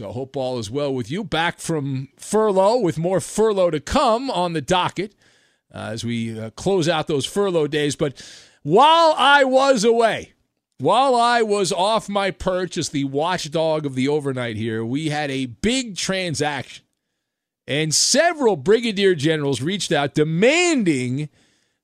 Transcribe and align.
So 0.00 0.12
hope 0.12 0.34
all 0.34 0.58
is 0.58 0.70
well 0.70 0.94
with 0.94 1.10
you. 1.10 1.22
Back 1.22 1.58
from 1.58 2.08
furlough 2.16 2.78
with 2.78 2.96
more 2.96 3.20
furlough 3.20 3.68
to 3.68 3.80
come 3.80 4.30
on 4.30 4.54
the 4.54 4.62
docket 4.62 5.14
uh, 5.74 5.90
as 5.92 6.04
we 6.04 6.40
uh, 6.40 6.48
close 6.52 6.88
out 6.88 7.06
those 7.06 7.26
furlough 7.26 7.66
days. 7.66 7.96
But 7.96 8.18
while 8.62 9.14
I 9.18 9.44
was 9.44 9.84
away, 9.84 10.32
while 10.78 11.14
I 11.14 11.42
was 11.42 11.70
off 11.70 12.08
my 12.08 12.30
perch 12.30 12.78
as 12.78 12.88
the 12.88 13.04
watchdog 13.04 13.84
of 13.84 13.94
the 13.94 14.08
overnight 14.08 14.56
here, 14.56 14.82
we 14.82 15.10
had 15.10 15.30
a 15.30 15.44
big 15.44 15.98
transaction. 15.98 16.86
And 17.66 17.94
several 17.94 18.56
brigadier 18.56 19.14
generals 19.14 19.60
reached 19.60 19.92
out 19.92 20.14
demanding 20.14 21.28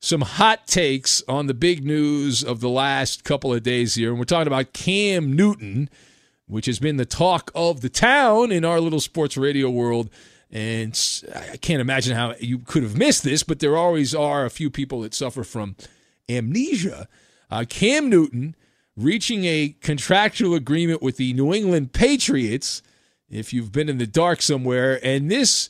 some 0.00 0.22
hot 0.22 0.66
takes 0.66 1.22
on 1.28 1.48
the 1.48 1.54
big 1.54 1.84
news 1.84 2.42
of 2.42 2.60
the 2.60 2.70
last 2.70 3.24
couple 3.24 3.52
of 3.52 3.62
days 3.62 3.94
here. 3.94 4.08
And 4.08 4.18
we're 4.18 4.24
talking 4.24 4.46
about 4.46 4.72
Cam 4.72 5.34
Newton 5.34 5.90
which 6.46 6.66
has 6.66 6.78
been 6.78 6.96
the 6.96 7.04
talk 7.04 7.50
of 7.54 7.80
the 7.80 7.88
town 7.88 8.52
in 8.52 8.64
our 8.64 8.80
little 8.80 9.00
sports 9.00 9.36
radio 9.36 9.68
world. 9.70 10.10
And 10.50 10.98
I 11.34 11.56
can't 11.56 11.80
imagine 11.80 12.16
how 12.16 12.34
you 12.38 12.60
could 12.60 12.82
have 12.82 12.96
missed 12.96 13.24
this, 13.24 13.42
but 13.42 13.58
there 13.58 13.76
always 13.76 14.14
are 14.14 14.44
a 14.44 14.50
few 14.50 14.70
people 14.70 15.00
that 15.00 15.12
suffer 15.12 15.42
from 15.42 15.76
amnesia. 16.28 17.08
Uh, 17.50 17.64
Cam 17.68 18.08
Newton 18.08 18.54
reaching 18.96 19.44
a 19.44 19.74
contractual 19.80 20.54
agreement 20.54 21.02
with 21.02 21.16
the 21.16 21.32
New 21.34 21.52
England 21.52 21.92
Patriots. 21.92 22.82
If 23.28 23.52
you've 23.52 23.72
been 23.72 23.88
in 23.88 23.98
the 23.98 24.06
dark 24.06 24.40
somewhere, 24.40 25.00
and 25.04 25.30
this 25.30 25.68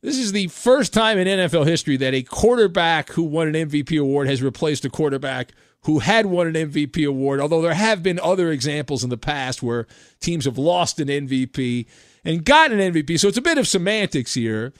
this 0.00 0.18
is 0.18 0.32
the 0.32 0.48
first 0.48 0.92
time 0.92 1.18
in 1.18 1.26
NFL 1.26 1.66
history 1.66 1.96
that 1.96 2.14
a 2.14 2.22
quarterback 2.22 3.10
who 3.12 3.22
won 3.22 3.48
an 3.48 3.54
MVP 3.54 3.98
award 3.98 4.28
has 4.28 4.42
replaced 4.42 4.84
a 4.84 4.90
quarterback 4.90 5.52
who 5.84 5.98
had 5.98 6.26
won 6.26 6.46
an 6.46 6.54
MVP 6.54 7.06
award, 7.06 7.40
although 7.40 7.62
there 7.62 7.74
have 7.74 8.02
been 8.02 8.18
other 8.20 8.50
examples 8.50 9.04
in 9.04 9.10
the 9.10 9.16
past 9.16 9.62
where 9.62 9.86
teams 10.20 10.46
have 10.46 10.58
lost 10.58 10.98
an 10.98 11.08
MVP 11.08 11.86
and 12.24 12.44
gotten 12.44 12.80
an 12.80 12.92
MVP. 12.92 13.18
So 13.20 13.28
it's 13.28 13.38
a 13.38 13.42
bit 13.42 13.58
of 13.58 13.68
semantics 13.68 14.34
here. 14.34 14.72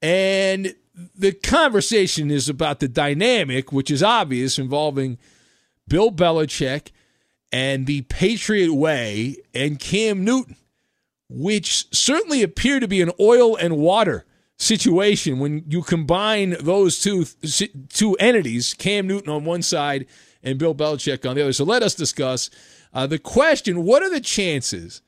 And 0.00 0.74
the 1.14 1.32
conversation 1.32 2.30
is 2.30 2.48
about 2.48 2.80
the 2.80 2.88
dynamic, 2.88 3.70
which 3.70 3.90
is 3.90 4.02
obvious, 4.02 4.58
involving 4.58 5.18
Bill 5.86 6.10
Belichick 6.10 6.88
and 7.52 7.86
the 7.86 8.02
Patriot 8.02 8.72
Way 8.72 9.36
and 9.54 9.78
Cam 9.78 10.24
Newton, 10.24 10.56
which 11.28 11.94
certainly 11.94 12.42
appear 12.42 12.80
to 12.80 12.88
be 12.88 13.02
an 13.02 13.12
oil 13.20 13.56
and 13.56 13.76
water 13.76 14.24
situation 14.56 15.38
when 15.38 15.64
you 15.68 15.82
combine 15.82 16.56
those 16.60 17.00
two 17.00 17.24
two 17.88 18.14
entities, 18.16 18.74
Cam 18.74 19.06
Newton 19.06 19.30
on 19.30 19.44
one 19.44 19.62
side 19.62 20.06
and 20.42 20.58
Bill 20.58 20.74
Belichick 20.74 21.28
on 21.28 21.36
the 21.36 21.42
other. 21.42 21.52
So 21.52 21.64
let 21.64 21.82
us 21.82 21.94
discuss 21.94 22.50
uh, 22.92 23.06
the 23.06 23.18
question: 23.18 23.84
What 23.84 24.02
are 24.02 24.10
the 24.10 24.20
chances 24.20 25.02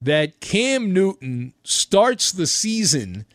that 0.00 0.40
Cam 0.40 0.92
Newton 0.92 1.54
starts 1.64 2.32
the 2.32 2.46
season 2.46 3.26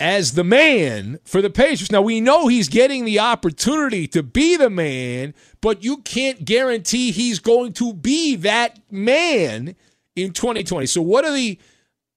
as 0.00 0.32
the 0.32 0.44
man 0.44 1.18
for 1.24 1.42
the 1.42 1.50
Patriots? 1.50 1.92
Now 1.92 2.02
we 2.02 2.20
know 2.20 2.48
he's 2.48 2.68
getting 2.68 3.04
the 3.04 3.20
opportunity 3.20 4.06
to 4.08 4.22
be 4.22 4.56
the 4.56 4.70
man, 4.70 5.34
but 5.60 5.84
you 5.84 5.98
can't 5.98 6.44
guarantee 6.44 7.12
he's 7.12 7.38
going 7.38 7.72
to 7.74 7.92
be 7.92 8.36
that 8.36 8.78
man 8.90 9.76
in 10.16 10.32
2020. 10.32 10.86
So 10.86 11.02
what 11.02 11.24
are 11.24 11.32
the 11.32 11.58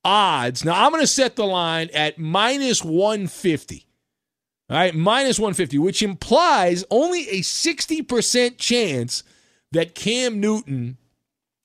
odds? 0.04 0.66
Now 0.66 0.86
I'm 0.86 0.92
going 0.92 1.04
to 1.04 1.08
set 1.08 1.36
the 1.36 1.46
line 1.46 1.90
at 1.94 2.18
minus 2.18 2.84
150. 2.84 3.86
All 4.70 4.78
right, 4.78 4.96
minus 4.96 5.38
150, 5.38 5.78
which 5.78 6.02
implies 6.02 6.84
only 6.90 7.30
a 7.30 7.42
60% 7.42 8.58
chance 8.58 9.24
that 9.72 9.94
Cam 9.94 10.40
Newton 10.40 10.98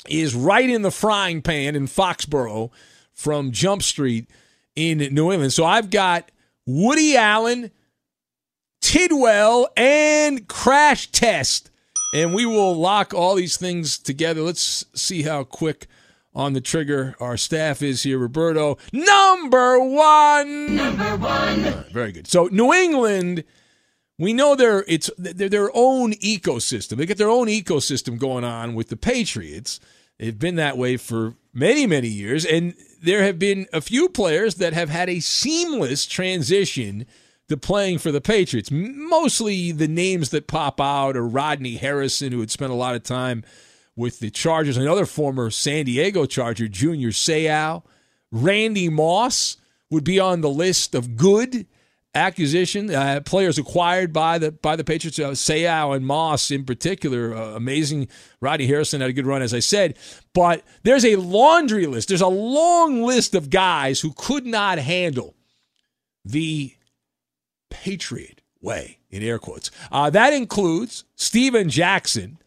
is 0.08 0.34
right 0.34 0.68
in 0.68 0.82
the 0.82 0.90
frying 0.90 1.40
pan 1.40 1.76
in 1.76 1.86
Foxborough 1.86 2.70
from 3.12 3.52
Jump 3.52 3.82
Street 3.82 4.28
in 4.76 4.98
New 4.98 5.32
England. 5.32 5.52
So 5.52 5.64
I've 5.64 5.90
got 5.90 6.30
Woody 6.66 7.16
Allen, 7.16 7.70
Tidwell, 8.82 9.68
and 9.76 10.46
Crash 10.46 11.10
Test. 11.10 11.70
And 12.14 12.34
we 12.34 12.44
will 12.44 12.74
lock 12.76 13.14
all 13.14 13.34
these 13.34 13.56
things 13.56 13.98
together. 13.98 14.42
Let's 14.42 14.84
see 14.94 15.22
how 15.22 15.44
quick 15.44 15.86
on 16.34 16.52
the 16.52 16.60
trigger 16.60 17.14
our 17.20 17.36
staff 17.36 17.82
is 17.82 18.02
here. 18.02 18.18
Roberto, 18.18 18.78
number 18.92 19.78
one. 19.80 20.76
Number 20.76 21.16
one. 21.16 21.84
very 21.92 22.12
good. 22.12 22.26
So, 22.26 22.46
New 22.46 22.72
England 22.72 23.44
we 24.20 24.34
know 24.34 24.54
they're 24.54 24.84
it's 24.86 25.10
they're 25.16 25.48
their 25.48 25.70
own 25.74 26.12
ecosystem. 26.12 26.98
They 26.98 27.06
get 27.06 27.16
their 27.16 27.30
own 27.30 27.46
ecosystem 27.46 28.18
going 28.18 28.44
on 28.44 28.74
with 28.74 28.90
the 28.90 28.96
Patriots. 28.96 29.80
They've 30.18 30.38
been 30.38 30.56
that 30.56 30.76
way 30.76 30.98
for 30.98 31.36
many 31.54 31.86
many 31.86 32.08
years, 32.08 32.44
and 32.44 32.74
there 33.02 33.22
have 33.22 33.38
been 33.38 33.66
a 33.72 33.80
few 33.80 34.10
players 34.10 34.56
that 34.56 34.74
have 34.74 34.90
had 34.90 35.08
a 35.08 35.20
seamless 35.20 36.04
transition 36.04 37.06
to 37.48 37.56
playing 37.56 37.96
for 37.96 38.12
the 38.12 38.20
Patriots. 38.20 38.70
Mostly 38.70 39.72
the 39.72 39.88
names 39.88 40.28
that 40.30 40.46
pop 40.46 40.82
out 40.82 41.16
are 41.16 41.26
Rodney 41.26 41.76
Harrison, 41.76 42.30
who 42.30 42.40
had 42.40 42.50
spent 42.50 42.72
a 42.72 42.76
lot 42.76 42.94
of 42.94 43.02
time 43.02 43.42
with 43.96 44.20
the 44.20 44.30
Chargers, 44.30 44.76
another 44.76 45.06
former 45.06 45.50
San 45.50 45.84
Diego 45.84 46.26
Charger, 46.26 46.68
Junior 46.68 47.10
Seau. 47.10 47.82
Randy 48.32 48.88
Moss 48.88 49.56
would 49.90 50.04
be 50.04 50.20
on 50.20 50.40
the 50.40 50.50
list 50.50 50.94
of 50.94 51.16
good 51.16 51.66
acquisition, 52.14 52.92
uh, 52.92 53.20
players 53.24 53.58
acquired 53.58 54.12
by 54.12 54.38
the 54.38 54.50
by 54.50 54.74
the 54.76 54.84
Patriots, 54.84 55.18
uh, 55.18 55.30
Seau 55.30 55.94
and 55.94 56.06
Moss 56.06 56.50
in 56.50 56.64
particular, 56.64 57.34
uh, 57.34 57.54
amazing. 57.54 58.08
Rodney 58.40 58.66
Harrison 58.66 59.00
had 59.00 59.10
a 59.10 59.12
good 59.12 59.26
run, 59.26 59.42
as 59.42 59.54
I 59.54 59.60
said, 59.60 59.96
but 60.32 60.64
there's 60.82 61.04
a 61.04 61.16
laundry 61.16 61.86
list. 61.86 62.08
There's 62.08 62.20
a 62.20 62.26
long 62.26 63.02
list 63.02 63.34
of 63.34 63.50
guys 63.50 64.00
who 64.00 64.12
could 64.16 64.46
not 64.46 64.78
handle 64.78 65.34
the 66.24 66.74
Patriot 67.70 68.42
way, 68.60 68.98
in 69.10 69.22
air 69.22 69.38
quotes. 69.38 69.70
Uh, 69.90 70.10
that 70.10 70.32
includes 70.32 71.04
Steven 71.16 71.68
Jackson, 71.68 72.38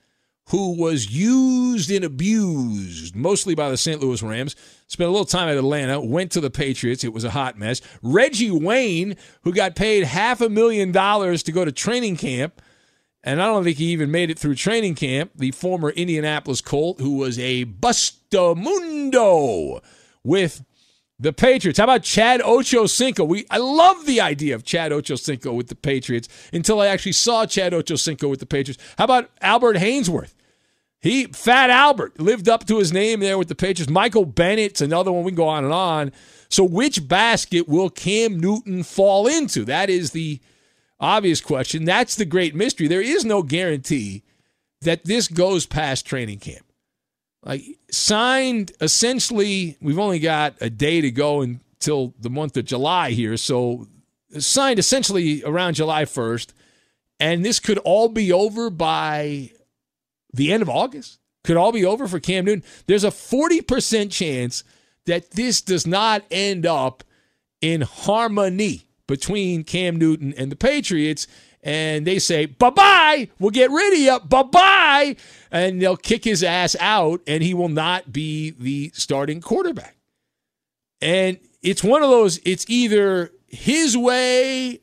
who 0.54 0.78
was 0.78 1.10
used 1.10 1.90
and 1.90 2.06
abused 2.06 3.16
mostly 3.16 3.56
by 3.56 3.72
the 3.72 3.78
St. 3.78 4.00
Louis 4.00 4.22
Rams. 4.22 4.56
Spent 4.86 5.08
a 5.08 5.12
little 5.12 5.26
time 5.26 5.50
at 5.50 5.58
Atlanta, 5.58 6.00
went 6.00 6.32
to 6.34 6.40
the 6.40 6.52
Patriots. 6.52 7.04
It 7.04 7.12
was 7.12 7.24
a 7.24 7.32
hot 7.32 7.58
mess. 7.58 7.82
Reggie 8.04 8.52
Wayne, 8.52 9.16
who 9.42 9.52
got 9.52 9.76
paid 9.76 10.04
half 10.04 10.42
a 10.42 10.50
million 10.50 10.92
dollars 10.92 11.42
to 11.44 11.52
go 11.52 11.66
to 11.66 11.72
training 11.72 12.18
camp, 12.18 12.62
and 13.24 13.42
I 13.42 13.48
don't 13.48 13.64
think 13.64 13.78
he 13.78 13.86
even 13.86 14.12
made 14.12 14.30
it 14.30 14.38
through 14.38 14.54
training 14.54 14.94
camp. 14.94 15.32
The 15.34 15.50
former 15.50 15.90
Indianapolis 15.90 16.62
Colt, 16.62 17.02
who 17.02 17.18
was 17.18 17.40
a 17.40 17.66
bustamundo 17.66 18.12
with 20.24 20.64
the 21.18 21.34
Patriots. 21.34 21.80
How 21.80 21.86
about 21.86 22.04
Chad 22.04 22.42
Ochocinco? 22.42 23.28
We 23.28 23.48
I 23.50 23.58
love 23.58 24.06
the 24.06 24.22
idea 24.22 24.54
of 24.54 24.64
Chad 24.64 24.92
Ochocinco 24.92 25.56
with 25.56 25.70
the 25.70 25.76
Patriots 25.76 26.30
until 26.54 26.80
I 26.80 26.86
actually 26.90 27.14
saw 27.14 27.48
Chad 27.48 27.74
Ochocinco 27.74 28.30
with 28.30 28.40
the 28.40 28.46
Patriots. 28.46 28.84
How 29.00 29.06
about 29.06 29.32
Albert 29.42 29.78
Haynesworth? 29.78 30.36
He, 31.04 31.26
Fat 31.26 31.70
Albert, 31.70 32.18
lived 32.18 32.48
up 32.48 32.66
to 32.68 32.80
his 32.80 32.94
name 32.94 33.20
there 33.20 33.38
with 33.38 33.50
the 33.50 33.56
Patriots. 33.56 33.92
Michael 33.92 34.26
Bennett's 34.26 34.80
another 34.80 35.12
one. 35.12 35.26
We 35.26 35.32
can 35.32 35.36
go 35.36 35.50
on 35.50 35.66
and 35.66 35.74
on. 35.74 36.14
So, 36.48 36.64
which 36.64 37.10
basket 37.10 37.68
will 37.68 37.90
Cam 37.90 38.40
Newton 38.40 38.84
fall 38.84 39.28
into? 39.28 39.66
That 39.66 39.90
is 39.90 40.12
the 40.12 40.40
obvious 41.02 41.42
question. 41.42 41.84
That's 41.84 42.16
the 42.16 42.24
great 42.24 42.56
mystery. 42.56 42.88
There 42.88 43.02
is 43.02 43.26
no 43.26 43.44
guarantee 43.44 44.24
that 44.80 45.04
this 45.04 45.28
goes 45.28 45.66
past 45.66 46.06
training 46.06 46.40
camp. 46.40 46.66
Like, 47.44 47.64
signed 47.92 48.72
essentially, 48.80 49.76
we've 49.82 50.00
only 50.00 50.20
got 50.20 50.56
a 50.62 50.70
day 50.70 51.02
to 51.02 51.12
go 51.12 51.42
until 51.42 52.14
the 52.18 52.30
month 52.30 52.56
of 52.56 52.64
July 52.64 53.12
here. 53.12 53.36
So, 53.36 53.90
signed 54.40 54.80
essentially 54.80 55.44
around 55.44 55.74
July 55.74 56.06
1st. 56.06 56.54
And 57.20 57.44
this 57.44 57.60
could 57.60 57.80
all 57.80 58.08
be 58.08 58.32
over 58.32 58.70
by 58.70 59.52
the 60.34 60.52
end 60.52 60.62
of 60.62 60.70
August 60.70 61.20
could 61.44 61.58
all 61.58 61.72
be 61.72 61.86
over 61.86 62.08
for 62.08 62.20
Cam 62.20 62.46
Newton. 62.46 62.64
There's 62.88 63.04
a 63.04 63.10
40% 63.10 64.12
chance 64.12 64.64
that 65.06 65.32
this 65.32 65.62
does 65.62 65.86
not 65.86 66.24
end 66.32 66.66
up 66.66 67.04
in 67.62 67.82
harmony 67.82 68.88
between 69.08 69.64
Cam 69.64 69.98
Newton 69.98 70.34
and 70.38 70.52
the 70.52 70.56
Patriots. 70.56 71.28
And 71.62 72.06
they 72.06 72.20
say, 72.20 72.46
bye 72.46 72.72
bye, 72.72 73.30
we'll 73.40 73.52
get 73.52 73.72
rid 73.72 73.94
of 73.94 74.00
you, 74.00 74.20
bye 74.28 74.44
bye. 74.44 75.16
And 75.50 75.82
they'll 75.82 75.96
kick 75.96 76.26
his 76.26 76.44
ass 76.44 76.76
out, 76.80 77.22
and 77.26 77.42
he 77.42 77.54
will 77.54 77.70
not 77.70 78.12
be 78.12 78.52
the 78.52 78.92
starting 78.94 79.40
quarterback. 79.40 79.96
And 81.00 81.40
it's 81.62 81.84
one 81.84 82.04
of 82.04 82.10
those, 82.10 82.40
it's 82.44 82.66
either 82.68 83.32
his 83.48 83.98
way 83.98 84.82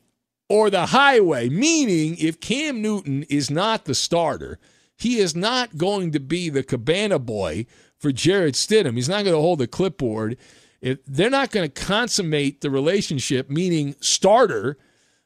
or 0.49 0.69
the 0.69 0.87
highway, 0.87 1.49
meaning 1.49 2.17
if 2.17 2.39
Cam 2.39 2.81
Newton 2.81 3.23
is 3.23 3.51
not 3.51 3.85
the 3.85 3.95
starter, 3.95 4.57
he 5.01 5.17
is 5.17 5.35
not 5.35 5.77
going 5.77 6.11
to 6.11 6.19
be 6.19 6.47
the 6.49 6.61
cabana 6.61 7.17
boy 7.17 7.65
for 7.97 8.11
Jarrett 8.11 8.53
Stidham. 8.53 8.95
He's 8.95 9.09
not 9.09 9.23
going 9.23 9.35
to 9.35 9.41
hold 9.41 9.57
the 9.57 9.67
clipboard. 9.67 10.37
If 10.79 10.99
they're 11.07 11.31
not 11.31 11.49
going 11.49 11.67
to 11.67 11.81
consummate 11.83 12.61
the 12.61 12.69
relationship, 12.69 13.49
meaning 13.49 13.95
starter, 13.99 14.77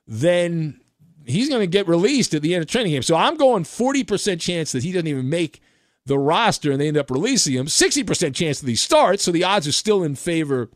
then 0.08 0.80
he's 1.26 1.50
going 1.50 1.60
to 1.60 1.68
get 1.68 1.90
released 1.90 2.34
at 2.34 2.42
the 2.42 2.56
end 2.56 2.62
of 2.62 2.70
training 2.70 2.94
camp. 2.94 3.04
So 3.04 3.18
I'm 3.18 3.36
going 3.36 3.66
40% 3.66 4.40
chance 4.40 4.72
that 4.72 4.84
he 4.84 4.94
doesn't 4.94 5.08
even 5.08 5.30
make 5.30 5.62
the 6.06 6.18
roster 6.18 6.72
and 6.72 6.80
they 6.80 6.88
end 6.88 6.96
up 6.96 7.12
releasing 7.12 7.54
him. 7.54 7.66
60% 7.66 8.34
chance 8.34 8.62
that 8.62 8.70
he 8.70 8.78
starts. 8.78 9.24
So 9.24 9.32
the 9.32 9.44
odds 9.44 9.68
are 9.68 9.74
still 9.74 10.04
in 10.04 10.16
favor 10.16 10.70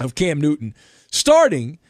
of 0.00 0.14
Cam 0.14 0.40
Newton 0.40 0.72
starting 1.10 1.80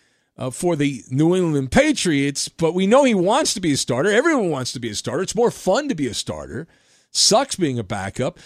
uh, 0.40 0.50
for 0.50 0.74
the 0.74 1.04
New 1.10 1.36
England 1.36 1.70
Patriots, 1.70 2.48
but 2.48 2.72
we 2.72 2.86
know 2.86 3.04
he 3.04 3.14
wants 3.14 3.52
to 3.54 3.60
be 3.60 3.72
a 3.72 3.76
starter. 3.76 4.10
Everyone 4.10 4.50
wants 4.50 4.72
to 4.72 4.80
be 4.80 4.88
a 4.88 4.94
starter. 4.94 5.22
It's 5.22 5.34
more 5.34 5.50
fun 5.50 5.88
to 5.90 5.94
be 5.94 6.06
a 6.06 6.14
starter. 6.14 6.66
Sucks 7.10 7.56
being 7.56 7.78
a 7.78 7.84
backup. 7.84 8.38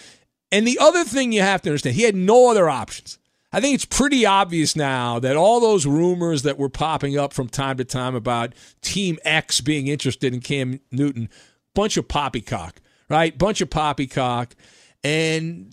And 0.50 0.67
the 0.67 0.79
other 0.81 1.05
thing 1.05 1.32
you 1.32 1.43
have 1.43 1.62
to 1.62 1.70
understand, 1.70 1.94
he 1.94 2.02
had 2.02 2.17
no 2.17 2.50
other 2.50 2.69
options. 2.69 3.19
I 3.52 3.61
think 3.61 3.76
it's 3.76 3.85
pretty 3.85 4.26
obvious 4.26 4.75
now 4.75 5.20
that 5.20 5.37
all 5.37 5.61
those 5.61 5.87
rumors 5.87 6.43
that 6.43 6.58
were 6.58 6.69
popping 6.69 7.17
up 7.17 7.32
from 7.32 7.49
time 7.49 7.76
to 7.76 7.85
time 7.85 8.17
about 8.17 8.52
Team 8.82 9.17
X 9.25 9.61
being 9.61 9.87
interested 9.87 10.35
in 10.35 10.41
Cam 10.41 10.81
Newton, 10.91 11.29
bunch 11.73 11.96
of 11.96 12.08
poppycock, 12.08 12.81
right? 13.08 13.38
Bunch 13.38 13.61
of 13.61 13.70
poppycock, 13.70 14.56
and 15.05 15.73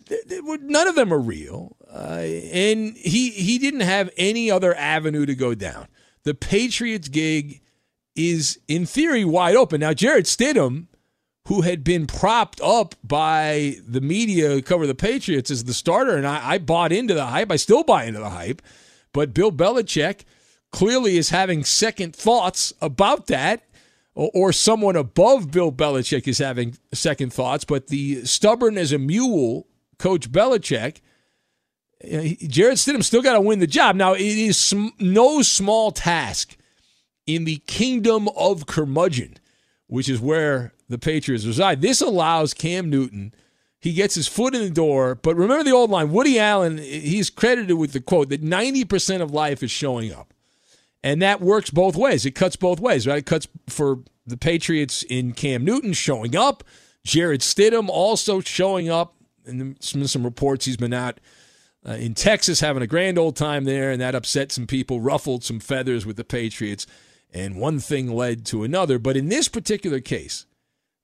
none 0.62 0.88
of 0.88 0.94
them 0.94 1.12
are 1.12 1.20
real. 1.20 1.76
Uh, 1.92 2.20
and 2.54 2.96
he 2.96 3.32
he 3.32 3.58
didn't 3.58 3.80
have 3.80 4.12
any 4.16 4.52
other 4.52 4.76
avenue 4.76 5.26
to 5.26 5.34
go 5.34 5.56
down 5.56 5.88
the 6.24 6.34
Patriots 6.34 7.08
gig 7.08 7.62
is 8.16 8.60
in 8.68 8.86
theory 8.86 9.26
wide 9.26 9.56
open. 9.56 9.82
Now, 9.82 9.94
Jarrett 9.94 10.26
Stidham, 10.26 10.88
who 11.48 11.62
had 11.62 11.84
been 11.84 12.06
propped 12.06 12.62
up 12.62 12.96
by 13.04 13.78
the 13.88 14.02
media 14.02 14.56
to 14.56 14.62
cover 14.62 14.86
the 14.86 14.96
Patriots 14.96 15.50
as 15.50 15.64
the 15.64 15.74
starter, 15.74 16.16
and 16.16 16.28
I, 16.28 16.52
I 16.52 16.58
bought 16.58 16.92
into 16.92 17.14
the 17.14 17.26
hype. 17.26 17.52
I 17.52 17.56
still 17.56 17.84
buy 17.84 18.06
into 18.06 18.20
the 18.20 18.30
hype. 18.30 18.62
But 19.14 19.34
Bill 19.34 19.52
Belichick 19.52 20.24
clearly 20.72 21.18
is 21.18 21.30
having 21.30 21.64
second 21.64 22.16
thoughts 22.16 22.74
about 22.82 23.28
that, 23.28 23.64
or 24.14 24.54
someone 24.54 24.96
above 24.96 25.52
Bill 25.52 25.72
Belichick 25.72 26.28
is 26.28 26.38
having 26.38 26.78
second 26.94 27.34
thoughts. 27.34 27.64
But 27.64 27.88
the 27.88 28.26
stubborn 28.26 28.78
as 28.78 28.92
a 28.92 28.98
mule, 28.98 29.68
Coach 29.98 30.32
Belichick, 30.32 31.02
Jarrett 32.04 32.78
Stidham 32.78 33.04
still 33.04 33.22
got 33.22 33.34
to 33.34 33.42
win 33.42 33.60
the 33.60 33.68
job. 33.68 33.96
Now, 33.96 34.14
it 34.14 34.22
is 34.22 34.74
no 35.00 35.42
small 35.42 35.92
task 35.92 36.58
in 37.28 37.46
the 37.46 37.58
kingdom 37.68 38.28
of 38.30 38.66
curmudgeon, 38.66 39.38
which 39.88 40.10
is 40.10 40.20
where 40.20 40.74
the 40.90 40.98
Patriots 40.98 41.46
reside. 41.46 41.82
This 41.82 42.02
allows 42.02 42.54
Cam 42.54 42.90
Newton. 42.90 43.34
He 43.80 43.94
gets 43.94 44.16
his 44.16 44.28
foot 44.28 44.56
in 44.56 44.62
the 44.62 44.70
door. 44.70 45.16
But 45.16 45.36
remember 45.36 45.64
the 45.64 45.72
old 45.72 45.90
line 45.90 46.12
Woody 46.12 46.40
Allen, 46.40 46.78
he's 46.78 47.30
credited 47.30 47.78
with 47.78 47.94
the 47.94 48.02
quote 48.02 48.30
that 48.30 48.44
90% 48.44 49.22
of 49.22 49.32
life 49.32 49.62
is 49.64 49.72
showing 49.72 50.12
up. 50.12 50.34
And 51.04 51.22
that 51.22 51.42
works 51.42 51.70
both 51.72 51.96
ways. 51.96 52.26
It 52.26 52.32
cuts 52.32 52.56
both 52.56 52.80
ways, 52.80 53.08
right? 53.08 53.20
It 53.20 53.26
cuts 53.26 53.48
for 53.68 54.00
the 54.26 54.38
Patriots 54.38 55.04
in 55.04 55.34
Cam 55.34 55.66
Newton 55.66 55.94
showing 55.94 56.36
up, 56.36 56.64
Jarrett 57.04 57.42
Stidham 57.42 57.90
also 57.90 58.40
showing 58.40 58.90
up. 58.90 59.16
And 59.46 59.76
some, 59.80 60.06
some 60.06 60.24
reports 60.24 60.66
he's 60.66 60.78
been 60.78 60.94
out 60.94 61.20
uh, 61.88 61.94
in 61.94 62.14
Texas 62.14 62.60
having 62.60 62.84
a 62.84 62.88
grand 62.88 63.18
old 63.18 63.36
time 63.36 63.64
there, 63.64 63.92
and 63.92 64.02
that 64.02 64.16
upset 64.16 64.52
some 64.52 64.68
people, 64.68 65.02
ruffled 65.02 65.44
some 65.44 65.60
feathers 65.60 66.06
with 66.06 66.16
the 66.16 66.24
Patriots, 66.24 66.86
and 67.34 67.56
one 67.56 67.80
thing 67.80 68.12
led 68.12 68.46
to 68.48 68.64
another. 68.64 69.00
But 69.00 69.18
in 69.18 69.30
this 69.30 69.48
particular 69.48 70.00
case, 70.00 70.46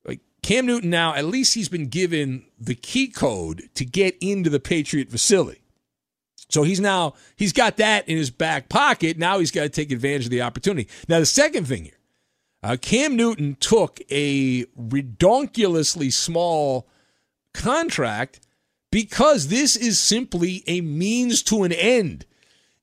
like 0.05 0.19
Cam 0.43 0.65
Newton 0.65 0.89
now, 0.89 1.15
at 1.15 1.25
least 1.25 1.55
he's 1.55 1.69
been 1.69 1.87
given 1.87 2.45
the 2.59 2.75
key 2.75 3.07
code 3.07 3.69
to 3.75 3.85
get 3.85 4.17
into 4.21 4.49
the 4.49 4.59
Patriot 4.59 5.09
facility. 5.09 5.61
So 6.49 6.63
he's 6.63 6.79
now 6.79 7.13
he's 7.35 7.53
got 7.53 7.77
that 7.77 8.07
in 8.07 8.17
his 8.17 8.29
back 8.29 8.69
pocket. 8.69 9.17
Now 9.17 9.39
he's 9.39 9.51
got 9.51 9.63
to 9.63 9.69
take 9.69 9.91
advantage 9.91 10.25
of 10.25 10.31
the 10.31 10.41
opportunity. 10.41 10.87
Now 11.09 11.19
the 11.19 11.25
second 11.25 11.67
thing 11.67 11.85
here, 11.85 11.99
uh, 12.63 12.77
Cam 12.79 13.15
Newton 13.15 13.57
took 13.59 13.99
a 14.09 14.63
redonkulously 14.65 16.13
small 16.13 16.87
contract 17.53 18.39
because 18.91 19.47
this 19.47 19.75
is 19.75 19.99
simply 19.99 20.63
a 20.67 20.81
means 20.81 21.43
to 21.43 21.63
an 21.63 21.71
end. 21.71 22.25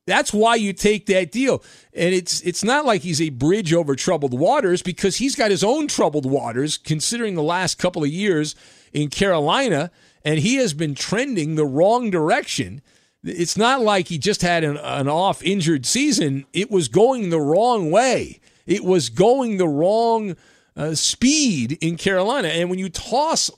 That's 0.06 0.34
why 0.34 0.56
you 0.56 0.73
take 0.73 1.06
that 1.06 1.32
deal. 1.32 1.62
And 1.94 2.14
it's 2.14 2.40
it's 2.42 2.62
not 2.62 2.84
like 2.84 3.00
he's 3.00 3.23
a 3.23 3.30
bridge 3.30 3.73
over 3.73 3.96
troubled 3.96 4.38
waters 4.38 4.82
because 4.82 5.16
he's 5.16 5.34
got 5.34 5.50
his 5.50 5.64
own 5.64 5.88
troubled 5.88 6.26
waters 6.26 6.76
considering 6.76 7.34
the 7.34 7.42
last 7.42 7.78
couple 7.78 8.04
of 8.04 8.11
years 8.11 8.54
in 8.92 9.08
Carolina 9.08 9.90
and 10.25 10.38
he 10.38 10.56
has 10.56 10.75
been 10.75 10.94
trending 10.94 11.54
the 11.54 11.66
wrong 11.66 12.11
direction. 12.11 12.82
It's 13.23 13.56
not 13.56 13.80
like 13.80 14.08
he 14.08 14.18
just 14.18 14.42
had 14.42 14.64
an, 14.64 14.76
an 14.76 15.08
off 15.08 15.42
injured 15.42 15.87
season. 15.87 16.44
It 16.52 16.70
was 16.70 16.88
going 16.88 17.30
the 17.30 17.40
wrong 17.40 17.90
way. 17.90 18.40
It 18.66 18.84
was 18.84 19.08
going 19.08 19.56
the 19.56 19.68
wrong 19.68 20.37
uh, 20.76 20.94
speed 20.94 21.78
in 21.80 21.96
Carolina. 21.96 22.49
And 22.49 22.68
when 22.68 22.78
you 22.78 22.88
toss 22.88 23.50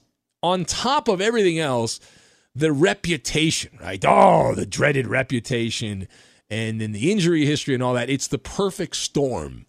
on 0.42 0.64
top 0.64 1.08
of 1.08 1.20
everything 1.20 1.58
else, 1.58 1.98
the 2.56 2.72
reputation, 2.72 3.78
right? 3.80 4.02
Oh, 4.06 4.54
the 4.54 4.66
dreaded 4.66 5.06
reputation 5.06 6.08
and 6.48 6.80
then 6.80 6.92
the 6.92 7.12
injury 7.12 7.44
history 7.44 7.74
and 7.74 7.82
all 7.82 7.94
that. 7.94 8.08
It's 8.08 8.28
the 8.28 8.38
perfect 8.38 8.96
storm, 8.96 9.66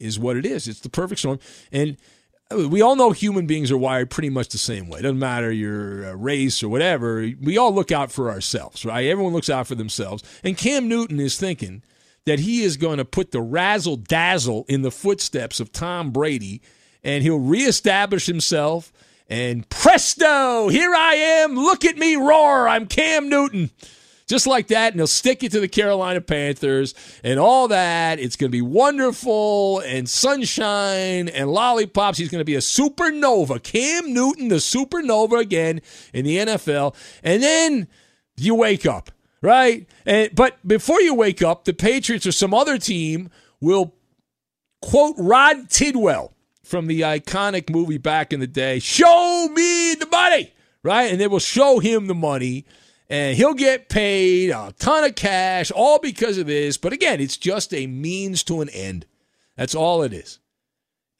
is 0.00 0.18
what 0.18 0.36
it 0.36 0.44
is. 0.44 0.66
It's 0.66 0.80
the 0.80 0.88
perfect 0.88 1.20
storm. 1.20 1.38
And 1.70 1.96
uh, 2.50 2.68
we 2.68 2.82
all 2.82 2.96
know 2.96 3.12
human 3.12 3.46
beings 3.46 3.70
are 3.70 3.78
wired 3.78 4.10
pretty 4.10 4.30
much 4.30 4.48
the 4.48 4.58
same 4.58 4.88
way. 4.88 4.98
It 4.98 5.02
doesn't 5.02 5.18
matter 5.18 5.52
your 5.52 6.06
uh, 6.06 6.12
race 6.14 6.62
or 6.62 6.68
whatever. 6.68 7.30
We 7.40 7.56
all 7.56 7.72
look 7.72 7.92
out 7.92 8.10
for 8.10 8.30
ourselves, 8.30 8.84
right? 8.84 9.06
Everyone 9.06 9.32
looks 9.32 9.50
out 9.50 9.68
for 9.68 9.76
themselves. 9.76 10.24
And 10.42 10.56
Cam 10.58 10.88
Newton 10.88 11.20
is 11.20 11.38
thinking 11.38 11.82
that 12.26 12.40
he 12.40 12.62
is 12.62 12.76
going 12.76 12.98
to 12.98 13.04
put 13.04 13.30
the 13.30 13.42
razzle 13.42 13.96
dazzle 13.96 14.64
in 14.68 14.82
the 14.82 14.90
footsteps 14.90 15.60
of 15.60 15.70
Tom 15.70 16.10
Brady 16.10 16.62
and 17.04 17.22
he'll 17.22 17.38
reestablish 17.38 18.26
himself. 18.26 18.92
And 19.28 19.68
presto, 19.68 20.68
here 20.68 20.94
I 20.94 21.14
am. 21.14 21.54
Look 21.54 21.84
at 21.84 21.96
me 21.96 22.16
roar. 22.16 22.68
I'm 22.68 22.86
Cam 22.86 23.28
Newton 23.28 23.70
just 24.26 24.46
like 24.46 24.68
that, 24.68 24.92
and 24.92 25.00
he'll 25.00 25.06
stick 25.06 25.42
it 25.42 25.52
to 25.52 25.60
the 25.60 25.68
Carolina 25.68 26.20
Panthers 26.20 26.94
and 27.22 27.38
all 27.38 27.68
that. 27.68 28.18
It's 28.18 28.36
going 28.36 28.50
to 28.50 28.56
be 28.56 28.62
wonderful 28.62 29.80
and 29.80 30.08
sunshine 30.08 31.28
and 31.28 31.50
lollipops. 31.50 32.18
He's 32.18 32.30
going 32.30 32.40
to 32.40 32.44
be 32.44 32.54
a 32.54 32.60
supernova. 32.60 33.62
Cam 33.62 34.12
Newton, 34.12 34.48
the 34.48 34.56
supernova 34.56 35.40
again 35.40 35.80
in 36.12 36.24
the 36.24 36.38
NFL. 36.38 36.94
And 37.22 37.42
then 37.42 37.88
you 38.36 38.54
wake 38.54 38.86
up, 38.86 39.10
right? 39.42 39.86
And 40.06 40.34
but 40.34 40.66
before 40.66 41.00
you 41.00 41.14
wake 41.14 41.42
up, 41.42 41.64
the 41.64 41.74
Patriots 41.74 42.26
or 42.26 42.32
some 42.32 42.54
other 42.54 42.78
team 42.78 43.30
will 43.60 43.94
quote 44.80 45.16
Rod 45.18 45.68
Tidwell 45.68 46.33
from 46.64 46.86
the 46.86 47.02
iconic 47.02 47.70
movie 47.70 47.98
back 47.98 48.32
in 48.32 48.40
the 48.40 48.46
day, 48.46 48.78
show 48.78 49.48
me 49.52 49.94
the 49.94 50.06
money, 50.10 50.52
right? 50.82 51.10
And 51.10 51.20
they 51.20 51.26
will 51.26 51.38
show 51.38 51.78
him 51.78 52.06
the 52.06 52.14
money 52.14 52.64
and 53.08 53.36
he'll 53.36 53.54
get 53.54 53.88
paid 53.88 54.50
a 54.50 54.74
ton 54.78 55.04
of 55.04 55.14
cash, 55.14 55.70
all 55.70 55.98
because 55.98 56.38
of 56.38 56.46
this. 56.46 56.76
But 56.76 56.92
again, 56.92 57.20
it's 57.20 57.36
just 57.36 57.74
a 57.74 57.86
means 57.86 58.42
to 58.44 58.60
an 58.60 58.70
end. 58.70 59.06
That's 59.56 59.74
all 59.74 60.02
it 60.02 60.12
is. 60.12 60.38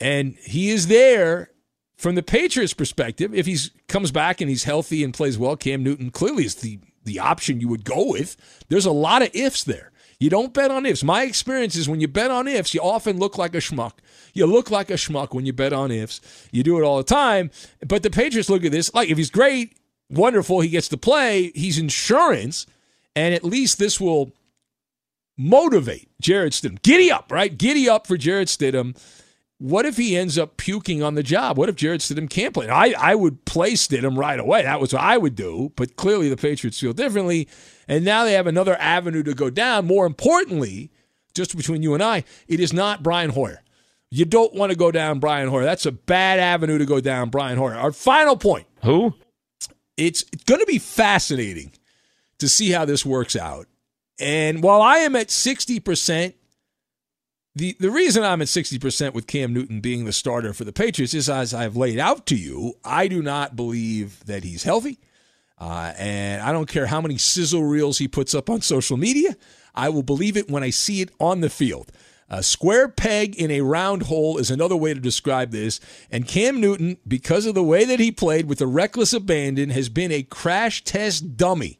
And 0.01 0.37
he 0.45 0.71
is 0.71 0.89
there 0.89 1.51
from 1.97 2.15
the 2.15 2.23
Patriots' 2.23 2.75
perspective. 2.75 3.35
If 3.35 3.47
he 3.47 3.59
comes 3.87 4.11
back 4.11 4.41
and 4.41 4.51
he's 4.51 4.65
healthy 4.65 5.05
and 5.05 5.15
plays 5.15 5.39
well, 5.39 5.57
Cam 5.57 5.83
Newton 5.83 6.11
clearly 6.11 6.47
is 6.47 6.57
the, 6.57 6.81
the 7.05 7.21
option 7.21 7.61
you 7.61 7.69
would 7.69 7.85
go 7.85 8.11
with. 8.11 8.37
There's 8.69 8.87
a 8.87 8.93
lot 8.93 9.23
of 9.23 9.31
ifs 9.35 9.63
there. 9.63 9.93
You 10.19 10.31
don't 10.31 10.55
bet 10.55 10.71
on 10.71 10.87
ifs. 10.87 11.05
My 11.05 11.23
experience 11.25 11.77
is 11.77 11.89
when 11.89 12.01
you 12.01 12.09
bet 12.09 12.31
on 12.31 12.49
ifs, 12.49 12.73
you 12.73 12.81
often 12.81 13.19
look 13.19 13.37
like 13.37 13.55
a 13.55 13.59
schmuck. 13.59 13.93
You 14.35 14.47
look 14.47 14.71
like 14.71 14.91
a 14.91 14.95
schmuck 14.95 15.33
when 15.33 15.47
you 15.47 15.53
bet 15.53 15.73
on 15.73 15.91
ifs. 15.91 16.21
You 16.53 16.63
do 16.63 16.79
it 16.79 16.83
all 16.85 16.99
the 16.99 17.05
time. 17.05 17.51
But 17.87 18.03
the 18.03 18.11
Patriots 18.11 18.51
look 18.51 18.65
at 18.65 18.73
this 18.73 18.93
like 18.93 19.09
if 19.09 19.17
he's 19.17 19.31
great, 19.31 19.79
wonderful. 20.11 20.61
He 20.61 20.69
gets 20.69 20.89
to 20.89 20.97
play. 20.97 21.53
He's 21.55 21.79
insurance. 21.79 22.67
And 23.17 23.33
at 23.35 23.45
least 23.45 23.79
this 23.79 24.01
will 24.01 24.33
motivate 25.39 26.09
Jarrett 26.21 26.53
Stidham. 26.53 26.83
Giddy 26.83 27.11
up, 27.11 27.31
right? 27.31 27.57
Giddy 27.57 27.89
up 27.89 28.07
for 28.07 28.17
Jarrett 28.17 28.49
Stidham. 28.49 28.97
What 29.59 29.87
if 29.87 29.97
he 29.97 30.17
ends 30.17 30.37
up 30.37 30.57
puking 30.57 31.03
on 31.03 31.15
the 31.15 31.23
job? 31.23 31.57
What 31.57 31.69
if 31.69 31.77
Jarrett 31.77 32.01
Stidham 32.01 32.29
can't 32.29 32.53
play? 32.53 32.69
I, 32.69 32.93
I 32.99 33.15
would 33.15 33.45
play 33.45 33.75
Stidham 33.75 34.17
right 34.17 34.39
away. 34.39 34.63
That 34.63 34.81
was 34.81 34.93
what 34.93 35.03
I 35.03 35.17
would 35.17 35.37
do. 35.37 35.73
But 35.77 35.95
clearly 35.95 36.29
the 36.29 36.37
Patriots 36.37 36.81
feel 36.81 36.93
differently. 36.93 37.49
And 37.87 38.05
now 38.05 38.25
they 38.25 38.33
have 38.33 38.49
another 38.49 38.77
avenue 38.81 39.23
to 39.23 39.33
go 39.33 39.51
down. 39.51 39.87
More 39.87 40.07
importantly, 40.07 40.91
just 41.35 41.57
between 41.57 41.83
you 41.83 41.95
and 41.95 42.03
I, 42.03 42.25
it 42.49 42.59
is 42.59 42.73
not 42.73 43.03
Brian 43.03 43.31
Hoyer. 43.31 43.64
You 44.15 44.25
don't 44.25 44.55
want 44.55 44.71
to 44.71 44.79
go 44.79 44.93
down 44.93 45.19
Brian 45.19 45.49
Hoyer. 45.49 45.65
That's 45.65 45.87
a 45.87 45.93
bad 45.93 46.39
avenue 46.39 46.79
to 46.79 46.87
go 46.87 47.01
down 47.01 47.31
Brian 47.31 47.59
Hoyer. 47.59 47.75
Our 47.75 47.91
final 47.91 48.37
point. 48.37 48.67
Who? 48.83 49.15
it's 49.97 50.25
going 50.47 50.61
to 50.61 50.67
be 50.67 50.79
fascinating 50.79 51.73
to 52.39 52.49
see 52.49 52.71
how 52.71 52.85
this 52.85 53.05
works 53.05 53.37
out. 53.37 53.67
And 54.19 54.63
while 54.63 54.83
I 54.83 54.99
am 54.99 55.17
at 55.17 55.29
60%, 55.29 56.35
the, 57.57 57.77
the 57.79 57.91
reason 57.91 58.25
I'm 58.25 58.43
at 58.43 58.49
60% 58.49 59.15
with 59.15 59.27
Cam 59.27 59.53
Newton 59.53 59.81
being 59.81 60.05
the 60.05 60.13
starter 60.13 60.53
for 60.53 60.65
the 60.65 60.73
Patriots 60.73 61.15
is 61.15 61.29
as 61.29 61.55
I've 61.55 61.77
laid 61.77 61.99
out 61.99 62.27
to 62.27 62.37
you, 62.37 62.75
I 62.85 63.09
do 63.09 63.23
not 63.23 63.57
believe 63.57 64.25
that 64.27 64.45
he's 64.45 64.65
healthy. 64.65 64.99
Uh, 65.59 65.93
and 65.97 66.43
I 66.43 66.51
don't 66.51 66.69
care 66.69 66.87
how 66.87 67.01
many 67.01 67.17
sizzle 67.17 67.63
reels 67.63 67.99
he 67.99 68.09
puts 68.09 68.35
up 68.35 68.51
on 68.51 68.61
social 68.61 68.97
media. 68.97 69.37
I 69.75 69.89
will 69.89 70.03
believe 70.03 70.37
it 70.37 70.51
when 70.51 70.65
I 70.65 70.71
see 70.71 71.01
it 71.01 71.11
on 71.21 71.41
the 71.41 71.51
field. 71.51 71.93
A 72.29 72.43
square 72.43 72.89
peg 72.89 73.37
in 73.37 73.51
a 73.51 73.61
round 73.61 74.05
hole 74.05 74.39
is 74.39 74.51
another 74.51 74.77
way 74.77 74.95
to 74.95 75.01
describe 75.01 75.51
this. 75.51 75.79
And 76.11 76.27
Cam 76.27 76.61
Newton, 76.61 76.97
because 77.07 77.47
of 77.47 77.55
the 77.55 77.63
way 77.63 77.85
that 77.85 78.01
he 78.01 78.11
played 78.11 78.47
with 78.47 78.61
a 78.61 78.67
reckless 78.67 79.13
abandon, 79.13 79.71
has 79.71 79.89
been 79.89 80.11
a 80.11 80.23
crash 80.23 80.83
test 80.85 81.37
dummy 81.37 81.79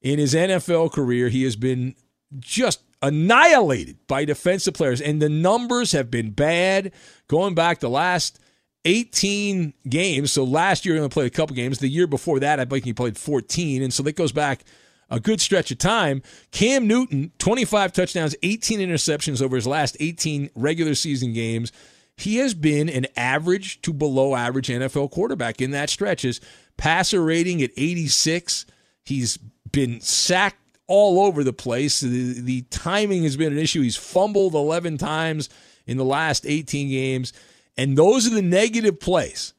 in 0.00 0.18
his 0.18 0.34
NFL 0.34 0.92
career. 0.92 1.28
He 1.28 1.44
has 1.44 1.56
been 1.56 1.94
just 2.38 2.82
annihilated 3.02 3.98
by 4.06 4.24
defensive 4.24 4.74
players, 4.74 5.00
and 5.00 5.20
the 5.20 5.28
numbers 5.28 5.92
have 5.92 6.10
been 6.10 6.30
bad 6.30 6.92
going 7.28 7.54
back 7.54 7.80
the 7.80 7.90
last 7.90 8.38
18 8.84 9.74
games. 9.88 10.32
So 10.32 10.44
last 10.44 10.86
year 10.86 10.94
he 10.94 11.00
only 11.00 11.10
played 11.10 11.26
a 11.26 11.30
couple 11.30 11.56
games. 11.56 11.78
The 11.78 11.88
year 11.88 12.06
before 12.06 12.40
that, 12.40 12.60
I 12.60 12.64
think 12.64 12.84
he 12.84 12.92
played 12.92 13.18
14, 13.18 13.82
and 13.82 13.92
so 13.92 14.02
that 14.04 14.16
goes 14.16 14.32
back 14.32 14.64
a 15.10 15.20
good 15.20 15.40
stretch 15.40 15.70
of 15.70 15.78
time. 15.78 16.22
Cam 16.50 16.86
Newton, 16.86 17.32
25 17.38 17.92
touchdowns, 17.92 18.34
18 18.42 18.80
interceptions 18.80 19.42
over 19.42 19.56
his 19.56 19.66
last 19.66 19.96
18 20.00 20.50
regular 20.54 20.94
season 20.94 21.32
games. 21.32 21.72
He 22.16 22.36
has 22.36 22.54
been 22.54 22.88
an 22.88 23.06
average 23.16 23.80
to 23.82 23.92
below 23.92 24.34
average 24.34 24.68
NFL 24.68 25.10
quarterback 25.10 25.60
in 25.60 25.70
that 25.72 25.90
stretch. 25.90 26.22
His 26.22 26.40
passer 26.76 27.22
rating 27.22 27.62
at 27.62 27.70
86. 27.76 28.66
He's 29.04 29.38
been 29.70 30.00
sacked 30.00 30.58
all 30.86 31.20
over 31.20 31.42
the 31.42 31.52
place. 31.52 32.00
The, 32.00 32.40
the 32.40 32.62
timing 32.70 33.22
has 33.22 33.36
been 33.36 33.52
an 33.52 33.58
issue. 33.58 33.82
He's 33.82 33.96
fumbled 33.96 34.54
11 34.54 34.98
times 34.98 35.48
in 35.86 35.96
the 35.96 36.04
last 36.04 36.46
18 36.46 36.90
games. 36.90 37.32
And 37.76 37.96
those 37.96 38.26
are 38.26 38.34
the 38.34 38.42
negative 38.42 39.00
plays 39.00 39.54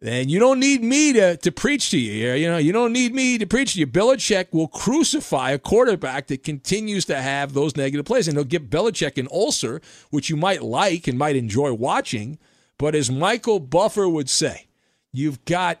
and 0.00 0.30
you 0.30 0.38
don't 0.38 0.60
need 0.60 0.82
me 0.82 1.12
to, 1.14 1.36
to 1.38 1.50
preach 1.50 1.90
to 1.90 1.98
you. 1.98 2.32
You 2.34 2.48
know, 2.48 2.58
you 2.58 2.72
don't 2.72 2.92
need 2.92 3.12
me 3.12 3.36
to 3.38 3.46
preach 3.46 3.72
to 3.72 3.80
you. 3.80 3.86
Belichick 3.86 4.46
will 4.52 4.68
crucify 4.68 5.50
a 5.50 5.58
quarterback 5.58 6.28
that 6.28 6.44
continues 6.44 7.04
to 7.06 7.20
have 7.20 7.52
those 7.52 7.76
negative 7.76 8.06
plays. 8.06 8.28
And 8.28 8.36
he'll 8.36 8.44
give 8.44 8.64
Belichick 8.64 9.18
an 9.18 9.26
ulcer, 9.32 9.80
which 10.10 10.30
you 10.30 10.36
might 10.36 10.62
like 10.62 11.08
and 11.08 11.18
might 11.18 11.34
enjoy 11.34 11.72
watching. 11.72 12.38
But 12.78 12.94
as 12.94 13.10
Michael 13.10 13.58
Buffer 13.58 14.08
would 14.08 14.30
say, 14.30 14.68
you've 15.12 15.44
got 15.44 15.80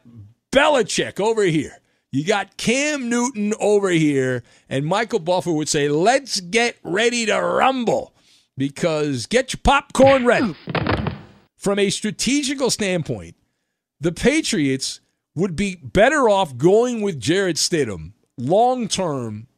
Belichick 0.50 1.20
over 1.20 1.44
here. 1.44 1.78
You 2.10 2.24
got 2.24 2.56
Cam 2.56 3.08
Newton 3.08 3.54
over 3.60 3.90
here. 3.90 4.42
And 4.68 4.84
Michael 4.84 5.20
Buffer 5.20 5.52
would 5.52 5.68
say, 5.68 5.88
let's 5.88 6.40
get 6.40 6.76
ready 6.82 7.24
to 7.26 7.38
rumble 7.40 8.14
because 8.56 9.26
get 9.26 9.52
your 9.52 9.60
popcorn 9.62 10.26
ready. 10.26 10.56
From 11.56 11.78
a 11.78 11.90
strategical 11.90 12.70
standpoint, 12.70 13.36
the 14.00 14.12
Patriots 14.12 15.00
would 15.34 15.56
be 15.56 15.76
better 15.76 16.28
off 16.28 16.56
going 16.56 17.00
with 17.00 17.20
Jarrett 17.20 17.56
Stidham 17.56 18.12
long 18.36 18.88
term, 18.88 19.48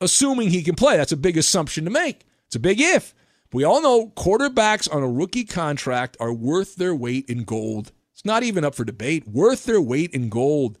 assuming 0.00 0.50
he 0.50 0.62
can 0.62 0.74
play. 0.74 0.96
That's 0.96 1.12
a 1.12 1.16
big 1.16 1.36
assumption 1.36 1.84
to 1.84 1.90
make. 1.90 2.24
It's 2.46 2.56
a 2.56 2.60
big 2.60 2.80
if. 2.80 3.14
We 3.52 3.64
all 3.64 3.80
know 3.80 4.08
quarterbacks 4.16 4.92
on 4.92 5.02
a 5.02 5.08
rookie 5.08 5.44
contract 5.44 6.16
are 6.20 6.32
worth 6.32 6.76
their 6.76 6.94
weight 6.94 7.28
in 7.28 7.44
gold. 7.44 7.92
It's 8.12 8.24
not 8.24 8.42
even 8.42 8.64
up 8.64 8.74
for 8.74 8.84
debate. 8.84 9.28
Worth 9.28 9.64
their 9.64 9.80
weight 9.80 10.12
in 10.12 10.28
gold. 10.28 10.78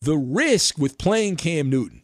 The 0.00 0.16
risk 0.16 0.78
with 0.78 0.96
playing 0.96 1.36
Cam 1.36 1.68
Newton 1.68 2.02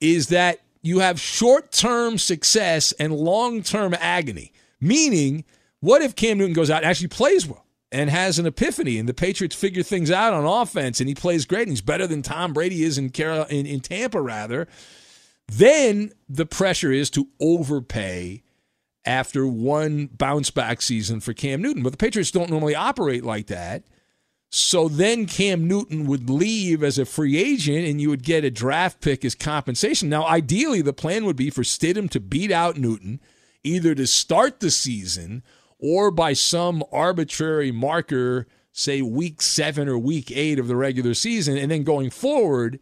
is 0.00 0.28
that 0.28 0.60
you 0.82 1.00
have 1.00 1.18
short 1.20 1.72
term 1.72 2.18
success 2.18 2.92
and 2.92 3.14
long 3.14 3.62
term 3.62 3.94
agony. 3.98 4.52
Meaning, 4.80 5.44
what 5.80 6.02
if 6.02 6.14
Cam 6.14 6.38
Newton 6.38 6.52
goes 6.54 6.70
out 6.70 6.82
and 6.82 6.90
actually 6.90 7.08
plays 7.08 7.46
well? 7.46 7.66
And 7.92 8.08
has 8.08 8.38
an 8.38 8.46
epiphany, 8.46 8.98
and 8.98 9.08
the 9.08 9.14
Patriots 9.14 9.56
figure 9.56 9.82
things 9.82 10.10
out 10.10 10.32
on 10.32 10.44
offense, 10.44 11.00
and 11.00 11.08
he 11.08 11.14
plays 11.14 11.44
great, 11.44 11.62
and 11.62 11.70
he's 11.70 11.80
better 11.80 12.06
than 12.06 12.22
Tom 12.22 12.52
Brady 12.52 12.84
is 12.84 12.98
in, 12.98 13.10
Carol, 13.10 13.44
in, 13.44 13.66
in 13.66 13.80
Tampa, 13.80 14.20
rather, 14.20 14.68
then 15.48 16.12
the 16.28 16.46
pressure 16.46 16.92
is 16.92 17.10
to 17.10 17.28
overpay 17.40 18.42
after 19.04 19.46
one 19.46 20.06
bounce 20.06 20.50
back 20.50 20.82
season 20.82 21.20
for 21.20 21.32
Cam 21.32 21.62
Newton. 21.62 21.82
But 21.82 21.92
the 21.92 21.98
Patriots 21.98 22.30
don't 22.30 22.50
normally 22.50 22.74
operate 22.74 23.24
like 23.24 23.48
that. 23.48 23.84
So 24.50 24.88
then 24.88 25.26
Cam 25.26 25.66
Newton 25.66 26.06
would 26.06 26.28
leave 26.28 26.82
as 26.82 26.98
a 26.98 27.04
free 27.04 27.38
agent 27.38 27.86
and 27.86 28.00
you 28.00 28.10
would 28.10 28.24
get 28.24 28.44
a 28.44 28.50
draft 28.50 29.00
pick 29.00 29.24
as 29.24 29.34
compensation. 29.34 30.08
Now, 30.08 30.26
ideally, 30.26 30.82
the 30.82 30.92
plan 30.92 31.24
would 31.24 31.36
be 31.36 31.50
for 31.50 31.62
Stidham 31.62 32.10
to 32.10 32.20
beat 32.20 32.50
out 32.50 32.76
Newton 32.76 33.20
either 33.62 33.94
to 33.94 34.06
start 34.06 34.60
the 34.60 34.70
season 34.70 35.42
or 35.80 36.10
by 36.10 36.32
some 36.32 36.84
arbitrary 36.92 37.72
marker, 37.72 38.46
say 38.72 39.02
week 39.02 39.42
seven 39.42 39.88
or 39.88 39.98
week 39.98 40.30
eight 40.30 40.58
of 40.58 40.68
the 40.68 40.76
regular 40.76 41.14
season. 41.14 41.56
And 41.56 41.70
then 41.70 41.82
going 41.82 42.10
forward, 42.10 42.78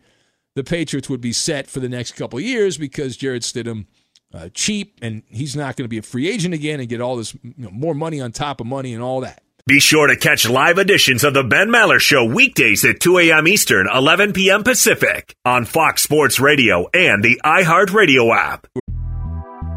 the 0.55 0.65
Patriots 0.65 1.09
would 1.09 1.21
be 1.21 1.33
set 1.33 1.67
for 1.67 1.81
the 1.81 1.89
next 1.89 2.13
couple 2.13 2.41
years 2.41 2.79
because 2.79 3.17
Jarrett 3.17 3.43
Stidham. 3.43 3.87
Uh, 4.31 4.51
cheap, 4.53 4.99
and 5.01 5.23
he's 5.31 5.57
not 5.57 5.75
going 5.75 5.87
to 5.87 5.89
be 5.89 5.97
a 5.97 6.03
free 6.03 6.29
agent 6.29 6.53
again 6.53 6.81
and 6.81 6.89
get 6.91 7.01
all 7.01 7.17
this 7.17 7.33
you 7.43 7.55
know, 7.57 7.71
more 7.71 7.95
money 7.95 8.21
on 8.21 8.31
top 8.31 8.61
of 8.61 8.67
money 8.67 8.93
and 8.93 9.03
all 9.03 9.23
that. 9.23 9.43
Be 9.69 9.81
sure 9.81 10.07
to 10.07 10.17
catch 10.17 10.49
live 10.49 10.79
editions 10.79 11.25
of 11.25 11.35
the 11.35 11.45
Ben 11.45 11.69
Maller 11.69 11.99
Show 11.99 12.25
weekdays 12.25 12.87
at 12.87 13.01
2 13.01 13.19
a.m. 13.19 13.47
Eastern, 13.47 13.87
11 13.87 14.33
p.m. 14.33 14.65
Pacific 14.65 15.37
on 15.45 15.67
Fox 15.67 16.03
Sports 16.03 16.41
Radio 16.41 16.89
and 16.95 17.23
the 17.23 17.39
iHeartRadio 17.45 18.35
app. 18.35 18.67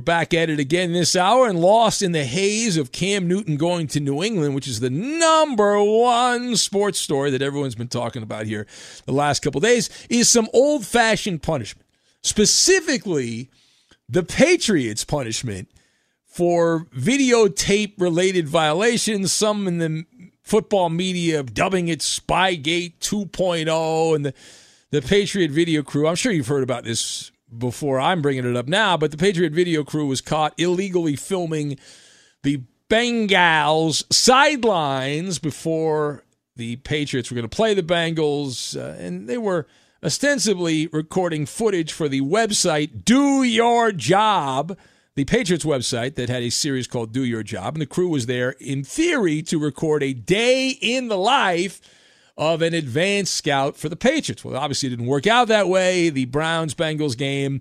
Back 0.00 0.34
at 0.34 0.50
it 0.50 0.58
again 0.58 0.92
this 0.92 1.14
hour 1.14 1.46
and 1.46 1.60
lost 1.60 2.02
in 2.02 2.12
the 2.12 2.24
haze 2.24 2.76
of 2.76 2.92
Cam 2.92 3.28
Newton 3.28 3.56
going 3.56 3.86
to 3.88 4.00
New 4.00 4.22
England, 4.22 4.54
which 4.54 4.68
is 4.68 4.80
the 4.80 4.90
number 4.90 5.82
one 5.82 6.56
sports 6.56 6.98
story 6.98 7.30
that 7.30 7.42
everyone's 7.42 7.74
been 7.74 7.88
talking 7.88 8.22
about 8.22 8.46
here 8.46 8.66
the 9.06 9.12
last 9.12 9.40
couple 9.40 9.60
days, 9.60 9.88
is 10.08 10.28
some 10.28 10.48
old 10.52 10.86
fashioned 10.86 11.42
punishment. 11.42 11.86
Specifically, 12.22 13.50
the 14.08 14.22
Patriots' 14.22 15.04
punishment 15.04 15.68
for 16.26 16.86
videotape 16.96 17.94
related 17.98 18.48
violations. 18.48 19.32
Some 19.32 19.66
in 19.66 19.78
the 19.78 20.04
football 20.42 20.90
media 20.90 21.42
dubbing 21.42 21.88
it 21.88 22.00
Spygate 22.00 22.94
2.0 23.00 24.16
and 24.16 24.26
the, 24.26 24.34
the 24.90 25.02
Patriot 25.02 25.50
video 25.50 25.82
crew. 25.82 26.08
I'm 26.08 26.16
sure 26.16 26.32
you've 26.32 26.48
heard 26.48 26.62
about 26.62 26.84
this 26.84 27.29
before. 27.56 28.00
I'm 28.00 28.22
bringing 28.22 28.44
it 28.44 28.56
up 28.56 28.68
now, 28.68 28.96
but 28.96 29.10
the 29.10 29.16
Patriot 29.16 29.52
video 29.52 29.84
crew 29.84 30.06
was 30.06 30.20
caught 30.20 30.54
illegally 30.58 31.16
filming 31.16 31.78
the 32.42 32.62
Bengals 32.88 34.04
sidelines 34.12 35.38
before 35.38 36.24
the 36.56 36.76
Patriots 36.76 37.30
were 37.30 37.36
going 37.36 37.48
to 37.48 37.56
play 37.56 37.72
the 37.72 37.82
Bengals, 37.82 38.76
uh, 38.76 39.00
and 39.00 39.28
they 39.28 39.38
were 39.38 39.66
ostensibly 40.02 40.88
recording 40.88 41.46
footage 41.46 41.92
for 41.92 42.08
the 42.08 42.20
website 42.20 43.04
Do 43.04 43.42
Your 43.42 43.92
Job, 43.92 44.76
the 45.14 45.24
Patriots 45.24 45.64
website 45.64 46.16
that 46.16 46.28
had 46.28 46.42
a 46.42 46.50
series 46.50 46.86
called 46.86 47.12
Do 47.12 47.24
Your 47.24 47.42
Job, 47.42 47.74
and 47.74 47.82
the 47.82 47.86
crew 47.86 48.08
was 48.08 48.26
there 48.26 48.56
in 48.60 48.82
theory 48.82 49.42
to 49.42 49.58
record 49.58 50.02
a 50.02 50.12
day 50.12 50.70
in 50.70 51.08
the 51.08 51.18
life 51.18 51.80
of 52.40 52.62
an 52.62 52.72
advanced 52.72 53.36
scout 53.36 53.76
for 53.76 53.90
the 53.90 53.96
Patriots. 53.96 54.42
Well, 54.42 54.56
obviously 54.56 54.86
it 54.86 54.90
didn't 54.90 55.06
work 55.06 55.26
out 55.26 55.48
that 55.48 55.68
way. 55.68 56.08
The 56.08 56.24
Browns 56.24 56.74
Bengals 56.74 57.16
game 57.16 57.60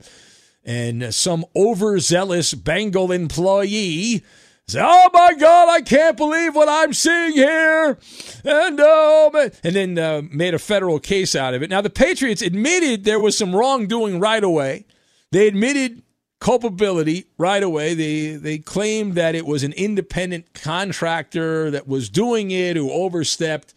and 0.63 1.13
some 1.13 1.43
overzealous 1.53 2.53
Bengal 2.53 3.11
employee 3.11 4.23
said, 4.67 4.81
oh 4.85 5.09
my 5.13 5.33
God, 5.33 5.67
I 5.67 5.81
can't 5.81 6.15
believe 6.15 6.55
what 6.55 6.69
I'm 6.69 6.93
seeing 6.93 7.33
here. 7.33 7.97
And, 8.45 8.79
uh, 8.79 9.49
and 9.65 9.75
then 9.75 9.99
uh, 9.99 10.21
made 10.31 10.53
a 10.53 10.59
federal 10.59 10.99
case 11.01 11.35
out 11.35 11.53
of 11.53 11.61
it. 11.61 11.69
Now, 11.69 11.81
the 11.81 11.89
Patriots 11.89 12.41
admitted 12.41 13.03
there 13.03 13.19
was 13.19 13.37
some 13.37 13.53
wrongdoing 13.53 14.21
right 14.21 14.43
away. 14.43 14.85
They 15.31 15.49
admitted 15.49 16.03
culpability 16.39 17.25
right 17.37 17.63
away. 17.63 17.95
They, 17.95 18.37
they 18.37 18.59
claimed 18.59 19.15
that 19.15 19.35
it 19.35 19.45
was 19.45 19.63
an 19.63 19.73
independent 19.73 20.53
contractor 20.53 21.69
that 21.69 21.85
was 21.85 22.07
doing 22.07 22.51
it 22.51 22.77
who 22.77 22.89
overstepped 22.89 23.73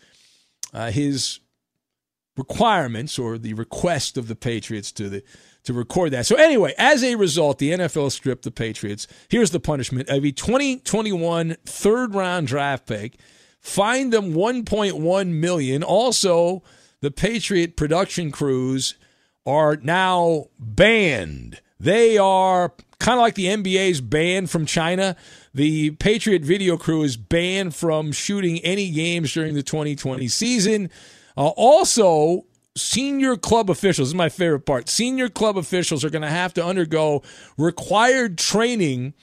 uh, 0.73 0.91
his 0.91 1.41
requirements 2.37 3.19
or 3.19 3.39
the 3.39 3.55
request 3.55 4.17
of 4.17 4.29
the 4.29 4.37
Patriots 4.37 4.91
to 4.93 5.09
the 5.09 5.23
to 5.65 5.73
record 5.73 6.11
that. 6.11 6.27
So 6.27 6.35
anyway, 6.37 6.75
as 6.77 7.05
a 7.05 7.15
result, 7.15 7.59
the 7.59 7.71
NFL 7.71 8.11
stripped 8.11 8.43
the 8.43 8.51
Patriots. 8.51 9.07
Here's 9.29 9.53
the 9.53 9.61
punishment 9.61 10.09
of 10.09 10.25
a 10.25 10.33
2021 10.33 11.57
third 11.65 12.15
round 12.15 12.49
draft 12.49 12.87
pick, 12.87 13.19
fined 13.61 14.13
them 14.13 14.35
1.1 14.35 15.29
million. 15.29 15.83
Also, 15.85 16.63
the 17.01 17.13
Patriot 17.13 17.77
production 17.77 18.33
crews 18.33 18.97
are 19.47 19.77
now 19.77 20.47
banned. 20.59 21.61
They 21.79 22.19
are 22.19 22.75
kind 23.03 23.19
of 23.19 23.23
like 23.23 23.35
the 23.35 23.47
NBA's 23.47 24.01
ban 24.01 24.47
from 24.47 24.65
China. 24.65 25.17
The 25.53 25.91
Patriot 25.91 26.43
video 26.43 26.77
crew 26.77 27.03
is 27.03 27.17
banned 27.17 27.75
from 27.75 28.13
shooting 28.13 28.59
any 28.61 28.91
games 28.91 29.33
during 29.35 29.55
the 29.55 29.63
2020 29.63 30.29
season. 30.29 30.89
Uh, 31.37 31.49
also, 31.49 32.45
senior 32.77 33.37
club 33.37 33.71
officials, 33.71 34.09
is 34.09 34.15
my 34.15 34.29
favorite 34.29 34.61
part. 34.61 34.89
Senior 34.89 35.29
club 35.29 35.59
officials 35.59 36.05
are 36.05 36.11
going 36.11 36.23
to 36.23 36.31
have 36.31 36.55
to 36.55 36.65
undergo 36.65 37.23
required 37.59 38.39
training 38.39 39.15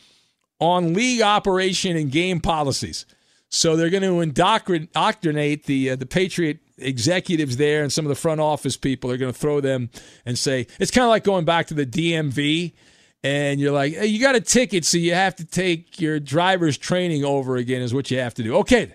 on 0.60 0.94
league 0.94 1.22
operation 1.22 1.96
and 1.96 2.12
game 2.12 2.42
policies. 2.42 3.06
So 3.48 3.78
they're 3.78 3.89
going 3.89 4.04
to 4.04 4.20
indoctrinate 4.20 5.65
the 5.65 5.92
uh, 5.92 5.96
the 5.96 6.06
Patriot 6.06 6.60
executives 6.78 7.58
there 7.58 7.82
and 7.82 7.92
some 7.92 8.06
of 8.06 8.10
the 8.10 8.15
front 8.15 8.42
office 8.42 8.76
people. 8.78 9.10
They're 9.10 9.18
going 9.18 9.34
to 9.34 9.39
throw 9.39 9.62
them 9.62 9.89
and 10.26 10.38
say 10.38 10.68
it's 10.80 10.92
kind 10.92 11.06
of 11.06 11.10
like 11.10 11.24
going 11.24 11.46
back 11.46 11.68
to 11.68 11.74
the 11.74 11.86
DMV, 11.86 12.74
and 13.23 13.60
you're 13.60 13.71
like, 13.71 13.93
hey, 13.93 14.08
you 14.08 14.19
got 14.19 14.36
a 14.36 14.41
ticket, 14.41 14.86
so 14.86 14.97
you 14.97 15.13
have 15.13 15.36
to 15.38 15.45
take 15.45 15.99
your 15.99 16.19
driver's 16.19 16.77
training 16.77 17.25
over 17.25 17.58
again. 17.58 17.82
Is 17.82 17.93
what 17.93 18.10
you 18.12 18.19
have 18.19 18.34
to 18.36 18.43
do. 18.43 18.55
Okay. 18.58 18.93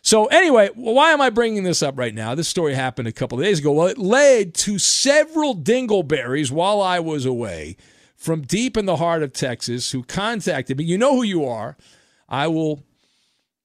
So, 0.00 0.26
anyway, 0.26 0.70
why 0.74 1.12
am 1.12 1.20
I 1.20 1.28
bringing 1.28 1.64
this 1.64 1.82
up 1.82 1.98
right 1.98 2.14
now? 2.14 2.34
This 2.34 2.48
story 2.48 2.72
happened 2.72 3.08
a 3.08 3.12
couple 3.12 3.38
of 3.38 3.44
days 3.44 3.58
ago. 3.58 3.72
Well, 3.72 3.88
it 3.88 3.98
led 3.98 4.54
to 4.54 4.78
several 4.78 5.54
dingleberries 5.54 6.50
while 6.50 6.80
I 6.80 7.00
was 7.00 7.26
away 7.26 7.76
from 8.16 8.42
deep 8.42 8.76
in 8.76 8.86
the 8.86 8.96
heart 8.96 9.22
of 9.22 9.32
Texas 9.32 9.90
who 9.92 10.02
contacted 10.02 10.78
me. 10.78 10.84
You 10.84 10.98
know 10.98 11.16
who 11.16 11.24
you 11.24 11.44
are. 11.44 11.76
I 12.28 12.46
will. 12.46 12.84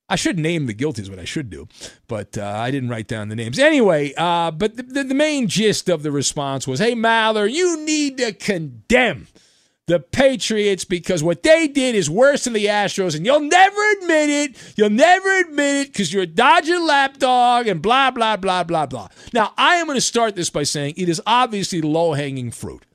I 0.09 0.15
should 0.15 0.37
name 0.37 0.65
the 0.65 0.73
guilty 0.73 1.01
is 1.01 1.09
what 1.09 1.17
I 1.17 1.23
should 1.23 1.49
do, 1.49 1.67
but 2.07 2.37
uh, 2.37 2.45
I 2.45 2.71
didn't 2.71 2.89
write 2.89 3.07
down 3.07 3.29
the 3.29 3.35
names. 3.35 3.57
Anyway, 3.57 4.13
uh, 4.17 4.51
but 4.51 4.75
the, 4.75 4.83
the, 4.83 5.03
the 5.05 5.15
main 5.15 5.47
gist 5.47 5.87
of 5.87 6.03
the 6.03 6.11
response 6.11 6.67
was, 6.67 6.79
"Hey 6.79 6.93
Maller, 6.93 7.49
you 7.49 7.79
need 7.85 8.17
to 8.17 8.33
condemn 8.33 9.27
the 9.87 9.99
Patriots 9.99 10.85
because 10.85 11.21
what 11.21 11.43
they 11.43 11.67
did 11.67 11.93
is 11.95 12.09
worse 12.09 12.45
than 12.45 12.53
the 12.53 12.65
Astros, 12.65 13.15
and 13.15 13.25
you'll 13.25 13.41
never 13.41 13.91
admit 13.97 14.29
it. 14.29 14.73
You'll 14.77 14.89
never 14.89 15.39
admit 15.41 15.75
it 15.75 15.87
because 15.87 16.13
you're 16.13 16.23
a 16.23 16.27
Dodger 16.27 16.79
lapdog 16.79 17.67
and 17.67 17.81
blah, 17.81 18.11
blah, 18.11 18.37
blah, 18.37 18.63
blah, 18.63 18.85
blah. 18.85 19.09
Now, 19.33 19.53
I 19.57 19.75
am 19.75 19.87
going 19.87 19.97
to 19.97 20.01
start 20.01 20.35
this 20.35 20.49
by 20.49 20.63
saying 20.63 20.93
it 20.95 21.09
is 21.09 21.21
obviously 21.27 21.81
low 21.81 22.13
hanging 22.13 22.51
fruit, 22.51 22.85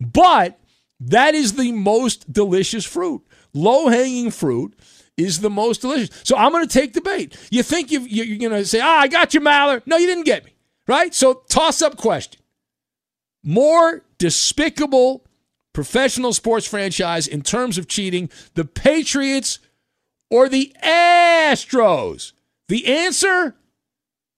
but 0.00 0.60
that 1.00 1.34
is 1.34 1.54
the 1.54 1.72
most 1.72 2.32
delicious 2.32 2.84
fruit. 2.84 3.22
Low 3.52 3.88
hanging 3.88 4.30
fruit 4.30 4.78
is 5.16 5.40
the 5.40 5.50
most 5.50 5.80
delicious. 5.80 6.10
So 6.22 6.36
I'm 6.36 6.52
going 6.52 6.66
to 6.66 6.72
take 6.72 6.92
the 6.92 7.00
bait. 7.00 7.36
You 7.50 7.64
think 7.64 7.90
you 7.90 8.00
are 8.00 8.38
going 8.38 8.62
to 8.62 8.64
say, 8.64 8.80
ah, 8.80 9.00
I 9.00 9.08
got 9.08 9.34
you, 9.34 9.40
Maller. 9.40 9.82
No, 9.86 9.96
you 9.96 10.06
didn't 10.06 10.24
get 10.24 10.44
me, 10.44 10.52
right? 10.86 11.12
So 11.12 11.42
toss 11.48 11.82
up 11.82 11.96
question. 11.96 12.40
More 13.42 14.04
despicable 14.18 15.26
professional 15.72 16.32
sports 16.32 16.66
franchise 16.66 17.26
in 17.26 17.42
terms 17.42 17.78
of 17.78 17.88
cheating, 17.88 18.30
the 18.54 18.64
Patriots 18.64 19.58
or 20.30 20.48
the 20.48 20.74
Astros? 20.82 22.32
The 22.68 22.86
answer? 22.86 23.56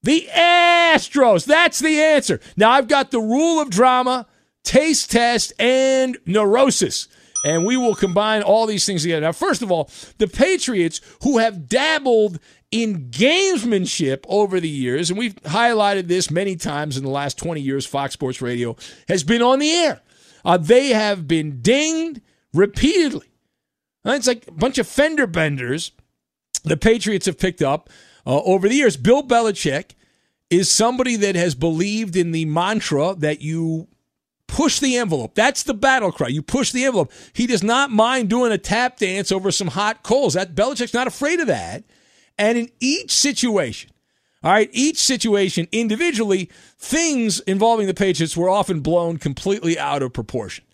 The 0.02 0.28
Astros. 0.34 1.46
That's 1.46 1.78
the 1.78 2.00
answer. 2.00 2.40
Now, 2.56 2.70
I've 2.70 2.88
got 2.88 3.10
the 3.10 3.20
rule 3.20 3.60
of 3.60 3.70
drama, 3.70 4.26
taste 4.62 5.10
test, 5.10 5.52
and 5.58 6.18
neurosis. 6.26 7.08
And 7.44 7.66
we 7.66 7.76
will 7.76 7.94
combine 7.94 8.42
all 8.42 8.66
these 8.66 8.86
things 8.86 9.02
together. 9.02 9.20
Now, 9.20 9.32
first 9.32 9.60
of 9.60 9.70
all, 9.70 9.90
the 10.18 10.26
Patriots, 10.26 11.00
who 11.22 11.38
have 11.38 11.68
dabbled 11.68 12.38
in 12.70 13.10
gamesmanship 13.10 14.24
over 14.28 14.60
the 14.60 14.68
years, 14.68 15.10
and 15.10 15.18
we've 15.18 15.36
highlighted 15.42 16.08
this 16.08 16.30
many 16.30 16.56
times 16.56 16.96
in 16.96 17.04
the 17.04 17.10
last 17.10 17.36
20 17.38 17.60
years, 17.60 17.86
Fox 17.86 18.14
Sports 18.14 18.40
Radio 18.40 18.76
has 19.08 19.22
been 19.22 19.42
on 19.42 19.58
the 19.58 19.70
air. 19.70 20.00
Uh, 20.44 20.56
they 20.56 20.88
have 20.88 21.26
been 21.26 21.60
dinged 21.62 22.20
repeatedly. 22.52 23.28
It's 24.04 24.26
like 24.26 24.46
a 24.46 24.52
bunch 24.52 24.78
of 24.78 24.86
fender 24.86 25.26
benders 25.26 25.92
the 26.64 26.76
Patriots 26.76 27.26
have 27.26 27.38
picked 27.38 27.62
up 27.62 27.90
uh, 28.26 28.40
over 28.42 28.68
the 28.68 28.74
years. 28.74 28.96
Bill 28.96 29.22
Belichick 29.22 29.92
is 30.50 30.70
somebody 30.70 31.16
that 31.16 31.36
has 31.36 31.54
believed 31.54 32.16
in 32.16 32.32
the 32.32 32.44
mantra 32.46 33.14
that 33.18 33.40
you 33.40 33.88
push 34.46 34.80
the 34.80 34.96
envelope. 34.96 35.34
That's 35.34 35.62
the 35.62 35.74
battle 35.74 36.12
cry. 36.12 36.28
You 36.28 36.42
push 36.42 36.72
the 36.72 36.84
envelope. 36.84 37.12
He 37.32 37.46
does 37.46 37.62
not 37.62 37.90
mind 37.90 38.30
doing 38.30 38.52
a 38.52 38.58
tap 38.58 38.98
dance 38.98 39.30
over 39.30 39.50
some 39.50 39.68
hot 39.68 40.02
coals. 40.02 40.34
That 40.34 40.54
Belichick's 40.54 40.94
not 40.94 41.06
afraid 41.06 41.40
of 41.40 41.48
that. 41.48 41.84
And 42.38 42.58
in 42.58 42.70
each 42.80 43.10
situation, 43.10 43.90
all 44.44 44.52
right, 44.52 44.68
each 44.72 44.98
situation 44.98 45.66
individually, 45.72 46.50
things 46.76 47.40
involving 47.40 47.86
the 47.86 47.94
Patriots 47.94 48.36
were 48.36 48.50
often 48.50 48.80
blown 48.80 49.16
completely 49.16 49.78
out 49.78 50.02
of 50.02 50.12
proportion. 50.12 50.64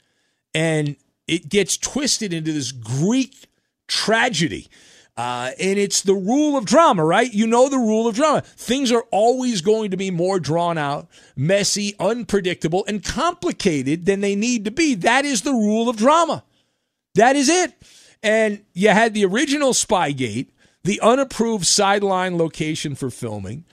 And 0.52 0.96
it 1.28 1.48
gets 1.48 1.78
twisted 1.78 2.32
into 2.32 2.52
this 2.52 2.72
Greek 2.72 3.46
tragedy. 3.86 4.68
Uh, 5.16 5.52
and 5.60 5.78
it's 5.78 6.02
the 6.02 6.14
rule 6.14 6.56
of 6.56 6.64
drama, 6.64 7.04
right? 7.04 7.32
You 7.32 7.46
know 7.46 7.68
the 7.68 7.78
rule 7.78 8.08
of 8.08 8.16
drama. 8.16 8.40
Things 8.40 8.90
are 8.90 9.04
always 9.12 9.60
going 9.60 9.92
to 9.92 9.96
be 9.96 10.10
more 10.10 10.40
drawn 10.40 10.76
out, 10.76 11.08
messy, 11.36 11.94
unpredictable, 12.00 12.84
and 12.88 13.04
complicated 13.04 14.04
than 14.04 14.20
they 14.20 14.34
need 14.34 14.64
to 14.64 14.72
be. 14.72 14.94
That 14.96 15.24
is 15.24 15.42
the 15.42 15.52
rule 15.52 15.88
of 15.88 15.96
drama. 15.96 16.42
That 17.14 17.36
is 17.36 17.48
it. 17.48 17.74
And 18.22 18.64
you 18.72 18.88
had 18.88 19.14
the 19.14 19.24
original 19.26 19.74
Spygate, 19.74 20.48
the 20.84 21.00
unapproved 21.00 21.66
sideline 21.66 22.38
location 22.38 22.94
for 22.94 23.10
filming. 23.10 23.64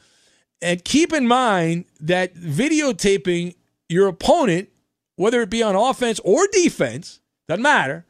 And 0.61 0.83
keep 0.83 1.13
in 1.13 1.27
mind 1.27 1.85
that 1.99 2.35
videotaping 2.35 3.55
your 3.89 4.07
opponent, 4.07 4.69
whether 5.15 5.41
it 5.41 5.49
be 5.49 5.63
on 5.63 5.75
offense 5.75 6.19
or 6.23 6.47
defense, 6.51 7.19
doesn't 7.47 7.61
matter, 7.61 8.05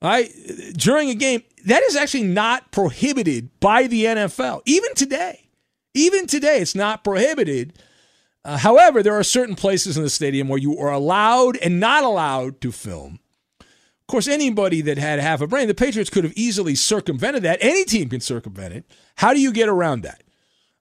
right? 0.00 0.30
During 0.76 1.10
a 1.10 1.14
game, 1.14 1.42
that 1.66 1.82
is 1.82 1.96
actually 1.96 2.24
not 2.24 2.70
prohibited 2.72 3.50
by 3.60 3.86
the 3.86 4.04
NFL. 4.04 4.62
Even 4.64 4.94
today, 4.94 5.48
even 5.94 6.26
today, 6.26 6.58
it's 6.60 6.74
not 6.74 7.04
prohibited. 7.04 7.78
Uh, 8.44 8.56
however, 8.56 9.02
there 9.02 9.18
are 9.18 9.24
certain 9.24 9.54
places 9.54 9.96
in 9.96 10.02
the 10.02 10.10
stadium 10.10 10.48
where 10.48 10.58
you 10.58 10.78
are 10.78 10.90
allowed 10.90 11.56
and 11.58 11.78
not 11.78 12.02
allowed 12.02 12.60
to 12.60 12.72
film. 12.72 13.20
Course, 14.12 14.28
anybody 14.28 14.82
that 14.82 14.98
had 14.98 15.20
half 15.20 15.40
a 15.40 15.46
brain, 15.46 15.68
the 15.68 15.74
Patriots 15.74 16.10
could 16.10 16.24
have 16.24 16.34
easily 16.36 16.74
circumvented 16.74 17.44
that. 17.44 17.56
Any 17.62 17.86
team 17.86 18.10
can 18.10 18.20
circumvent 18.20 18.74
it. 18.74 18.84
How 19.16 19.32
do 19.32 19.40
you 19.40 19.50
get 19.50 19.70
around 19.70 20.02
that? 20.02 20.22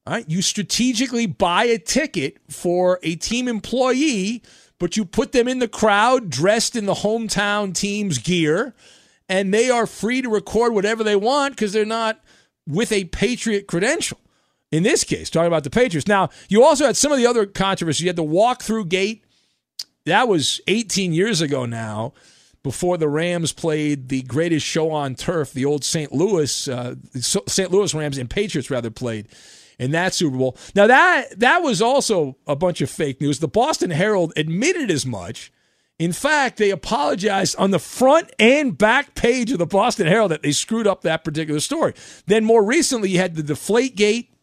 All 0.05 0.15
right, 0.15 0.29
you 0.29 0.41
strategically 0.41 1.27
buy 1.27 1.63
a 1.63 1.77
ticket 1.77 2.39
for 2.49 2.99
a 3.03 3.15
team 3.15 3.47
employee, 3.47 4.43
but 4.79 4.97
you 4.97 5.05
put 5.05 5.31
them 5.31 5.47
in 5.47 5.59
the 5.59 5.69
crowd 5.69 6.29
dressed 6.29 6.75
in 6.75 6.87
the 6.87 6.93
hometown 6.93 7.73
team's 7.73 8.17
gear 8.17 8.75
and 9.29 9.53
they 9.53 9.69
are 9.69 9.87
free 9.87 10.21
to 10.21 10.27
record 10.27 10.73
whatever 10.73 11.01
they 11.01 11.15
want 11.15 11.55
because 11.55 11.71
they're 11.71 11.85
not 11.85 12.19
with 12.67 12.91
a 12.91 13.05
Patriot 13.05 13.65
credential. 13.65 14.19
In 14.73 14.83
this 14.83 15.05
case, 15.05 15.29
talking 15.29 15.47
about 15.47 15.63
the 15.63 15.69
Patriots. 15.69 16.05
Now, 16.05 16.31
you 16.49 16.65
also 16.65 16.85
had 16.85 16.97
some 16.97 17.13
of 17.13 17.17
the 17.17 17.27
other 17.27 17.45
controversy. 17.45 18.03
You 18.03 18.09
had 18.09 18.17
the 18.17 18.23
walkthrough 18.23 18.89
gate. 18.89 19.23
That 20.05 20.27
was 20.27 20.59
18 20.67 21.13
years 21.13 21.39
ago 21.39 21.65
now, 21.65 22.11
before 22.63 22.97
the 22.97 23.07
Rams 23.07 23.53
played 23.53 24.09
the 24.09 24.21
greatest 24.23 24.65
show 24.65 24.91
on 24.91 25.15
turf, 25.15 25.51
the 25.51 25.65
old 25.65 25.83
St. 25.83 26.11
Louis, 26.11 26.67
uh, 26.67 26.95
St. 27.19 27.71
Louis 27.71 27.93
Rams 27.93 28.17
and 28.17 28.29
Patriots 28.29 28.69
rather 28.69 28.91
played 28.91 29.27
in 29.79 29.91
that 29.91 30.13
Super 30.13 30.37
Bowl. 30.37 30.55
Now 30.75 30.87
that 30.87 31.39
that 31.39 31.63
was 31.63 31.81
also 31.81 32.37
a 32.45 32.55
bunch 32.55 32.81
of 32.81 32.89
fake 32.89 33.19
news. 33.19 33.39
The 33.39 33.47
Boston 33.47 33.89
Herald 33.89 34.33
admitted 34.35 34.91
as 34.91 35.05
much. 35.05 35.51
In 35.97 36.13
fact, 36.13 36.57
they 36.57 36.71
apologized 36.71 37.55
on 37.57 37.69
the 37.69 37.79
front 37.79 38.31
and 38.39 38.75
back 38.75 39.13
page 39.13 39.51
of 39.51 39.59
the 39.59 39.67
Boston 39.67 40.07
Herald 40.07 40.31
that 40.31 40.41
they 40.41 40.51
screwed 40.51 40.87
up 40.87 41.01
that 41.01 41.23
particular 41.23 41.59
story. 41.59 41.93
Then 42.25 42.43
more 42.43 42.63
recently, 42.63 43.09
you 43.09 43.19
had 43.19 43.35
the 43.35 43.43
Deflate 43.43 43.95
Gate 43.95 44.33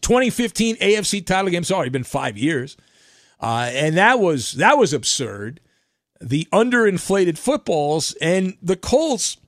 2015 0.00 0.76
AFC 0.76 1.24
title 1.24 1.50
game. 1.50 1.62
It's 1.62 1.70
already 1.70 1.90
been 1.90 2.04
five 2.04 2.36
years, 2.36 2.76
uh, 3.40 3.70
and 3.72 3.96
that 3.96 4.20
was 4.20 4.52
that 4.52 4.78
was 4.78 4.92
absurd. 4.92 5.60
The 6.20 6.46
underinflated 6.52 7.38
footballs 7.38 8.12
and 8.20 8.56
the 8.60 8.76
Colts, 8.76 9.38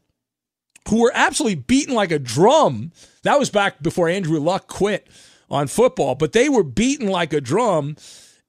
who 0.88 1.00
were 1.00 1.12
absolutely 1.14 1.56
beaten 1.56 1.94
like 1.94 2.10
a 2.10 2.18
drum. 2.18 2.92
That 3.22 3.38
was 3.38 3.50
back 3.50 3.82
before 3.82 4.08
Andrew 4.08 4.40
Luck 4.40 4.68
quit 4.68 5.06
on 5.50 5.66
football, 5.66 6.14
but 6.14 6.32
they 6.32 6.48
were 6.48 6.64
beaten 6.64 7.08
like 7.08 7.32
a 7.32 7.40
drum. 7.40 7.96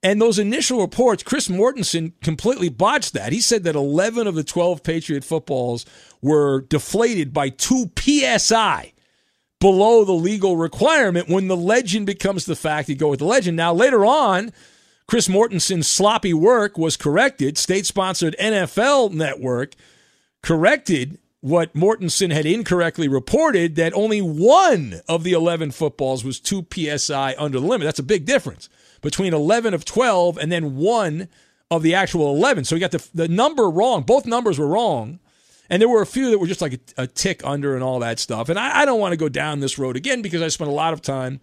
And 0.02 0.22
those 0.22 0.40
initial 0.40 0.82
reports, 0.82 1.24
Chris 1.24 1.48
Mortensen 1.48 2.14
completely 2.22 2.70
botched 2.70 3.14
that. 3.14 3.32
He 3.32 3.40
said 3.40 3.64
that 3.64 3.76
11 3.76 4.28
of 4.28 4.36
the 4.36 4.44
12 4.44 4.84
Patriot 4.84 5.24
footballs 5.24 5.86
were 6.22 6.62
deflated 6.62 7.34
by 7.34 7.50
2 7.50 7.92
psi 7.98 8.94
below 9.60 10.04
the 10.04 10.12
legal 10.12 10.58
requirement. 10.58 11.30
When 11.30 11.48
the 11.48 11.56
legend 11.56 12.06
becomes 12.06 12.46
the 12.46 12.56
fact, 12.56 12.90
you 12.90 12.96
go 12.96 13.10
with 13.10 13.20
the 13.20 13.26
legend. 13.26 13.56
Now, 13.56 13.74
later 13.74 14.06
on, 14.06 14.52
Chris 15.14 15.28
Mortensen's 15.28 15.86
sloppy 15.86 16.34
work 16.34 16.76
was 16.76 16.98
corrected. 16.98 17.56
State 17.56 17.86
sponsored 17.86 18.36
NFL 18.42 19.12
network 19.12 19.76
corrected 20.42 21.20
what 21.40 21.76
Mortensen 21.76 22.34
had 22.34 22.48
incorrectly 22.48 23.08
reported 23.08 23.76
that 23.76 23.94
only 23.94 24.24
one 24.24 25.02
of 25.08 25.24
the 25.24 25.34
11 25.34 25.70
footballs 25.70 26.26
was 26.26 26.40
2 26.40 26.66
psi 26.98 27.36
under 27.38 27.60
the 27.60 27.68
limit. 27.68 27.86
That's 27.86 28.00
a 28.00 28.02
big 28.02 28.26
difference 28.26 28.70
between 29.02 29.36
11 29.36 29.76
of 29.76 29.86
12 29.86 30.40
and 30.40 30.52
then 30.52 30.78
one 30.78 31.28
of 31.70 31.84
the 31.84 31.94
actual 31.94 32.34
11. 32.34 32.66
So 32.66 32.76
he 32.76 32.80
got 32.80 32.90
the, 32.90 33.08
the 33.14 33.28
number 33.28 33.70
wrong. 33.70 34.02
Both 34.02 34.26
numbers 34.26 34.58
were 34.58 34.66
wrong. 34.66 35.20
And 35.70 35.80
there 35.80 35.90
were 35.90 36.02
a 36.02 36.08
few 36.08 36.32
that 36.32 36.40
were 36.40 36.48
just 36.48 36.60
like 36.60 36.74
a, 36.98 37.04
a 37.04 37.06
tick 37.06 37.46
under 37.46 37.76
and 37.76 37.84
all 37.84 38.00
that 38.00 38.18
stuff. 38.18 38.50
And 38.50 38.58
I, 38.58 38.80
I 38.80 38.86
don't 38.86 39.00
want 39.00 39.12
to 39.12 39.18
go 39.18 39.30
down 39.30 39.60
this 39.60 39.78
road 39.78 39.96
again 39.96 40.24
because 40.24 40.42
I 40.42 40.48
spent 40.48 40.72
a 40.72 40.74
lot 40.74 40.94
of 40.94 41.04
time 41.04 41.40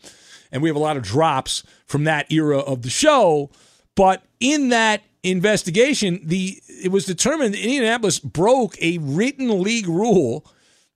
and 0.53 0.63
we 0.63 0.69
have 0.69 0.77
a 0.77 0.81
lot 0.81 0.97
of 0.97 1.03
drops 1.03 1.63
from 1.87 2.05
that 2.05 2.31
era 2.31 2.59
of 2.59 2.83
the 2.83 2.91
show. 2.91 3.51
But 3.97 4.25
in 4.39 4.69
that 4.71 5.03
investigation, 5.23 6.21
the 6.25 6.63
it 6.69 6.91
was 6.91 7.05
determined 7.05 7.55
that 7.55 7.63
Indianapolis 7.63 8.19
broke 8.19 8.81
a 8.83 8.99
written 8.99 9.63
league 9.63 9.89
rule. 9.89 10.47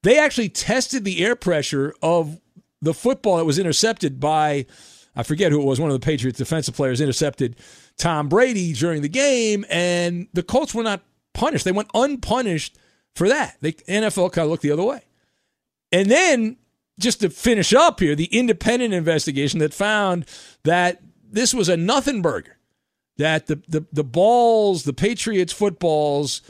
They 0.02 0.18
actually 0.18 0.48
tested 0.48 1.04
the 1.04 1.24
air 1.24 1.36
pressure 1.36 1.94
of 2.02 2.40
the 2.80 2.94
football 2.94 3.38
that 3.38 3.44
was 3.44 3.58
intercepted 3.58 4.20
by 4.20 4.66
I 5.16 5.22
forget 5.22 5.52
who 5.52 5.60
it 5.60 5.64
was, 5.64 5.80
one 5.80 5.90
of 5.90 6.00
the 6.00 6.04
Patriots 6.04 6.38
defensive 6.38 6.74
players 6.74 7.00
intercepted 7.00 7.56
Tom 7.96 8.28
Brady 8.28 8.72
during 8.72 9.02
the 9.02 9.08
game, 9.08 9.64
and 9.70 10.26
the 10.32 10.42
Colts 10.42 10.74
were 10.74 10.82
not 10.82 11.02
punished. 11.32 11.64
They 11.64 11.72
went 11.72 11.90
unpunished 11.94 12.76
for 13.14 13.28
that. 13.28 13.56
The 13.60 13.72
NFL 13.72 14.32
kind 14.32 14.44
of 14.44 14.50
looked 14.50 14.62
the 14.62 14.72
other 14.72 14.82
way. 14.82 15.02
And 15.92 16.10
then, 16.10 16.56
just 16.98 17.20
to 17.20 17.30
finish 17.30 17.72
up 17.72 18.00
here, 18.00 18.14
the 18.14 18.26
independent 18.26 18.94
investigation 18.94 19.58
that 19.60 19.74
found 19.74 20.26
that 20.62 21.02
this 21.30 21.52
was 21.52 21.68
a 21.68 21.76
nothing 21.76 22.22
burger, 22.22 22.56
that 23.16 23.46
the, 23.46 23.60
the, 23.68 23.84
the 23.92 24.04
balls, 24.04 24.84
the 24.84 24.92
Patriots 24.92 25.52
footballs, 25.52 26.42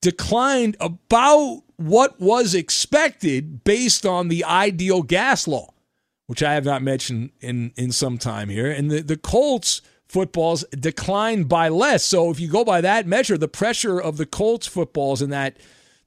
declined 0.00 0.76
about 0.80 1.62
what 1.76 2.20
was 2.20 2.54
expected 2.54 3.64
based 3.64 4.04
on 4.04 4.28
the 4.28 4.44
ideal 4.44 5.02
gas 5.02 5.46
law, 5.46 5.72
which 6.26 6.42
I 6.42 6.54
have 6.54 6.64
not 6.64 6.82
mentioned 6.82 7.30
in, 7.40 7.72
in 7.76 7.92
some 7.92 8.18
time 8.18 8.48
here. 8.48 8.70
And 8.70 8.90
the, 8.90 9.00
the 9.00 9.16
Colts 9.16 9.80
footballs 10.08 10.64
declined 10.70 11.48
by 11.48 11.68
less. 11.68 12.04
So 12.04 12.30
if 12.30 12.38
you 12.38 12.48
go 12.48 12.64
by 12.64 12.80
that 12.80 13.06
measure, 13.06 13.38
the 13.38 13.48
pressure 13.48 14.00
of 14.00 14.16
the 14.16 14.26
Colts 14.26 14.66
footballs 14.66 15.22
in 15.22 15.30
that 15.30 15.56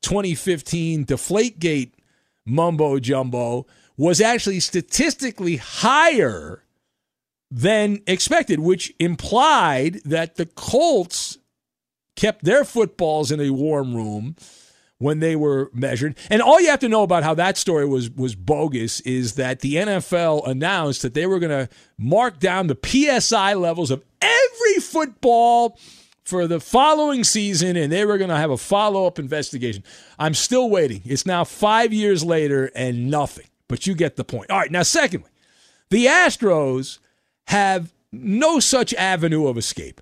2015 0.02 1.06
Deflategate 1.06 1.92
mumbo 2.46 3.00
jumbo 3.00 3.66
was 3.98 4.20
actually 4.22 4.60
statistically 4.60 5.58
higher 5.58 6.64
than 7.52 8.02
expected, 8.08 8.60
which 8.60 8.94
implied 9.00 10.02
that 10.04 10.36
the 10.36 10.46
Colts 10.46 11.38
kept 12.16 12.44
their 12.44 12.64
footballs 12.66 13.32
in 13.32 13.40
a 13.40 13.52
warm 13.52 13.96
room 13.96 14.36
when 14.98 15.20
they 15.20 15.36
were 15.36 15.70
measured. 15.74 16.18
And 16.30 16.42
all 16.42 16.60
you 16.60 16.70
have 16.70 16.80
to 16.80 16.90
know 16.90 17.04
about 17.04 17.24
how 17.24 17.34
that 17.36 17.58
story 17.58 17.86
was 17.86 18.10
was 18.10 18.34
bogus 18.36 19.02
is 19.02 19.34
that 19.34 19.60
the 19.60 19.76
NFL 19.76 20.48
announced 20.48 21.02
that 21.02 21.14
they 21.14 21.26
were 21.26 21.40
going 21.40 21.68
to 21.68 21.70
mark 21.98 22.40
down 22.40 22.68
the 22.68 22.78
PSI 22.82 23.54
levels 23.54 23.92
of 23.92 24.04
every 24.22 24.82
football 24.82 25.78
for 26.24 26.48
the 26.48 26.60
following 26.60 27.24
season 27.24 27.76
and 27.76 27.92
they 27.92 28.06
were 28.06 28.18
going 28.18 28.30
to 28.30 28.38
have 28.38 28.52
a 28.52 28.58
follow-up 28.58 29.20
investigation. 29.20 29.84
I'm 30.18 30.34
still 30.34 30.70
waiting. 30.70 31.02
It's 31.06 31.26
now 31.26 31.44
5 31.44 31.94
years 31.94 32.24
later 32.24 32.72
and 32.74 33.12
nothing. 33.12 33.48
But 33.68 33.88
you 33.88 33.96
get 33.96 34.16
the 34.16 34.24
point. 34.24 34.52
All 34.52 34.60
right, 34.60 34.72
now 34.72 34.84
secondly, 34.84 35.30
the 35.90 36.06
Astros 36.06 37.00
have 37.48 37.94
no 38.12 38.60
such 38.60 38.94
avenue 38.94 39.48
of 39.48 39.58
escape. 39.58 40.02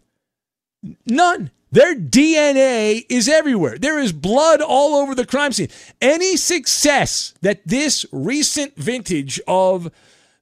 None. 1.06 1.52
Their 1.72 1.96
DNA 1.96 3.04
is 3.10 3.28
everywhere. 3.28 3.80
There 3.80 3.98
is 3.98 4.12
blood 4.14 4.62
all 4.62 4.94
over 4.94 5.16
the 5.16 5.26
crime 5.26 5.52
scene. 5.52 5.70
Any 6.00 6.38
success 6.38 7.34
that 7.42 7.66
this 7.66 8.06
recent 8.12 8.76
vintage 8.76 9.42
of 9.48 9.92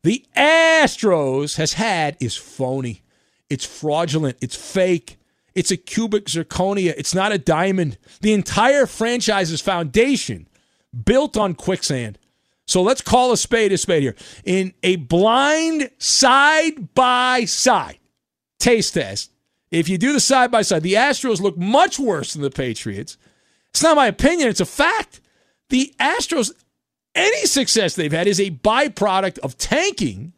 the 0.03 0.25
Astros 0.35 1.55
has 1.55 1.73
had 1.73 2.17
is 2.19 2.35
phony. 2.35 3.01
It's 3.49 3.65
fraudulent. 3.65 4.37
It's 4.41 4.55
fake. 4.57 5.19
It's 5.55 5.71
a 5.71 5.77
cubic 5.77 6.25
zirconia. 6.25 6.93
It's 6.97 7.15
not 7.15 7.31
a 7.31 7.37
diamond. 7.37 7.97
The 8.19 8.33
entire 8.33 8.85
franchise's 8.85 9.61
foundation 9.61 10.49
built 11.05 11.37
on 11.37 11.53
quicksand. 11.53 12.17
So 12.67 12.81
let's 12.81 13.01
call 13.01 13.31
a 13.31 13.37
spade 13.37 13.71
a 13.71 13.77
spade 13.77 14.03
here. 14.03 14.15
In 14.45 14.73
a 14.83 14.95
blind 14.95 15.89
side 15.97 16.93
by 16.93 17.45
side 17.45 17.99
taste 18.59 18.93
test, 18.93 19.31
if 19.71 19.87
you 19.89 19.97
do 19.97 20.13
the 20.13 20.19
side 20.19 20.51
by 20.51 20.61
side, 20.61 20.83
the 20.83 20.93
Astros 20.93 21.41
look 21.41 21.57
much 21.57 21.97
worse 21.97 22.33
than 22.33 22.41
the 22.41 22.51
Patriots. 22.51 23.17
It's 23.69 23.81
not 23.81 23.95
my 23.95 24.07
opinion, 24.07 24.49
it's 24.49 24.59
a 24.59 24.65
fact. 24.65 25.21
The 25.69 25.93
Astros, 25.99 26.51
any 27.15 27.45
success 27.45 27.95
they've 27.95 28.11
had 28.11 28.27
is 28.27 28.39
a 28.39 28.51
byproduct 28.51 29.39
of 29.39 29.57
tanking, 29.57 30.33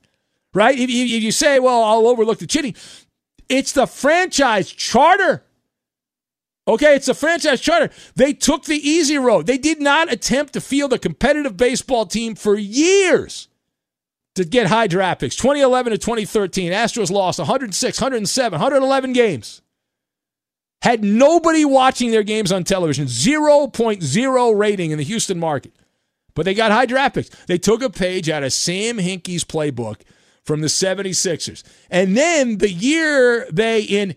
right? 0.53 0.77
If 0.77 0.89
you, 0.89 1.31
say, 1.31 1.59
well, 1.59 1.83
I'll 1.83 2.07
overlook 2.07 2.37
the 2.39 2.47
cheating, 2.47 2.75
it's 3.49 3.71
the 3.73 3.87
franchise 3.87 4.71
charter. 4.71 5.43
Okay, 6.67 6.95
it's 6.95 7.09
a 7.09 7.13
franchise 7.13 7.59
charter. 7.59 7.89
They 8.15 8.31
took 8.33 8.63
the 8.65 8.77
easy 8.77 9.17
road. 9.17 9.47
They 9.47 9.57
did 9.57 9.81
not 9.81 10.11
attempt 10.11 10.53
to 10.53 10.61
field 10.61 10.93
a 10.93 10.99
competitive 10.99 11.57
baseball 11.57 12.05
team 12.05 12.35
for 12.35 12.55
years 12.55 13.49
to 14.35 14.45
get 14.45 14.67
high 14.67 14.87
draft 14.87 15.19
picks. 15.19 15.35
2011 15.35 15.91
to 15.91 15.97
2013, 15.97 16.71
Astros 16.71 17.11
lost 17.11 17.39
106, 17.39 17.99
107, 17.99 18.59
111 18.59 19.13
games. 19.13 19.61
Had 20.81 21.03
nobody 21.03 21.65
watching 21.65 22.11
their 22.11 22.23
games 22.23 22.51
on 22.51 22.63
television, 22.63 23.05
0.0 23.05 24.57
rating 24.57 24.91
in 24.91 24.97
the 24.97 25.03
Houston 25.03 25.39
market. 25.39 25.73
But 26.33 26.45
they 26.45 26.53
got 26.53 26.71
high 26.71 26.85
draft 26.85 27.15
picks. 27.15 27.29
They 27.45 27.57
took 27.57 27.81
a 27.83 27.89
page 27.89 28.29
out 28.29 28.43
of 28.43 28.53
Sam 28.53 28.97
Hinkie's 28.97 29.43
playbook 29.43 30.01
from 30.43 30.61
the 30.61 30.67
76ers. 30.67 31.63
And 31.89 32.17
then 32.17 32.57
the 32.57 32.71
year 32.71 33.47
they, 33.51 33.83
in 33.83 34.15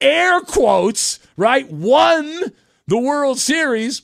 air 0.00 0.40
quotes, 0.40 1.18
right, 1.36 1.70
won 1.70 2.52
the 2.86 2.98
World 2.98 3.38
Series, 3.38 4.02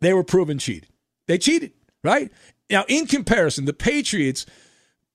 they 0.00 0.12
were 0.12 0.24
proven 0.24 0.58
cheated. 0.58 0.88
They 1.26 1.38
cheated, 1.38 1.72
right? 2.04 2.30
Now, 2.70 2.84
in 2.88 3.06
comparison, 3.06 3.64
the 3.64 3.72
Patriots, 3.72 4.46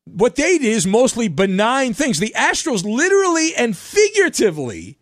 what 0.06 0.36
they 0.36 0.58
did 0.58 0.68
is 0.68 0.88
mostly 0.88 1.28
benign 1.28 1.94
things. 1.94 2.20
The 2.20 2.34
Astros, 2.36 2.84
literally 2.84 3.56
and 3.56 3.78
figuratively, 3.78 4.98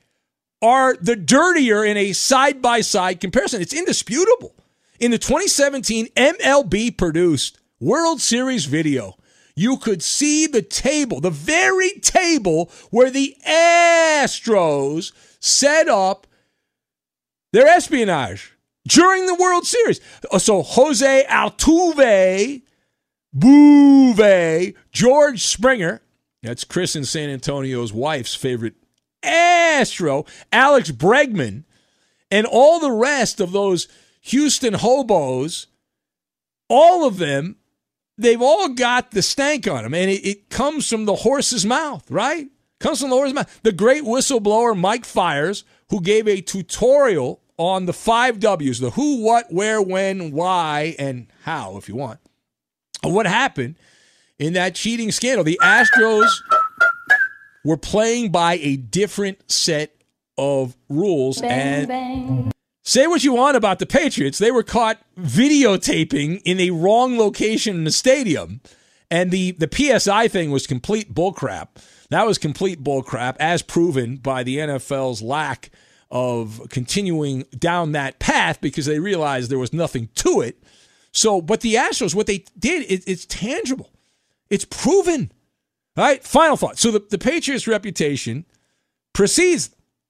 are 0.61 0.95
the 0.95 1.15
dirtier 1.15 1.85
in 1.85 1.97
a 1.97 2.13
side 2.13 2.61
by 2.61 2.81
side 2.81 3.19
comparison. 3.19 3.61
It's 3.61 3.73
indisputable. 3.73 4.53
In 4.99 5.11
the 5.11 5.17
2017 5.17 6.07
MLB 6.07 6.97
produced 6.97 7.57
World 7.79 8.19
Series 8.19 8.65
video, 8.65 9.15
you 9.59 9.75
could 9.75 10.01
see 10.01 10.47
the 10.47 10.61
table, 10.61 11.19
the 11.19 11.29
very 11.29 11.91
table 11.99 12.71
where 12.91 13.11
the 13.11 13.35
Astros 13.45 15.11
set 15.41 15.89
up 15.89 16.25
their 17.51 17.67
espionage 17.67 18.53
during 18.87 19.25
the 19.25 19.35
World 19.35 19.65
Series. 19.65 19.99
So 20.37 20.61
Jose 20.61 21.25
Altuve, 21.29 22.61
Bouvet, 23.35 24.75
George 24.93 25.43
Springer, 25.43 26.01
that's 26.41 26.63
Chris 26.63 26.95
in 26.95 27.03
San 27.03 27.29
Antonio's 27.29 27.91
wife's 27.91 28.35
favorite 28.35 28.75
Astro, 29.21 30.25
Alex 30.53 30.91
Bregman, 30.91 31.65
and 32.31 32.47
all 32.47 32.79
the 32.79 32.93
rest 32.93 33.41
of 33.41 33.51
those 33.51 33.89
Houston 34.21 34.75
hobos, 34.75 35.67
all 36.69 37.05
of 37.05 37.17
them, 37.17 37.57
they've 38.19 38.41
all 38.41 38.69
got 38.69 39.11
the 39.11 39.21
stank 39.21 39.67
on 39.67 39.83
them. 39.83 39.93
And 39.93 40.09
it, 40.09 40.25
it 40.25 40.49
comes 40.49 40.87
from 40.89 41.05
the 41.05 41.15
horse's 41.15 41.65
mouth, 41.65 42.09
right? 42.09 42.47
Comes 42.79 43.01
from 43.01 43.09
the 43.09 43.15
horse's 43.15 43.33
mouth. 43.33 43.59
The 43.63 43.71
great 43.71 44.03
whistleblower 44.03 44.77
Mike 44.77 45.05
Fiers, 45.05 45.63
who 45.89 46.01
gave 46.01 46.27
a 46.27 46.41
tutorial 46.41 47.41
on 47.57 47.85
the 47.85 47.93
five 47.93 48.39
W's 48.39 48.79
the 48.79 48.91
who, 48.91 49.23
what, 49.23 49.51
where, 49.51 49.81
when, 49.81 50.31
why, 50.31 50.95
and 50.97 51.27
how, 51.43 51.77
if 51.77 51.89
you 51.89 51.95
want, 51.95 52.19
what 53.03 53.25
happened 53.25 53.75
in 54.37 54.53
that 54.53 54.75
cheating 54.75 55.11
scandal. 55.11 55.43
The 55.43 55.59
Astros 55.61 56.29
were 57.65 57.77
playing 57.77 58.31
by 58.31 58.53
a 58.55 58.77
different 58.77 59.51
set 59.51 59.93
of 60.37 60.77
rules. 60.87 61.41
and 61.41 62.51
say 62.89 63.05
what 63.05 63.23
you 63.23 63.33
want 63.33 63.55
about 63.55 63.79
the 63.79 63.85
Patriots, 63.85 64.39
they 64.39 64.51
were 64.51 64.63
caught 64.63 64.99
videotaping 65.19 66.41
in 66.43 66.59
a 66.59 66.71
wrong 66.71 67.17
location 67.17 67.75
in 67.75 67.83
the 67.83 67.91
stadium. 67.91 68.61
And 69.11 69.31
the, 69.31 69.51
the 69.51 69.69
PSI 69.71 70.27
thing 70.27 70.51
was 70.51 70.67
complete 70.67 71.13
bullcrap. 71.13 71.67
That 72.09 72.25
was 72.25 72.37
complete 72.37 72.83
bullcrap, 72.83 73.35
as 73.39 73.61
proven 73.61 74.17
by 74.17 74.43
the 74.43 74.57
NFL's 74.57 75.21
lack 75.21 75.69
of 76.11 76.67
continuing 76.69 77.45
down 77.57 77.91
that 77.91 78.17
path 78.17 78.59
because 78.61 78.87
they 78.87 78.99
realized 78.99 79.51
there 79.51 79.59
was 79.59 79.73
nothing 79.73 80.09
to 80.15 80.41
it. 80.41 80.61
So, 81.11 81.41
but 81.41 81.61
the 81.61 81.75
Astros, 81.75 82.15
what 82.15 82.27
they 82.27 82.45
did, 82.57 82.83
it, 82.89 83.03
it's 83.07 83.25
tangible. 83.25 83.91
It's 84.49 84.65
proven. 84.65 85.31
All 85.95 86.03
right, 86.03 86.23
final 86.23 86.57
thought. 86.57 86.79
So 86.79 86.91
the, 86.91 87.05
the 87.07 87.17
Patriots' 87.19 87.67
reputation 87.67 88.45
precedes, 89.13 89.69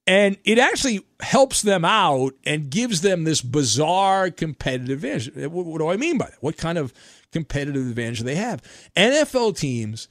and 0.09 0.37
it 0.43 0.57
actually 0.57 1.05
helps 1.19 1.61
them 1.61 1.85
out 1.85 2.33
and 2.43 2.71
gives 2.71 3.01
them 3.01 3.25
this 3.25 3.43
bizarre 3.43 4.31
competitive 4.31 5.03
advantage. 5.03 5.51
What, 5.51 5.77
do 5.77 5.87
I 5.87 5.97
mean 5.97 6.17
by 6.17 6.25
that? 6.25 6.41
What 6.41 6.57
kind 6.57 6.79
of 6.79 6.91
competitive 7.31 7.87
advantage 7.87 8.17
do 8.17 8.23
they 8.23 8.33
have? 8.33 8.63
NFL 8.97 9.55
teams 9.55 10.07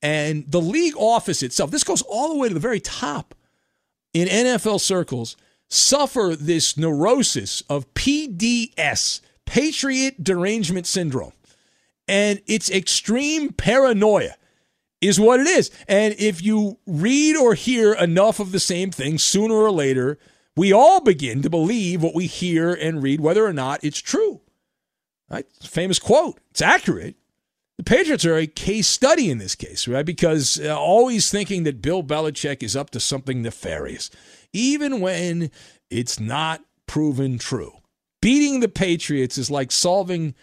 and 0.00 0.50
the 0.50 0.60
league 0.60 0.96
office 0.96 1.42
itself, 1.42 1.70
this 1.70 1.84
goes 1.84 2.00
all 2.00 2.30
the 2.30 2.36
way 2.36 2.48
to 2.48 2.54
the 2.54 2.60
very 2.60 2.80
top 2.80 3.34
in 4.14 4.26
NFL 4.26 4.80
circles, 4.80 5.36
suffer 5.68 6.34
this 6.34 6.78
neurosis 6.78 7.60
of 7.68 7.92
PDS, 7.92 9.20
Patriot 9.44 10.24
Derangement 10.24 10.86
Syndrome. 10.86 11.32
And 12.08 12.40
it's 12.46 12.70
extreme 12.70 13.52
paranoia 13.52 14.32
is 15.02 15.20
what 15.20 15.40
it 15.40 15.46
is. 15.46 15.70
And 15.88 16.14
if 16.18 16.42
you 16.42 16.78
read 16.86 17.36
or 17.36 17.54
hear 17.54 17.92
enough 17.92 18.40
of 18.40 18.52
the 18.52 18.60
same 18.60 18.90
thing, 18.90 19.18
sooner 19.18 19.54
or 19.54 19.70
later, 19.70 20.18
we 20.56 20.72
all 20.72 21.00
begin 21.00 21.42
to 21.42 21.50
believe 21.50 22.02
what 22.02 22.14
we 22.14 22.26
hear 22.26 22.72
and 22.72 23.02
read, 23.02 23.20
whether 23.20 23.44
or 23.44 23.52
not 23.52 23.82
it's 23.82 24.00
true. 24.00 24.40
Right? 25.28 25.46
Famous 25.62 25.98
quote. 25.98 26.38
It's 26.50 26.62
accurate. 26.62 27.16
The 27.78 27.84
Patriots 27.84 28.24
are 28.24 28.36
a 28.36 28.46
case 28.46 28.86
study 28.86 29.30
in 29.30 29.38
this 29.38 29.54
case, 29.54 29.88
right? 29.88 30.06
Because 30.06 30.60
uh, 30.60 30.78
always 30.78 31.30
thinking 31.30 31.64
that 31.64 31.82
Bill 31.82 32.02
Belichick 32.02 32.62
is 32.62 32.76
up 32.76 32.90
to 32.90 33.00
something 33.00 33.42
nefarious, 33.42 34.10
even 34.52 35.00
when 35.00 35.50
it's 35.90 36.20
not 36.20 36.62
proven 36.86 37.38
true. 37.38 37.72
Beating 38.20 38.60
the 38.60 38.68
Patriots 38.68 39.36
is 39.36 39.50
like 39.50 39.72
solving 39.72 40.34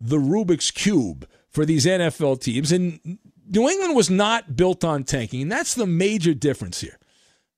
the 0.00 0.16
Rubik's 0.16 0.70
Cube 0.70 1.28
for 1.50 1.64
these 1.64 1.86
NFL 1.86 2.40
teams. 2.40 2.72
And 2.72 3.18
New 3.50 3.68
England 3.68 3.96
was 3.96 4.10
not 4.10 4.56
built 4.56 4.84
on 4.84 5.04
tanking, 5.04 5.42
and 5.42 5.52
that's 5.52 5.74
the 5.74 5.86
major 5.86 6.34
difference 6.34 6.80
here. 6.80 6.98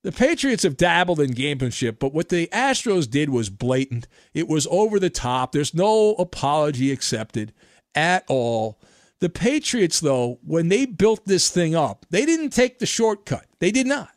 The 0.03 0.13
Patriots 0.13 0.63
have 0.63 0.79
dabbled 0.79 1.21
in 1.21 1.35
gamesmanship, 1.35 1.99
but 1.99 2.15
what 2.15 2.31
the 2.31 2.47
Astros 2.49 3.11
did 3.11 3.29
was 3.29 3.51
blatant. 3.51 4.09
It 4.33 4.49
was 4.49 4.67
over 4.71 4.99
the 4.99 5.11
top. 5.11 5.53
There's 5.53 5.75
no 5.75 6.15
apology 6.15 6.91
accepted 6.91 7.53
at 7.95 8.25
all. 8.29 8.81
The 9.21 9.29
Patriots, 9.29 10.01
though, 10.01 10.39
when 10.43 10.69
they 10.69 10.87
built 10.87 11.27
this 11.27 11.51
thing 11.51 11.75
up, 11.75 12.07
they 12.09 12.25
didn't 12.25 12.51
take 12.51 12.79
the 12.79 12.87
shortcut. 12.87 13.45
They 13.59 13.71
did 13.71 13.87
not. 13.87 14.11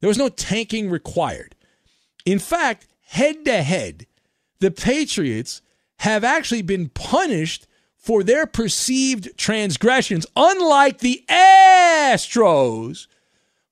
There 0.00 0.08
was 0.08 0.16
no 0.16 0.30
tanking 0.30 0.88
required. 0.88 1.54
In 2.24 2.38
fact, 2.38 2.86
head 3.02 3.44
to 3.44 3.62
head, 3.62 4.06
the 4.60 4.70
Patriots 4.70 5.60
have 5.98 6.24
actually 6.24 6.62
been 6.62 6.88
punished 6.88 7.66
for 7.98 8.22
their 8.22 8.46
perceived 8.46 9.36
transgressions, 9.36 10.26
unlike 10.34 10.98
the 10.98 11.24
Astros, 11.28 13.06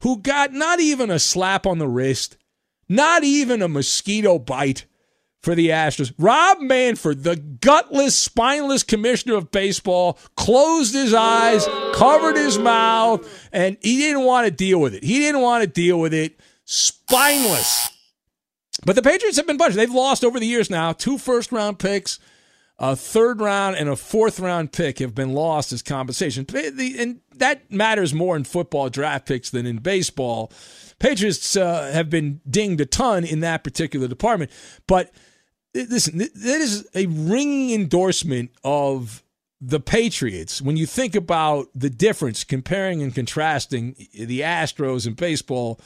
who 0.01 0.19
got 0.19 0.53
not 0.53 0.81
even 0.81 1.11
a 1.11 1.19
slap 1.19 1.67
on 1.67 1.79
the 1.79 1.89
wrist, 1.89 2.37
not 2.89 3.25
even 3.25 3.63
a 3.63 3.69
mosquito 3.69 4.39
bite 4.39 4.85
for 5.41 5.55
the 5.55 5.69
Astros. 5.69 6.13
Rob 6.19 6.61
Manfred, 6.61 7.23
the 7.23 7.37
gutless, 7.37 8.17
spineless 8.17 8.83
commissioner 8.83 9.37
of 9.37 9.53
baseball, 9.53 10.19
closed 10.37 10.93
his 10.93 11.15
eyes, 11.15 11.67
covered 11.95 12.37
his 12.37 12.59
mouth, 12.59 13.49
and 13.53 13.77
he 13.81 13.99
didn't 13.99 14.25
want 14.25 14.47
to 14.47 14.51
deal 14.51 14.81
with 14.81 14.93
it. 14.93 15.05
He 15.05 15.21
didn't 15.21 15.41
want 15.41 15.63
to 15.63 15.69
deal 15.69 16.01
with 16.01 16.13
it. 16.13 16.41
Spineless. 16.65 17.91
But 18.85 18.97
the 18.97 19.03
Patriots 19.03 19.37
have 19.37 19.47
been 19.47 19.57
punished. 19.57 19.77
They've 19.77 19.91
lost 19.91 20.25
over 20.25 20.41
the 20.41 20.47
years 20.47 20.69
now 20.69 20.93
two 20.93 21.17
first 21.17 21.53
round 21.53 21.79
picks 21.79 22.19
a 22.79 22.95
third 22.95 23.41
round 23.41 23.77
and 23.77 23.89
a 23.89 23.97
fourth 23.97 24.39
round 24.39 24.73
pick 24.73 24.99
have 24.99 25.15
been 25.15 25.33
lost 25.33 25.73
as 25.73 25.83
compensation. 25.83 26.47
And 26.55 27.21
that 27.37 27.71
matters 27.71 28.13
more 28.13 28.37
in 28.37 28.45
football 28.45 28.91
draft 28.91 29.27
picks 29.27 29.51
than 29.51 29.67
in 29.67 29.79
baseball. 29.79 30.53
Patriots 30.99 31.57
uh, 31.57 31.91
have 31.93 32.11
been 32.11 32.41
dinged 32.49 32.81
a 32.81 32.87
ton 32.87 33.25
in 33.25 33.41
that 33.41 33.65
particular 33.65 34.09
department. 34.09 34.51
But 34.87 35.11
listen, 35.75 36.19
that 36.19 36.31
is 36.35 36.87
a 36.95 37.07
ringing 37.07 37.71
endorsement 37.71 38.51
of 38.65 39.23
the 39.61 39.81
Patriots 39.81 40.61
when 40.61 40.77
you 40.77 40.87
think 40.87 41.15
about 41.15 41.69
the 41.75 41.89
difference 41.89 42.45
comparing 42.45 43.03
and 43.03 43.15
contrasting 43.15 43.95
the 44.13 44.41
Astros 44.41 45.07
in 45.07 45.15
baseball 45.15 45.81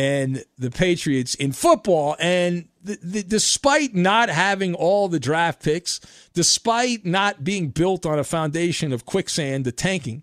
and 0.00 0.46
the 0.56 0.70
Patriots 0.70 1.34
in 1.34 1.52
football. 1.52 2.16
And 2.18 2.68
the, 2.82 2.98
the, 3.02 3.22
despite 3.22 3.94
not 3.94 4.30
having 4.30 4.74
all 4.74 5.08
the 5.08 5.20
draft 5.20 5.62
picks, 5.62 6.00
despite 6.32 7.04
not 7.04 7.44
being 7.44 7.68
built 7.68 8.06
on 8.06 8.18
a 8.18 8.24
foundation 8.24 8.94
of 8.94 9.04
quicksand, 9.04 9.66
the 9.66 9.72
tanking, 9.72 10.22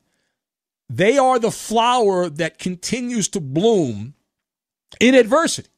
they 0.89 1.19
are 1.19 1.37
the 1.37 1.51
flower 1.51 2.27
that 2.27 2.57
continues 2.57 3.27
to 3.27 3.39
bloom 3.39 4.15
in 4.99 5.13
adversity. 5.13 5.69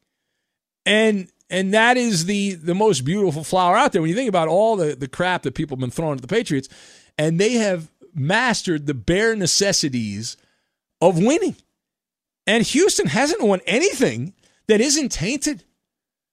And 0.85 1.29
and 1.49 1.73
that 1.73 1.97
is 1.97 2.23
the 2.23 2.53
the 2.53 2.75
most 2.75 3.01
beautiful 3.01 3.43
flower 3.43 3.75
out 3.75 3.91
there. 3.91 4.01
When 4.01 4.09
you 4.09 4.15
think 4.15 4.29
about 4.29 4.47
all 4.47 4.77
the, 4.77 4.95
the 4.95 5.09
crap 5.09 5.43
that 5.43 5.55
people 5.55 5.75
have 5.75 5.81
been 5.81 5.91
throwing 5.91 6.15
at 6.15 6.21
the 6.21 6.27
Patriots, 6.27 6.69
and 7.17 7.37
they 7.37 7.53
have 7.55 7.91
mastered 8.15 8.87
the 8.87 8.93
bare 8.93 9.35
necessities 9.35 10.37
of 11.01 11.17
winning. 11.17 11.57
And 12.49 12.63
Houston 12.63 13.05
hasn't 13.05 13.43
won 13.43 13.61
anything 13.67 14.33
that 14.67 14.81
isn't 14.81 15.11
tainted, 15.11 15.65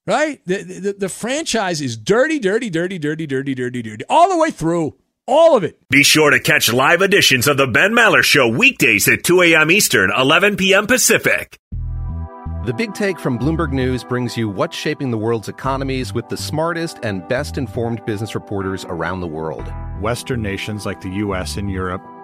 right? 0.07 0.41
The, 0.47 0.63
the, 0.63 0.93
the, 0.95 1.09
franchise 1.11 1.83
is 1.83 1.99
dirty, 1.99 2.39
dirty, 2.39 2.71
dirty, 2.71 2.99
dirty, 2.99 3.27
dirty, 3.27 3.55
dirty, 3.55 3.83
dirty, 3.83 4.05
all 4.09 4.31
the 4.31 4.39
way 4.39 4.51
through. 4.51 4.97
All 5.27 5.59
of 5.59 5.63
it. 5.63 5.79
Be 5.91 6.03
sure 6.03 6.31
to 6.31 6.41
catch 6.41 6.73
live 6.73 7.03
editions 7.03 7.47
of 7.47 7.59
The 7.59 7.67
Ben 7.67 7.93
Maller 7.93 8.23
Show 8.23 8.49
weekdays 8.49 9.07
at 9.09 9.25
2 9.25 9.43
a.m. 9.43 9.71
Eastern, 9.71 10.11
11 10.17 10.57
p.m. 10.57 10.87
Pacific. 10.87 11.59
The 12.65 12.73
Big 12.75 12.95
Take 12.95 13.21
from 13.21 13.39
Bloomberg 13.39 13.73
News 13.73 14.03
brings 14.03 14.39
you 14.39 14.49
what's 14.49 14.77
shaping 14.77 15.11
the 15.11 15.19
world's 15.19 15.51
economies 15.51 16.15
with 16.15 16.31
the 16.31 16.37
smartest 16.39 16.99
and 17.03 17.29
best 17.29 17.59
informed 17.59 18.03
business 18.07 18.35
reporters 18.35 18.87
around 18.87 19.21
the 19.21 19.27
world. 19.27 19.71
Western 20.01 20.41
nations 20.41 20.87
like 20.87 21.03
the 21.03 21.11
U.S. 21.11 21.59
and 21.59 21.71
Europe. 21.71 22.03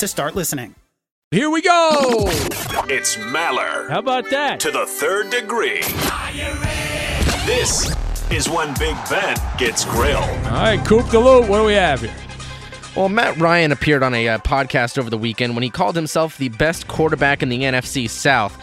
to 0.00 0.08
start 0.08 0.34
listening. 0.34 0.74
Here 1.30 1.50
we 1.50 1.60
go. 1.60 2.24
It's 2.88 3.16
Maller. 3.16 3.88
How 3.88 3.98
about 3.98 4.30
that? 4.30 4.58
To 4.60 4.70
the 4.70 4.86
third 4.86 5.30
degree. 5.30 5.82
This 7.44 7.94
is 8.32 8.48
when 8.48 8.72
Big 8.78 8.96
Ben 9.10 9.36
gets 9.58 9.84
grilled. 9.84 10.24
All 10.46 10.52
right, 10.52 10.84
Coop 10.86 11.06
the 11.10 11.20
Loot. 11.20 11.48
What 11.48 11.58
do 11.58 11.64
we 11.64 11.74
have 11.74 12.00
here? 12.00 12.14
Well, 12.96 13.10
Matt 13.10 13.36
Ryan 13.36 13.72
appeared 13.72 14.02
on 14.02 14.14
a 14.14 14.26
uh, 14.26 14.38
podcast 14.38 14.98
over 14.98 15.10
the 15.10 15.18
weekend 15.18 15.54
when 15.54 15.62
he 15.62 15.70
called 15.70 15.94
himself 15.96 16.38
the 16.38 16.48
best 16.48 16.88
quarterback 16.88 17.42
in 17.42 17.50
the 17.50 17.60
NFC 17.60 18.08
South. 18.08 18.56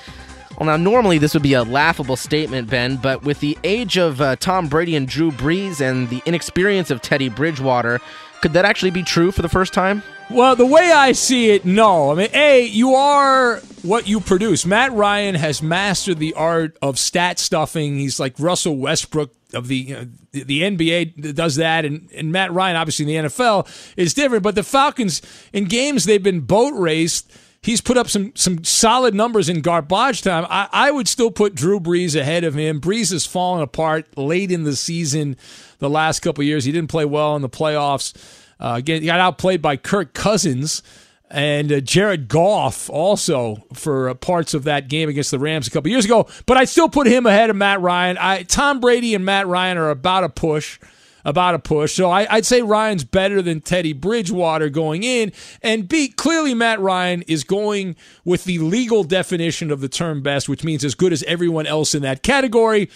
Well, 0.60 0.66
now, 0.66 0.76
normally 0.76 1.20
this 1.20 1.36
would 1.36 1.44
be 1.44 1.54
a 1.54 1.64
laughable 1.64 2.16
statement, 2.16 2.68
Ben, 2.68 2.98
but 2.98 3.22
with 3.22 3.40
the 3.42 3.58
age 3.64 3.98
of 3.98 4.20
uh, 4.22 4.38
Tom 4.38 4.68
Brady 4.68 4.96
and 4.96 5.08
Drew 5.08 5.32
Brees 5.32 5.82
and 5.82 6.10
the 6.10 6.24
inexperience 6.26 6.90
of 6.90 7.04
Teddy 7.04 7.30
Bridgewater, 7.30 8.02
could 8.42 8.54
that 8.54 8.66
actually 8.66 8.92
be 8.92 9.04
true 9.04 9.32
for 9.32 9.44
the 9.44 9.50
first 9.50 9.72
time? 9.72 10.02
Well, 10.30 10.57
the 10.57 10.65
way 10.65 10.91
I 10.91 11.13
see 11.13 11.51
it, 11.51 11.63
no. 11.63 12.11
I 12.11 12.15
mean, 12.15 12.30
A, 12.34 12.65
you 12.65 12.95
are 12.95 13.59
what 13.82 14.07
you 14.07 14.19
produce. 14.19 14.65
Matt 14.65 14.91
Ryan 14.91 15.36
has 15.36 15.61
mastered 15.61 16.19
the 16.19 16.34
art 16.34 16.78
of 16.82 16.99
stat 16.99 17.39
stuffing. 17.39 17.97
He's 17.97 18.19
like 18.19 18.34
Russell 18.38 18.78
Westbrook 18.78 19.34
of 19.53 19.69
the 19.69 19.75
you 19.75 19.95
know, 19.95 20.07
the, 20.32 20.61
NBA 20.61 21.34
does 21.34 21.55
that, 21.55 21.86
and, 21.86 22.09
and 22.13 22.32
Matt 22.32 22.51
Ryan, 22.51 22.75
obviously 22.75 23.03
in 23.03 23.23
the 23.23 23.30
NFL, 23.30 23.67
is 23.95 24.13
different. 24.13 24.43
But 24.43 24.55
the 24.55 24.63
Falcons, 24.63 25.21
in 25.53 25.65
games 25.65 26.03
they've 26.03 26.21
been 26.21 26.41
boat 26.41 26.73
raced, 26.73 27.32
he's 27.61 27.80
put 27.80 27.97
up 27.97 28.09
some 28.09 28.34
some 28.36 28.63
solid 28.65 29.15
numbers 29.15 29.47
in 29.47 29.61
garbage 29.61 30.21
time. 30.21 30.45
I, 30.49 30.67
I 30.71 30.91
would 30.91 31.07
still 31.07 31.32
put 31.32 31.55
Drew 31.55 31.80
Brees 31.80 32.19
ahead 32.19 32.43
of 32.43 32.55
him. 32.55 32.82
Brees 32.82 33.11
has 33.11 33.25
fallen 33.25 33.61
apart 33.61 34.17
late 34.17 34.51
in 34.51 34.63
the 34.63 34.75
season 34.75 35.38
the 35.80 35.89
last 35.89 36.19
couple 36.19 36.43
years. 36.43 36.65
He 36.65 36.73
didn't 36.73 36.89
play 36.89 37.05
well 37.05 37.36
in 37.38 37.41
the 37.41 37.49
playoffs. 37.49 38.13
Uh, 38.60 38.74
again, 38.78 39.01
he 39.01 39.08
got 39.08 39.20
outplayed 39.20 39.62
by 39.62 39.78
Kirk 39.78 40.14
Cousins 40.14 40.82
and 41.30 41.72
uh, 41.72 41.80
Jared 41.82 42.28
Goff 42.28 42.89
also 42.89 43.64
for 43.74 44.10
uh, 44.10 44.14
parts 44.14 44.53
of 44.53 44.64
that 44.64 44.88
game 44.88 45.10
against 45.10 45.32
the 45.32 45.39
Rams 45.39 45.68
a 45.68 45.72
couple 45.72 45.91
years 45.91 46.05
ago. 46.05 46.28
But 46.45 46.58
I 46.58 46.66
still 46.66 46.89
put 46.89 47.08
him 47.08 47.26
ahead 47.26 47.49
of 47.49 47.55
Matt 47.55 47.82
Ryan. 47.82 48.18
I, 48.18 48.43
Tom 48.43 48.80
Brady 48.80 49.14
and 49.14 49.26
Matt 49.26 49.47
Ryan 49.47 49.78
are 49.78 49.89
about 49.89 50.24
a 50.24 50.30
push. 50.30 50.80
About 51.26 51.55
a 51.55 51.60
push. 51.60 51.93
So 51.93 52.10
I, 52.10 52.36
would 52.36 52.45
say 52.45 52.62
Ryan's 52.62 53.03
better 53.03 53.41
than 53.41 53.60
Teddy 53.60 53.91
Bridgewater 53.91 54.70
going 54.70 55.03
in. 55.03 55.34
And 55.62 55.89
B, 55.89 56.08
clearly 56.08 56.53
Matt 56.53 56.80
Ryan 56.80 57.22
is 57.24 57.43
going 57.43 57.97
with 58.24 58.45
the 58.45 58.60
legal 58.60 59.03
definition 59.03 59.70
of 59.70 59.82
the 59.82 59.89
term 59.89 60.22
best, 60.22 60.47
which 60.47 60.64
means 60.64 60.86
as 60.86 60.95
good 60.95 61.12
as 61.12 61.24
everyone 61.24 61.68
else 61.68 61.93
in 61.93 62.01
that 62.03 62.24
category, 62.24 62.89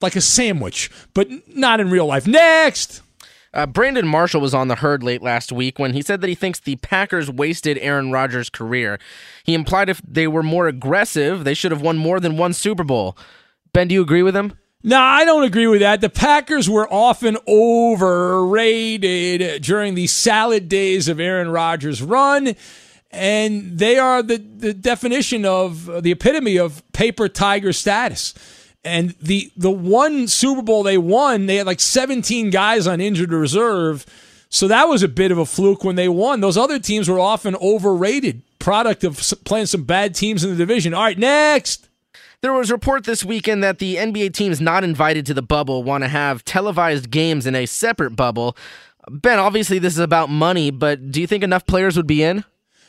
like 0.00 0.16
a 0.16 0.22
sandwich, 0.22 0.90
but 1.12 1.28
not 1.54 1.80
in 1.80 1.90
real 1.90 2.06
life. 2.06 2.26
Next. 2.26 3.02
Uh, 3.54 3.66
Brandon 3.66 4.06
Marshall 4.06 4.40
was 4.40 4.52
on 4.52 4.66
the 4.66 4.74
herd 4.74 5.04
late 5.04 5.22
last 5.22 5.52
week 5.52 5.78
when 5.78 5.94
he 5.94 6.02
said 6.02 6.20
that 6.20 6.28
he 6.28 6.34
thinks 6.34 6.58
the 6.58 6.74
Packers 6.76 7.30
wasted 7.30 7.78
Aaron 7.78 8.10
Rodgers' 8.10 8.50
career. 8.50 8.98
He 9.44 9.54
implied 9.54 9.88
if 9.88 10.02
they 10.06 10.26
were 10.26 10.42
more 10.42 10.66
aggressive, 10.66 11.44
they 11.44 11.54
should 11.54 11.70
have 11.70 11.80
won 11.80 11.96
more 11.96 12.18
than 12.18 12.36
one 12.36 12.52
Super 12.52 12.82
Bowl. 12.82 13.16
Ben, 13.72 13.86
do 13.88 13.94
you 13.94 14.02
agree 14.02 14.24
with 14.24 14.34
him? 14.34 14.54
No, 14.82 15.00
I 15.00 15.24
don't 15.24 15.44
agree 15.44 15.68
with 15.68 15.80
that. 15.80 16.02
The 16.02 16.10
Packers 16.10 16.68
were 16.68 16.92
often 16.92 17.38
overrated 17.48 19.62
during 19.62 19.94
the 19.94 20.08
salad 20.08 20.68
days 20.68 21.08
of 21.08 21.20
Aaron 21.20 21.48
Rodgers' 21.48 22.02
run, 22.02 22.54
and 23.10 23.78
they 23.78 23.98
are 23.98 24.22
the, 24.22 24.36
the 24.36 24.74
definition 24.74 25.46
of 25.46 26.02
the 26.02 26.10
epitome 26.10 26.58
of 26.58 26.82
paper 26.92 27.28
tiger 27.28 27.72
status. 27.72 28.34
And 28.84 29.14
the 29.20 29.50
the 29.56 29.70
one 29.70 30.28
Super 30.28 30.62
Bowl 30.62 30.82
they 30.82 30.98
won, 30.98 31.46
they 31.46 31.56
had 31.56 31.66
like 31.66 31.80
17 31.80 32.50
guys 32.50 32.86
on 32.86 33.00
injured 33.00 33.32
reserve. 33.32 34.04
So 34.50 34.68
that 34.68 34.88
was 34.88 35.02
a 35.02 35.08
bit 35.08 35.32
of 35.32 35.38
a 35.38 35.46
fluke 35.46 35.82
when 35.82 35.96
they 35.96 36.08
won. 36.08 36.40
Those 36.40 36.56
other 36.56 36.78
teams 36.78 37.08
were 37.08 37.18
often 37.18 37.56
overrated, 37.56 38.42
product 38.58 39.02
of 39.02 39.18
playing 39.44 39.66
some 39.66 39.82
bad 39.82 40.14
teams 40.14 40.44
in 40.44 40.50
the 40.50 40.56
division. 40.56 40.94
All 40.94 41.02
right, 41.02 41.18
next. 41.18 41.88
There 42.40 42.52
was 42.52 42.70
a 42.70 42.74
report 42.74 43.04
this 43.04 43.24
weekend 43.24 43.64
that 43.64 43.78
the 43.78 43.96
NBA 43.96 44.34
teams 44.34 44.60
not 44.60 44.84
invited 44.84 45.24
to 45.26 45.34
the 45.34 45.42
bubble 45.42 45.82
want 45.82 46.04
to 46.04 46.08
have 46.08 46.44
televised 46.44 47.10
games 47.10 47.46
in 47.46 47.54
a 47.54 47.64
separate 47.64 48.16
bubble. 48.16 48.54
Ben, 49.10 49.38
obviously 49.38 49.78
this 49.78 49.94
is 49.94 49.98
about 49.98 50.28
money, 50.28 50.70
but 50.70 51.10
do 51.10 51.22
you 51.22 51.26
think 51.26 51.42
enough 51.42 51.66
players 51.66 51.96
would 51.96 52.06
be 52.06 52.22
in? 52.22 52.44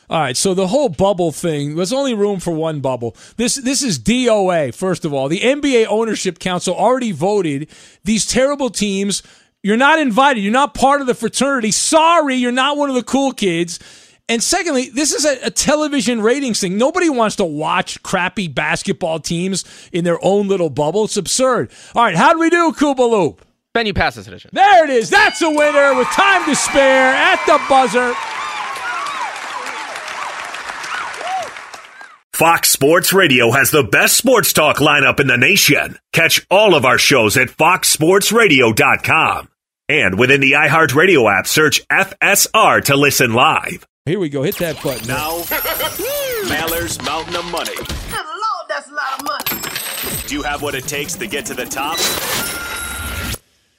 All 0.08 0.20
right, 0.20 0.36
so 0.36 0.54
the 0.54 0.68
whole 0.68 0.88
bubble 0.88 1.32
thing, 1.32 1.74
there's 1.74 1.92
only 1.92 2.14
room 2.14 2.38
for 2.38 2.52
one 2.52 2.80
bubble. 2.80 3.16
This 3.36 3.56
this 3.56 3.82
is 3.82 3.98
DOA, 3.98 4.74
first 4.74 5.04
of 5.04 5.12
all. 5.12 5.28
The 5.28 5.40
NBA 5.40 5.86
ownership 5.88 6.38
council 6.38 6.74
already 6.74 7.12
voted 7.12 7.68
these 8.04 8.24
terrible 8.24 8.70
teams, 8.70 9.22
you're 9.62 9.76
not 9.76 9.98
invited, 9.98 10.42
you're 10.42 10.52
not 10.52 10.74
part 10.74 11.00
of 11.00 11.08
the 11.08 11.14
fraternity. 11.14 11.72
Sorry, 11.72 12.36
you're 12.36 12.52
not 12.52 12.76
one 12.76 12.88
of 12.88 12.94
the 12.94 13.02
cool 13.02 13.32
kids. 13.32 13.80
And 14.28 14.42
secondly, 14.42 14.90
this 14.90 15.12
is 15.12 15.24
a, 15.24 15.46
a 15.46 15.50
television 15.50 16.20
ratings 16.20 16.60
thing. 16.60 16.78
Nobody 16.78 17.08
wants 17.10 17.36
to 17.36 17.44
watch 17.44 18.00
crappy 18.02 18.46
basketball 18.46 19.18
teams 19.18 19.64
in 19.92 20.04
their 20.04 20.24
own 20.24 20.46
little 20.46 20.70
bubble. 20.70 21.04
It's 21.04 21.16
absurd. 21.16 21.70
All 21.96 22.04
right, 22.04 22.16
how 22.16 22.32
do 22.32 22.38
we 22.38 22.50
do, 22.50 22.72
Koopa 22.72 23.08
Loop? 23.10 23.44
Ben, 23.72 23.86
you 23.86 23.94
pass 23.94 24.14
this 24.14 24.26
edition. 24.26 24.50
There 24.52 24.84
it 24.84 24.90
is. 24.90 25.10
That's 25.10 25.42
a 25.42 25.50
winner 25.50 25.94
with 25.96 26.08
time 26.08 26.44
to 26.46 26.54
spare 26.54 27.12
at 27.14 27.44
the 27.46 27.60
buzzer. 27.68 28.14
Fox 32.36 32.68
Sports 32.68 33.14
Radio 33.14 33.50
has 33.50 33.70
the 33.70 33.82
best 33.82 34.14
sports 34.14 34.52
talk 34.52 34.76
lineup 34.76 35.20
in 35.20 35.26
the 35.26 35.38
nation. 35.38 35.98
Catch 36.12 36.46
all 36.50 36.74
of 36.74 36.84
our 36.84 36.98
shows 36.98 37.38
at 37.38 37.48
foxsportsradio.com. 37.48 39.48
And 39.88 40.18
within 40.18 40.42
the 40.42 40.52
iHeartRadio 40.52 41.34
app, 41.34 41.46
search 41.46 41.88
FSR 41.88 42.84
to 42.84 42.94
listen 42.94 43.32
live. 43.32 43.86
Here 44.04 44.18
we 44.18 44.28
go. 44.28 44.42
Hit 44.42 44.58
that 44.58 44.82
button. 44.82 45.08
Now, 45.08 45.44
Maller's 46.50 47.00
Mountain 47.04 47.36
of 47.36 47.46
Money. 47.46 47.74
Good 47.74 47.86
Lord, 48.12 48.68
that's 48.68 48.90
a 48.90 48.92
lot 48.92 49.18
of 49.18 49.24
money. 49.24 49.62
Do 50.26 50.34
you 50.34 50.42
have 50.42 50.60
what 50.60 50.74
it 50.74 50.84
takes 50.84 51.14
to 51.14 51.26
get 51.26 51.46
to 51.46 51.54
the 51.54 51.64
top? 51.64 51.96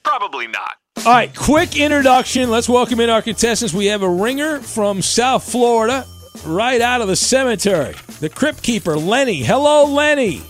Probably 0.02 0.48
not. 0.48 0.74
All 1.06 1.12
right, 1.12 1.32
quick 1.32 1.78
introduction. 1.78 2.50
Let's 2.50 2.68
welcome 2.68 2.98
in 2.98 3.08
our 3.08 3.22
contestants. 3.22 3.72
We 3.72 3.86
have 3.86 4.02
a 4.02 4.10
ringer 4.10 4.58
from 4.58 5.00
South 5.00 5.48
Florida, 5.48 6.04
right 6.46 6.80
out 6.80 7.00
of 7.00 7.08
the 7.08 7.16
cemetery. 7.16 7.94
The 8.20 8.28
Crypt 8.28 8.62
Keeper, 8.62 8.96
Lenny. 8.96 9.42
Hello, 9.42 9.84
Lenny. 9.84 10.42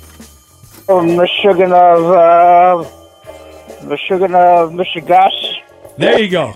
Oh, 0.89 1.03
Michigan 1.03 1.73
of 1.73 2.05
uh, 2.13 3.87
Michigan 3.87 4.35
of 4.35 4.71
Michigas. 4.73 5.55
There 5.99 6.19
you 6.21 6.29
go. 6.31 6.55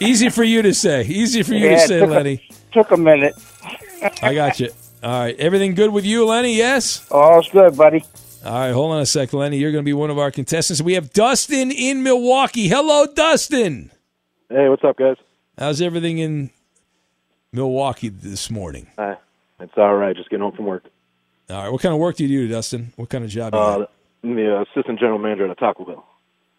Easy 0.00 0.28
for 0.30 0.42
you 0.44 0.62
to 0.62 0.74
say. 0.74 1.02
Easy 1.04 1.42
for 1.42 1.54
you 1.54 1.66
Yeah, 1.68 1.76
to 1.76 1.86
say, 1.88 2.00
took 2.00 2.08
a- 2.08 2.12
Lenny. 2.12 2.48
Took 2.72 2.90
a 2.90 2.96
minute. 2.96 3.34
I 4.22 4.34
got 4.34 4.58
you. 4.58 4.70
All 5.02 5.20
right. 5.20 5.38
Everything 5.38 5.74
good 5.74 5.92
with 5.92 6.04
you, 6.04 6.24
Lenny? 6.26 6.56
Yes? 6.56 7.06
All's 7.10 7.48
good, 7.50 7.76
buddy. 7.76 8.02
All 8.44 8.52
right. 8.52 8.70
Hold 8.72 8.92
on 8.92 9.00
a 9.02 9.06
sec, 9.06 9.32
Lenny. 9.32 9.58
You're 9.58 9.72
going 9.72 9.84
to 9.84 9.88
be 9.88 9.92
one 9.92 10.10
of 10.10 10.18
our 10.18 10.30
contestants. 10.30 10.80
We 10.80 10.94
have 10.94 11.12
Dustin 11.12 11.70
in 11.70 12.02
Milwaukee. 12.02 12.68
Hello, 12.68 13.06
Dustin. 13.06 13.90
Hey, 14.48 14.68
what's 14.68 14.82
up, 14.84 14.96
guys? 14.96 15.16
How's 15.58 15.80
everything 15.82 16.18
in 16.18 16.50
Milwaukee 17.62 18.08
this 18.08 18.50
morning? 18.50 18.86
Hi. 18.96 19.16
It's 19.60 19.72
all 19.76 19.94
right. 19.94 20.16
Just 20.16 20.30
getting 20.30 20.42
home 20.42 20.52
from 20.56 20.64
work. 20.64 20.84
All 21.50 21.56
right. 21.56 21.68
What 21.70 21.82
kind 21.82 21.92
of 21.92 22.00
work 22.00 22.16
do 22.16 22.24
you 22.24 22.46
do, 22.46 22.48
Dustin? 22.48 22.92
What 22.96 23.10
kind 23.10 23.24
of 23.24 23.30
job? 23.30 23.52
you 23.54 23.60
got? 23.60 23.80
Uh, 23.82 23.86
I'm 24.24 24.34
the 24.36 24.56
uh, 24.56 24.62
assistant 24.62 24.98
general 24.98 25.18
manager 25.18 25.44
at 25.44 25.50
a 25.50 25.54
Taco 25.54 25.84
Bell. 25.84 26.06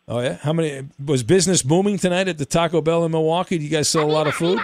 Oh 0.07 0.19
yeah, 0.19 0.33
how 0.35 0.51
many 0.51 0.85
was 1.03 1.23
business 1.23 1.63
booming 1.63 1.97
tonight 1.97 2.27
at 2.27 2.37
the 2.37 2.45
Taco 2.45 2.81
Bell 2.81 3.05
in 3.05 3.11
Milwaukee? 3.11 3.57
Do 3.57 3.63
you 3.63 3.69
guys 3.69 3.87
sell 3.89 4.03
a 4.03 4.11
lot 4.11 4.27
of 4.27 4.33
food? 4.35 4.59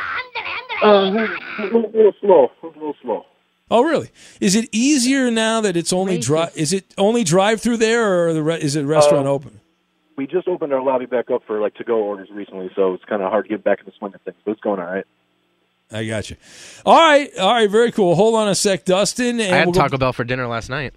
Uh, 0.83 0.87
a 0.87 1.63
little, 1.63 1.89
little 1.93 2.13
slow. 2.19 2.51
A 2.61 2.65
little 2.67 2.95
slow. 3.01 3.25
Oh 3.71 3.83
really? 3.83 4.09
Is 4.41 4.55
it 4.55 4.67
easier 4.73 5.31
now 5.31 5.61
that 5.61 5.77
it's 5.77 5.93
only 5.93 6.17
drive? 6.17 6.51
Is 6.57 6.73
it 6.73 6.93
only 6.97 7.23
drive 7.23 7.61
through 7.61 7.77
there, 7.77 8.27
or 8.27 8.33
the 8.33 8.43
re- 8.43 8.59
is 8.61 8.75
it 8.75 8.83
restaurant 8.83 9.27
Uh, 9.27 9.31
open? 9.31 9.61
We 10.17 10.27
just 10.27 10.47
opened 10.49 10.73
our 10.73 10.81
lobby 10.83 11.05
back 11.05 11.31
up 11.31 11.43
for 11.47 11.61
like 11.61 11.73
to-go 11.75 11.95
orders 12.03 12.29
recently, 12.29 12.69
so 12.75 12.93
it's 12.93 13.05
kind 13.05 13.21
of 13.21 13.31
hard 13.31 13.45
to 13.45 13.49
get 13.49 13.63
back 13.63 13.79
in 13.79 13.85
the 13.85 13.93
swing 13.97 14.13
of 14.13 14.21
things. 14.21 14.35
But 14.43 14.51
it's 14.51 14.61
going 14.61 14.79
all 14.81 14.85
right. 14.85 15.05
I 15.91 16.05
got 16.05 16.29
you. 16.29 16.35
All 16.85 16.97
right, 16.97 17.35
all 17.37 17.53
right, 17.53 17.69
very 17.69 17.91
cool. 17.91 18.15
Hold 18.15 18.35
on 18.35 18.47
a 18.47 18.55
sec, 18.55 18.85
Dustin. 18.85 19.39
And 19.39 19.53
I 19.53 19.57
had 19.57 19.67
we'll 19.67 19.73
go- 19.73 19.79
Taco 19.81 19.97
Bell 19.97 20.13
for 20.13 20.23
dinner 20.23 20.47
last 20.47 20.69
night. 20.69 20.93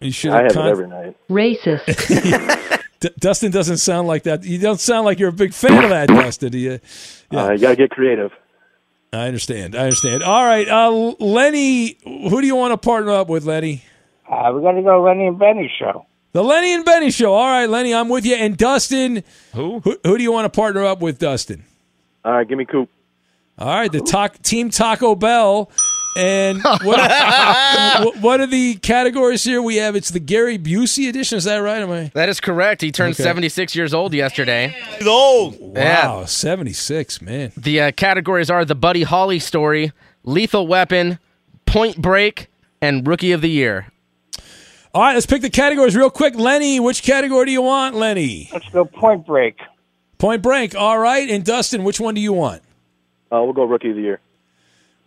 You 0.00 0.12
should 0.12 0.30
I 0.32 0.44
have 0.44 0.52
con- 0.54 0.66
it 0.66 0.70
every 0.70 0.88
night. 0.88 1.16
Racist. 1.28 2.80
D- 3.00 3.10
Dustin 3.18 3.50
doesn't 3.50 3.78
sound 3.78 4.08
like 4.08 4.22
that. 4.24 4.44
You 4.44 4.58
don't 4.58 4.80
sound 4.80 5.04
like 5.04 5.18
you're 5.18 5.28
a 5.28 5.32
big 5.32 5.52
fan 5.52 5.84
of 5.84 5.90
that, 5.90 6.08
Dustin. 6.08 6.52
Do 6.52 6.58
you? 6.58 6.80
Uh, 7.32 7.52
you 7.52 7.58
got 7.58 7.70
to 7.70 7.76
get 7.76 7.90
creative. 7.90 8.32
I 9.12 9.26
understand. 9.26 9.74
I 9.74 9.80
understand. 9.84 10.22
All 10.22 10.44
right, 10.44 10.68
uh, 10.68 10.90
Lenny, 11.18 11.98
who 12.04 12.40
do 12.40 12.46
you 12.46 12.54
want 12.56 12.72
to 12.72 12.78
partner 12.78 13.12
up 13.12 13.28
with, 13.28 13.44
Lenny? 13.44 13.82
Uh, 14.28 14.52
we 14.54 14.62
got 14.62 14.72
to 14.72 14.82
go 14.82 15.02
Lenny 15.02 15.26
and 15.26 15.38
Benny 15.38 15.70
show. 15.78 16.06
The 16.32 16.44
Lenny 16.44 16.72
and 16.72 16.84
Benny 16.84 17.10
Show. 17.10 17.34
All 17.34 17.44
right, 17.48 17.68
Lenny, 17.68 17.92
I'm 17.92 18.08
with 18.08 18.24
you. 18.24 18.36
And 18.36 18.56
Dustin, 18.56 19.24
who 19.52 19.80
who, 19.80 19.98
who 20.04 20.16
do 20.16 20.22
you 20.22 20.30
want 20.30 20.44
to 20.50 20.56
partner 20.56 20.84
up 20.84 21.00
with, 21.00 21.18
Dustin? 21.18 21.64
All 22.24 22.32
right, 22.32 22.46
give 22.46 22.56
me 22.56 22.64
Coop. 22.64 22.88
All 23.60 23.68
right, 23.68 23.92
the 23.92 24.00
ta- 24.00 24.28
Team 24.42 24.70
Taco 24.70 25.14
Bell. 25.14 25.70
And 26.16 26.60
what, 26.62 26.82
what, 26.82 28.16
what 28.16 28.40
are 28.40 28.46
the 28.46 28.74
categories 28.76 29.44
here? 29.44 29.62
We 29.62 29.76
have 29.76 29.94
it's 29.94 30.10
the 30.10 30.18
Gary 30.18 30.58
Busey 30.58 31.08
edition. 31.08 31.38
Is 31.38 31.44
that 31.44 31.58
right? 31.58 31.80
Am 31.82 31.90
I? 31.90 32.10
That 32.14 32.28
is 32.28 32.40
correct. 32.40 32.80
He 32.80 32.90
turned 32.90 33.14
Okay. 33.14 33.22
76 33.22 33.76
years 33.76 33.94
old 33.94 34.12
yesterday. 34.12 34.74
He's 34.98 35.06
old. 35.06 35.56
Yeah. 35.60 36.06
Wow, 36.08 36.24
76, 36.24 37.22
man. 37.22 37.52
The 37.56 37.80
uh, 37.80 37.92
categories 37.92 38.50
are 38.50 38.64
the 38.64 38.74
Buddy 38.74 39.04
Holly 39.04 39.38
story, 39.38 39.92
Lethal 40.24 40.66
Weapon, 40.66 41.18
Point 41.64 42.02
Break, 42.02 42.48
and 42.82 43.06
Rookie 43.06 43.30
of 43.30 43.40
the 43.40 43.50
Year. 43.50 43.86
All 44.92 45.02
right, 45.02 45.14
let's 45.14 45.26
pick 45.26 45.42
the 45.42 45.50
categories 45.50 45.94
real 45.94 46.10
quick. 46.10 46.34
Lenny, 46.34 46.80
which 46.80 47.04
category 47.04 47.46
do 47.46 47.52
you 47.52 47.62
want, 47.62 47.94
Lenny? 47.94 48.48
Let's 48.52 48.68
go 48.70 48.84
Point 48.84 49.24
Break. 49.26 49.58
Point 50.18 50.42
Break. 50.42 50.74
All 50.74 50.98
right, 50.98 51.30
and 51.30 51.44
Dustin, 51.44 51.84
which 51.84 52.00
one 52.00 52.14
do 52.14 52.20
you 52.20 52.32
want? 52.32 52.62
Uh, 53.32 53.42
we'll 53.42 53.52
go 53.52 53.64
Rookie 53.64 53.90
of 53.90 53.96
the 53.96 54.02
Year. 54.02 54.20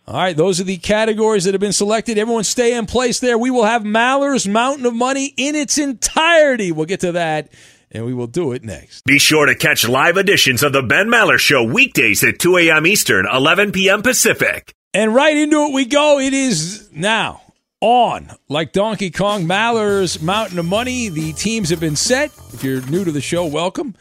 All 0.06 0.16
right, 0.16 0.36
those 0.36 0.60
are 0.60 0.64
the 0.64 0.76
categories 0.76 1.44
that 1.44 1.54
have 1.54 1.62
been 1.62 1.72
selected. 1.72 2.18
Everyone 2.18 2.44
stay 2.44 2.76
in 2.76 2.84
place 2.84 3.20
there. 3.20 3.38
We 3.38 3.50
will 3.50 3.64
have 3.64 3.84
Maller's 3.84 4.46
Mountain 4.46 4.84
of 4.84 4.94
Money 4.94 5.32
in 5.38 5.54
its 5.54 5.78
entirety. 5.78 6.72
We'll 6.72 6.84
get 6.84 7.00
to 7.00 7.12
that, 7.12 7.50
and 7.90 8.04
we 8.04 8.12
will 8.12 8.26
do 8.26 8.52
it 8.52 8.62
next. 8.62 9.04
Be 9.04 9.18
sure 9.18 9.46
to 9.46 9.54
catch 9.54 9.88
live 9.88 10.18
editions 10.18 10.62
of 10.62 10.74
The 10.74 10.82
Ben 10.82 11.08
Maller 11.08 11.38
Show 11.38 11.64
weekdays 11.64 12.22
at 12.22 12.38
2 12.38 12.58
a.m. 12.58 12.86
Eastern, 12.86 13.26
11 13.32 13.72
p.m. 13.72 14.02
Pacific. 14.02 14.74
And 14.92 15.14
right 15.14 15.36
into 15.36 15.64
it 15.64 15.72
we 15.72 15.86
go. 15.86 16.18
It 16.18 16.34
is 16.34 16.90
now 16.92 17.40
on. 17.80 18.30
Like 18.48 18.72
Donkey 18.72 19.10
Kong, 19.10 19.46
Maller's 19.46 20.20
Mountain 20.20 20.58
of 20.58 20.66
Money. 20.66 21.08
The 21.08 21.32
teams 21.32 21.70
have 21.70 21.80
been 21.80 21.96
set. 21.96 22.30
If 22.52 22.62
you're 22.62 22.82
new 22.82 23.04
to 23.04 23.10
the 23.12 23.22
show, 23.22 23.46
welcome. 23.46 23.94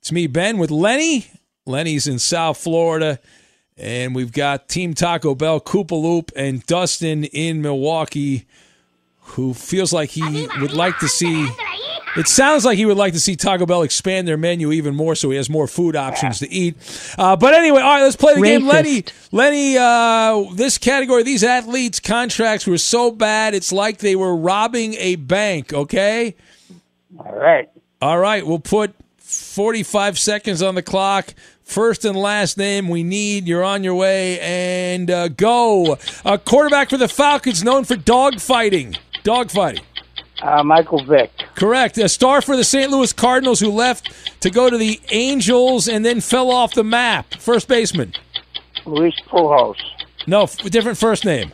It's 0.00 0.10
me, 0.10 0.26
Ben, 0.26 0.56
with 0.56 0.70
Lenny. 0.70 1.26
Lenny's 1.66 2.06
in 2.06 2.18
South 2.18 2.56
Florida. 2.56 3.20
And 3.80 4.14
we've 4.14 4.32
got 4.32 4.68
Team 4.68 4.92
Taco 4.92 5.34
Bell, 5.34 5.58
Koopa 5.58 6.00
Loop, 6.00 6.30
and 6.36 6.64
Dustin 6.66 7.24
in 7.24 7.62
Milwaukee, 7.62 8.46
who 9.20 9.54
feels 9.54 9.92
like 9.92 10.10
he 10.10 10.48
would 10.60 10.74
like 10.74 10.98
to 10.98 11.08
see. 11.08 11.48
It 12.16 12.26
sounds 12.26 12.64
like 12.64 12.76
he 12.76 12.84
would 12.84 12.96
like 12.96 13.12
to 13.14 13.20
see 13.20 13.36
Taco 13.36 13.64
Bell 13.64 13.82
expand 13.82 14.28
their 14.28 14.36
menu 14.36 14.72
even 14.72 14.94
more 14.94 15.14
so 15.14 15.30
he 15.30 15.36
has 15.36 15.48
more 15.48 15.66
food 15.66 15.96
options 15.96 16.40
to 16.40 16.50
eat. 16.50 16.76
Uh, 17.16 17.36
but 17.36 17.54
anyway, 17.54 17.80
all 17.80 17.94
right, 17.94 18.02
let's 18.02 18.16
play 18.16 18.34
the 18.34 18.42
game. 18.42 18.66
Lenny, 18.66 19.04
Lenny, 19.32 19.78
uh, 19.78 20.44
this 20.54 20.76
category, 20.76 21.22
these 21.22 21.44
athletes' 21.44 22.00
contracts 22.00 22.66
were 22.66 22.78
so 22.78 23.12
bad, 23.12 23.54
it's 23.54 23.72
like 23.72 23.98
they 23.98 24.16
were 24.16 24.36
robbing 24.36 24.94
a 24.94 25.16
bank, 25.16 25.72
okay? 25.72 26.34
All 27.18 27.32
right. 27.32 27.70
All 28.02 28.18
right, 28.18 28.44
we'll 28.44 28.58
put 28.58 28.92
45 29.18 30.18
seconds 30.18 30.62
on 30.62 30.74
the 30.74 30.82
clock. 30.82 31.32
First 31.70 32.04
and 32.04 32.16
last 32.16 32.58
name 32.58 32.88
we 32.88 33.04
need. 33.04 33.46
You're 33.46 33.62
on 33.62 33.84
your 33.84 33.94
way 33.94 34.40
and 34.40 35.08
uh, 35.08 35.28
go. 35.28 35.96
A 36.24 36.36
quarterback 36.36 36.90
for 36.90 36.96
the 36.96 37.06
Falcons 37.06 37.62
known 37.62 37.84
for 37.84 37.94
dog 37.94 38.40
fighting. 38.40 38.96
Dog. 39.22 39.50
Uh, 40.42 40.64
Michael 40.64 41.04
Vick. 41.04 41.30
Correct. 41.54 41.96
A 41.98 42.08
star 42.08 42.42
for 42.42 42.56
the 42.56 42.64
St. 42.64 42.90
Louis 42.90 43.12
Cardinals 43.12 43.60
who 43.60 43.70
left 43.70 44.40
to 44.40 44.50
go 44.50 44.68
to 44.68 44.76
the 44.76 45.00
Angels 45.12 45.86
and 45.86 46.04
then 46.04 46.20
fell 46.20 46.50
off 46.50 46.74
the 46.74 46.82
map. 46.82 47.34
First 47.34 47.68
baseman. 47.68 48.14
Luis 48.84 49.14
Pujols. 49.28 49.76
No, 50.26 50.42
f- 50.42 50.56
different 50.70 50.98
first 50.98 51.24
name. 51.24 51.52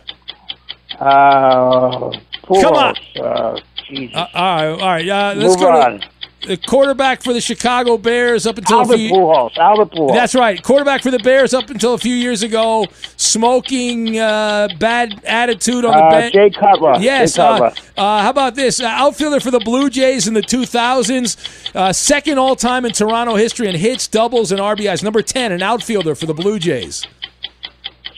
Uh, 0.99 2.11
Pujols. 2.43 2.63
Come 2.63 2.75
on. 2.75 2.95
Uh, 3.21 3.61
Jesus. 3.87 4.17
Uh, 4.17 4.27
all 4.33 4.57
right, 4.57 4.69
all 4.71 4.79
right. 4.79 5.09
Uh, 5.09 5.35
let's 5.37 5.51
Move 5.57 5.61
go. 5.61 5.71
on. 5.79 6.01
The 6.47 6.57
quarterback 6.57 7.23
for 7.23 7.33
the 7.33 7.41
Chicago 7.41 7.99
Bears 7.99 8.47
up 8.47 8.57
until 8.57 8.79
Albert 8.81 8.95
a 8.95 8.99
few. 8.99 9.11
Pujols. 9.11 9.57
Albert 9.59 9.91
Pujols. 9.91 10.15
That's 10.15 10.35
right. 10.35 10.63
Quarterback 10.63 11.03
for 11.03 11.11
the 11.11 11.19
Bears 11.19 11.53
up 11.53 11.69
until 11.71 11.95
a 11.95 11.99
few 11.99 12.15
years 12.15 12.45
ago, 12.45 12.87
smoking, 13.17 14.19
uh, 14.19 14.69
bad 14.79 15.21
attitude 15.27 15.85
on 15.85 15.93
the 15.93 15.99
Uh, 16.05 16.11
bench. 16.11 16.35
Jay 16.35 16.51
Cutler. 16.51 16.95
Yes. 17.01 17.35
Jay 17.35 17.43
Uh, 17.43 17.59
Cutler. 17.59 17.73
uh, 17.97 18.23
how 18.23 18.31
about 18.31 18.55
this? 18.55 18.81
Uh, 18.81 18.87
outfielder 18.87 19.41
for 19.41 19.51
the 19.51 19.59
Blue 19.59 19.91
Jays 19.91 20.29
in 20.29 20.35
the 20.35 20.43
2000s, 20.43 21.37
uh, 21.75 21.93
second 21.93 22.39
all 22.39 22.55
time 22.55 22.85
in 22.85 22.93
Toronto 22.93 23.35
history 23.35 23.69
in 23.69 23.75
hits, 23.75 24.07
doubles, 24.07 24.53
and 24.53 24.61
RBIs. 24.61 25.03
Number 25.03 25.23
10, 25.23 25.51
an 25.53 25.63
outfielder 25.63 26.15
for 26.15 26.27
the 26.27 26.35
Blue 26.35 26.59
Jays. 26.61 27.05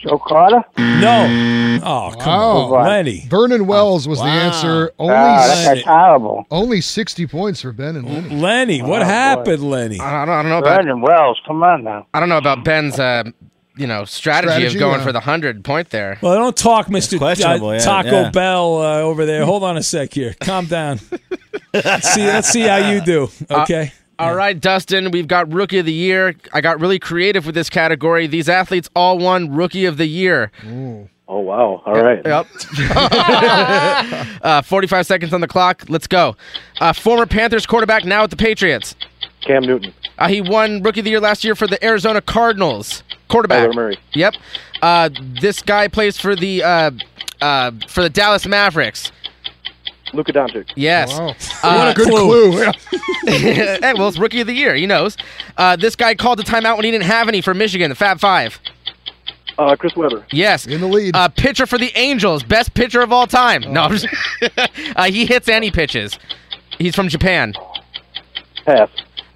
Joe 0.02 0.18
Carter? 0.18 0.62
No. 0.76 1.80
Oh, 1.84 2.14
come 2.18 2.32
Wow. 2.32 2.74
on. 2.74 2.84
Lenny. 2.86 3.26
Vernon 3.28 3.66
Wells 3.66 4.06
was 4.08 4.18
the 4.18 4.24
answer. 4.26 4.92
Only, 4.98 5.14
Ah, 5.14 5.46
that 5.46 5.74
guy's 5.76 5.84
horrible. 5.84 6.46
only 6.50 6.80
60 6.80 7.26
points 7.26 7.62
for 7.62 7.72
Ben 7.72 7.96
and 7.96 8.08
Lenny. 8.08 8.28
Lenny, 8.40 8.82
what 8.82 9.02
Oh, 9.02 9.04
boy. 9.04 9.08
happened, 9.10 9.70
Lenny? 9.70 10.00
I 10.00 10.24
don't, 10.24 10.34
I 10.34 10.42
don't 10.42 10.50
know 10.50 10.58
about 10.58 10.74
Brandon 10.76 11.00
Wells, 11.00 11.40
come 11.46 11.62
on 11.62 11.84
now. 11.84 12.06
I 12.14 12.20
don't 12.20 12.28
know 12.28 12.38
about 12.38 12.64
Ben's 12.64 12.98
uh, 12.98 13.24
you 13.76 13.86
know 13.86 14.04
strategy, 14.04 14.50
Strategy, 14.52 14.76
of 14.76 14.80
going 14.80 14.98
yeah. 14.98 15.04
for 15.06 15.12
the 15.12 15.20
hundred 15.20 15.62
point 15.64 15.90
there. 15.90 16.18
Well, 16.20 16.34
don't 16.34 16.56
talk, 16.56 16.88
Mr. 16.88 17.20
uh, 17.22 17.34
yeah, 17.38 17.78
Taco 17.78 18.22
yeah. 18.22 18.30
Bell 18.30 18.82
uh, 18.82 18.98
over 19.02 19.24
there. 19.24 19.44
Hold 19.44 19.62
on 19.62 19.76
a 19.76 19.82
sec 19.84 20.12
here. 20.12 20.34
Calm 20.40 20.66
down. 20.66 20.98
let's 21.72 22.08
see. 22.14 22.26
Let's 22.26 22.48
see 22.48 22.62
how 22.62 22.90
you 22.90 23.00
do. 23.00 23.28
Okay. 23.48 23.92
All 24.18 24.34
right, 24.34 24.58
Dustin, 24.58 25.10
we've 25.12 25.28
got 25.28 25.52
Rookie 25.52 25.78
of 25.78 25.86
the 25.86 25.92
Year. 25.92 26.34
I 26.52 26.60
got 26.60 26.80
really 26.80 26.98
creative 26.98 27.46
with 27.46 27.54
this 27.54 27.70
category. 27.70 28.26
These 28.26 28.48
athletes 28.48 28.90
all 28.96 29.18
won 29.18 29.54
Rookie 29.54 29.84
of 29.84 29.96
the 29.96 30.06
Year. 30.06 30.50
Oh 31.30 31.40
wow! 31.40 31.82
All 31.84 31.94
right. 31.94 32.22
Yep. 32.24 32.46
uh, 34.42 34.62
45 34.62 35.06
seconds 35.06 35.34
on 35.34 35.42
the 35.42 35.46
clock. 35.46 35.84
Let's 35.88 36.06
go. 36.06 36.36
Uh, 36.80 36.94
former 36.94 37.26
Panthers 37.26 37.66
quarterback, 37.66 38.06
now 38.06 38.24
at 38.24 38.30
the 38.30 38.36
Patriots. 38.36 38.96
Cam 39.42 39.62
Newton. 39.62 39.92
Uh, 40.16 40.28
he 40.28 40.40
won 40.40 40.82
Rookie 40.82 41.00
of 41.00 41.04
the 41.04 41.10
Year 41.10 41.20
last 41.20 41.44
year 41.44 41.54
for 41.54 41.66
the 41.66 41.82
Arizona 41.84 42.20
Cardinals. 42.22 43.02
Quarterback. 43.28 43.68
Kyler 43.68 43.74
Murray. 43.74 43.98
Yep. 44.14 44.34
Uh, 44.80 45.10
this 45.40 45.60
guy 45.60 45.86
plays 45.86 46.18
for 46.18 46.34
the 46.34 46.62
uh, 46.62 46.90
uh, 47.42 47.72
for 47.88 48.02
the 48.02 48.10
Dallas 48.10 48.46
Mavericks. 48.46 49.12
Luka 50.12 50.32
Doncic. 50.32 50.70
Yes. 50.76 51.10
Wow. 51.18 51.34
Uh, 51.62 51.76
What 51.76 51.88
a 51.88 51.94
good 51.94 52.08
clue. 52.08 52.72
Yeah. 53.28 53.78
hey, 53.80 53.92
well, 53.94 54.08
it's 54.08 54.18
Rookie 54.18 54.40
of 54.40 54.46
the 54.46 54.54
Year. 54.54 54.74
He 54.74 54.86
knows. 54.86 55.16
Uh, 55.56 55.76
this 55.76 55.94
guy 55.94 56.14
called 56.14 56.38
the 56.38 56.42
timeout 56.44 56.76
when 56.76 56.84
he 56.86 56.90
didn't 56.90 57.04
have 57.04 57.28
any 57.28 57.42
for 57.42 57.52
Michigan, 57.52 57.90
the 57.90 57.94
Fab 57.94 58.18
Five. 58.20 58.58
Uh, 59.58 59.76
Chris 59.76 59.94
Webber. 59.96 60.24
Yes. 60.30 60.66
In 60.66 60.80
the 60.80 60.86
lead. 60.86 61.14
Uh, 61.14 61.28
pitcher 61.28 61.66
for 61.66 61.76
the 61.78 61.90
Angels, 61.96 62.42
best 62.42 62.72
pitcher 62.74 63.00
of 63.02 63.12
all 63.12 63.26
time. 63.26 63.62
No, 63.72 63.82
I'm 63.82 63.96
just, 63.96 64.06
uh, 64.96 65.04
he 65.10 65.26
hits 65.26 65.48
any 65.48 65.70
pitches. 65.70 66.18
He's 66.78 66.94
from 66.94 67.08
Japan. 67.08 67.52
Pass. 68.64 68.88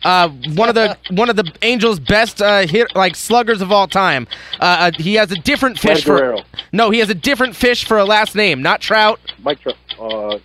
Uh, 0.04 0.28
one 0.54 0.68
of 0.68 0.74
the 0.74 0.96
one 1.10 1.28
of 1.30 1.36
the 1.36 1.48
Angels' 1.62 2.00
best 2.00 2.40
uh, 2.42 2.66
hit 2.66 2.94
like 2.96 3.14
sluggers 3.14 3.60
of 3.60 3.70
all 3.70 3.86
time. 3.86 4.26
Uh, 4.60 4.64
uh, 4.64 4.90
he 4.98 5.14
has 5.14 5.30
a 5.30 5.36
different 5.36 5.76
Vlad 5.76 5.94
fish 5.96 6.04
for. 6.04 6.18
Guerrero. 6.18 6.40
No, 6.72 6.90
he 6.90 6.98
has 6.98 7.08
a 7.10 7.14
different 7.14 7.54
fish 7.54 7.84
for 7.84 7.98
a 7.98 8.04
last 8.04 8.34
name, 8.34 8.62
not 8.62 8.80
Trout. 8.80 9.20
Mike 9.42 9.60
Trout. 9.60 10.40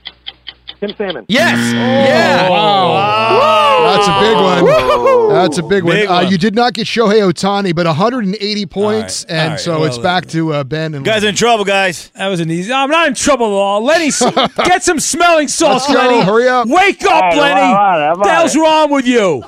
Uh, 0.82 0.88
Tim 0.88 0.96
Salmon. 0.98 1.26
Yes. 1.28 1.74
yeah. 1.74 2.50
Wow. 2.50 3.96
That's 3.96 4.08
a 4.08 4.20
big 4.20 4.36
one. 4.36 5.30
That's 5.34 5.58
a 5.58 5.64
big, 5.64 5.86
Big 5.86 6.08
one. 6.10 6.18
Uh, 6.26 6.30
you 6.30 6.38
did 6.38 6.56
not 6.56 6.74
get 6.74 6.88
Shohei 6.88 7.22
Otani, 7.22 7.76
but 7.76 7.86
180 7.86 8.66
points, 8.66 9.24
All 9.26 9.30
right, 9.30 9.40
and 9.40 9.44
all 9.44 9.50
right, 9.52 9.60
so 9.60 9.72
well, 9.80 9.86
it's 9.86 9.98
back 9.98 10.26
to 10.28 10.54
uh, 10.54 10.64
Ben 10.64 10.94
and 10.96 11.06
You 11.06 11.12
guys 11.12 11.24
are 11.24 11.30
in 11.30 11.36
trouble, 11.36 11.64
guys. 11.66 12.10
That 12.16 12.28
was 12.28 12.40
an 12.40 12.50
easy. 12.50 12.72
I'm 12.74 12.90
not 12.90 13.08
in 13.08 13.14
trouble 13.14 13.46
at 13.48 13.52
all. 13.52 13.84
Lenny, 13.84 14.10
get 14.66 14.84
some 14.84 15.00
smelling 15.00 15.48
salts, 15.48 15.88
Let's 15.90 16.02
go. 16.02 16.08
Lenny. 16.08 16.26
Hurry 16.26 16.48
up. 16.48 16.68
Wake 16.68 17.04
up, 17.04 17.12
All 17.12 17.22
right, 17.22 17.38
Lenny. 17.38 17.62
I'm 17.62 17.76
on 17.76 18.02
it, 18.02 18.06
I'm 18.06 18.18
What 18.20 18.24
the 18.24 18.34
hell's 18.34 18.56
wrong 18.56 18.92
with 18.92 19.06
you? 19.06 19.44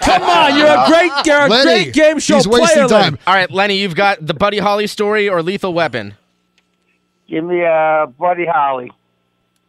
Come 0.00 0.22
on, 0.22 0.56
you're 0.56 0.66
a 0.66 0.86
great, 0.88 1.12
you're 1.26 1.46
a 1.46 1.48
Lenny, 1.48 1.64
great 1.84 1.94
game 1.94 2.18
show 2.18 2.36
he's 2.36 2.46
player. 2.46 2.62
wasting 2.62 2.86
Lenny. 2.88 2.88
time. 3.10 3.18
All 3.26 3.34
right, 3.34 3.50
Lenny, 3.50 3.78
you've 3.78 3.94
got 3.94 4.26
the 4.26 4.34
Buddy 4.34 4.58
Holly 4.58 4.86
story 4.86 5.28
or 5.28 5.42
Lethal 5.42 5.72
Weapon. 5.72 6.14
Give 7.28 7.44
me 7.44 7.64
uh, 7.64 8.06
Buddy 8.06 8.46
Holly. 8.46 8.90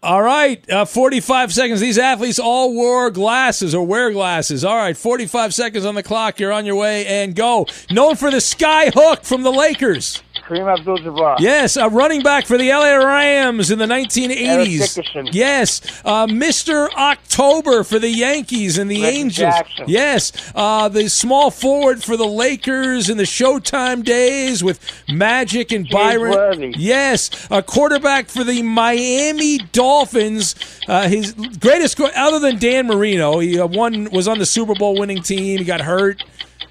All 0.02 0.22
right, 0.22 0.68
uh, 0.72 0.86
45 0.86 1.54
seconds. 1.54 1.82
These 1.82 1.98
athletes 1.98 2.40
all 2.40 2.74
wore 2.74 3.12
glasses 3.12 3.76
or 3.76 3.86
wear 3.86 4.12
glasses. 4.12 4.64
All 4.64 4.78
right, 4.78 4.96
45 4.96 5.54
seconds 5.54 5.84
on 5.84 5.96
the 5.96 6.04
clock. 6.04 6.40
You're 6.40 6.54
on 6.54 6.66
your 6.66 6.78
way 6.78 7.06
and 7.06 7.36
go. 7.36 7.66
Known 7.92 8.16
for 8.16 8.32
the 8.32 8.40
sky 8.40 8.92
hook 8.96 9.26
from 9.26 9.44
the 9.44 9.52
Lakers. 9.52 10.24
Kareem 10.50 10.80
Abdul-Jabbar. 10.80 11.40
Yes, 11.40 11.78
a 11.78 11.90
running 11.90 12.24
back 12.24 12.48
for 12.48 12.58
the 12.58 12.70
LA 12.70 12.96
Rams 12.96 13.70
in 13.70 13.78
the 13.78 13.86
1980s. 13.86 14.40
Eric 14.40 14.68
Dickerson. 14.68 15.30
Yes, 15.32 16.02
uh, 16.04 16.26
Mr. 16.26 16.90
October 16.94 17.84
for 17.84 18.00
the 18.00 18.10
Yankees 18.10 18.80
and 18.80 18.90
the 18.90 19.04
Reggie 19.04 19.18
Angels. 19.18 19.54
Jackson. 19.54 19.86
Yes, 19.88 20.52
uh, 20.56 20.90
the 20.90 21.08
small 21.08 21.52
forward 21.52 22.04
for 22.04 22.18
the 22.18 22.26
Lakers 22.26 23.10
in 23.12 23.18
the 23.18 23.24
Showtime 23.24 24.04
days 24.04 24.64
with 24.64 24.80
Magic 25.08 25.72
and 25.72 25.88
Byron. 25.88 26.32
Worthy. 26.32 26.74
Yes, 26.78 27.30
a 27.52 27.62
quarterback 27.62 28.28
for 28.28 28.44
the 28.44 28.64
Miami 28.64 29.60
Dolphins. 29.72 30.56
Uh, 30.88 31.08
his 31.08 31.34
greatest, 31.60 32.00
other 32.02 32.40
than 32.40 32.58
Dan 32.58 32.88
Marino, 32.88 33.38
he 33.38 33.60
uh, 33.60 33.68
won 33.68 34.10
was 34.12 34.28
on 34.28 34.40
the 34.40 34.48
Super 34.48 34.74
Bowl 34.74 34.98
winning 35.00 35.22
team. 35.22 35.60
He 35.60 35.64
got 35.64 35.82
hurt. 35.82 36.24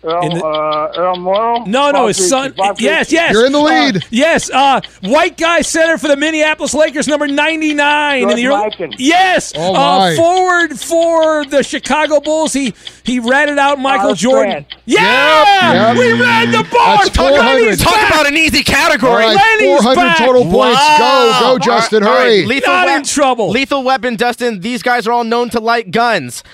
Earl, 0.04 0.28
the- 0.30 0.44
uh, 0.44 0.92
Earl 0.96 1.16
Morrall. 1.16 1.66
No, 1.66 1.86
no, 1.90 1.92
Bob 1.92 2.08
his 2.08 2.18
Griese, 2.18 2.28
son. 2.28 2.54
Bob 2.56 2.76
Griese. 2.78 2.80
Yes, 2.82 3.12
yes. 3.12 3.32
You're 3.32 3.46
in 3.46 3.52
the 3.52 3.60
lead. 3.60 3.96
Uh, 3.96 4.00
yes, 4.10 4.48
uh, 4.50 4.80
white 5.02 5.36
guy 5.36 5.60
center 5.62 5.98
for 5.98 6.06
the 6.08 6.16
Minneapolis 6.16 6.72
Lakers, 6.74 7.08
number 7.08 7.26
99. 7.26 8.22
in 8.22 8.36
the 8.36 8.46
early- 8.46 8.94
Yes, 8.98 9.52
Oh, 9.56 9.74
uh, 9.74 10.14
forward 10.14 10.78
for 10.78 11.44
the 11.46 11.62
Chicago 11.62 12.20
Bulls. 12.20 12.52
He 12.52 12.74
he 13.02 13.18
ratted 13.18 13.58
out 13.58 13.78
Michael 13.78 14.04
Miles 14.08 14.18
Jordan. 14.20 14.50
Grant. 14.52 14.66
Yeah, 14.84 15.92
Yep. 15.92 15.96
we 15.96 16.12
ran 16.20 16.50
the 16.52 16.58
board. 16.58 16.70
That's 16.72 17.10
Talk 17.10 17.28
400. 17.34 17.78
Talk 17.78 18.08
about 18.08 18.26
an 18.28 18.36
easy 18.36 18.62
category. 18.62 19.24
right, 19.24 19.36
Lenny's 19.36 19.80
400 19.82 19.94
back. 19.96 20.18
total 20.18 20.42
points. 20.44 20.78
Wow. 20.78 21.38
Go, 21.40 21.52
go, 21.54 21.58
Justin, 21.58 22.02
All 22.04 22.10
right, 22.14 22.20
hurry. 22.22 22.44
lethal 22.46 22.72
Not 22.72 22.88
in 22.88 23.02
trouble. 23.04 23.50
Lethal 23.50 23.82
Weapon, 23.82 24.16
Dustin. 24.16 24.60
These 24.60 24.82
guys 24.82 25.06
are 25.06 25.12
all 25.12 25.24
known 25.24 25.50
to 25.50 25.60
light 25.60 25.90
guns. 25.90 26.44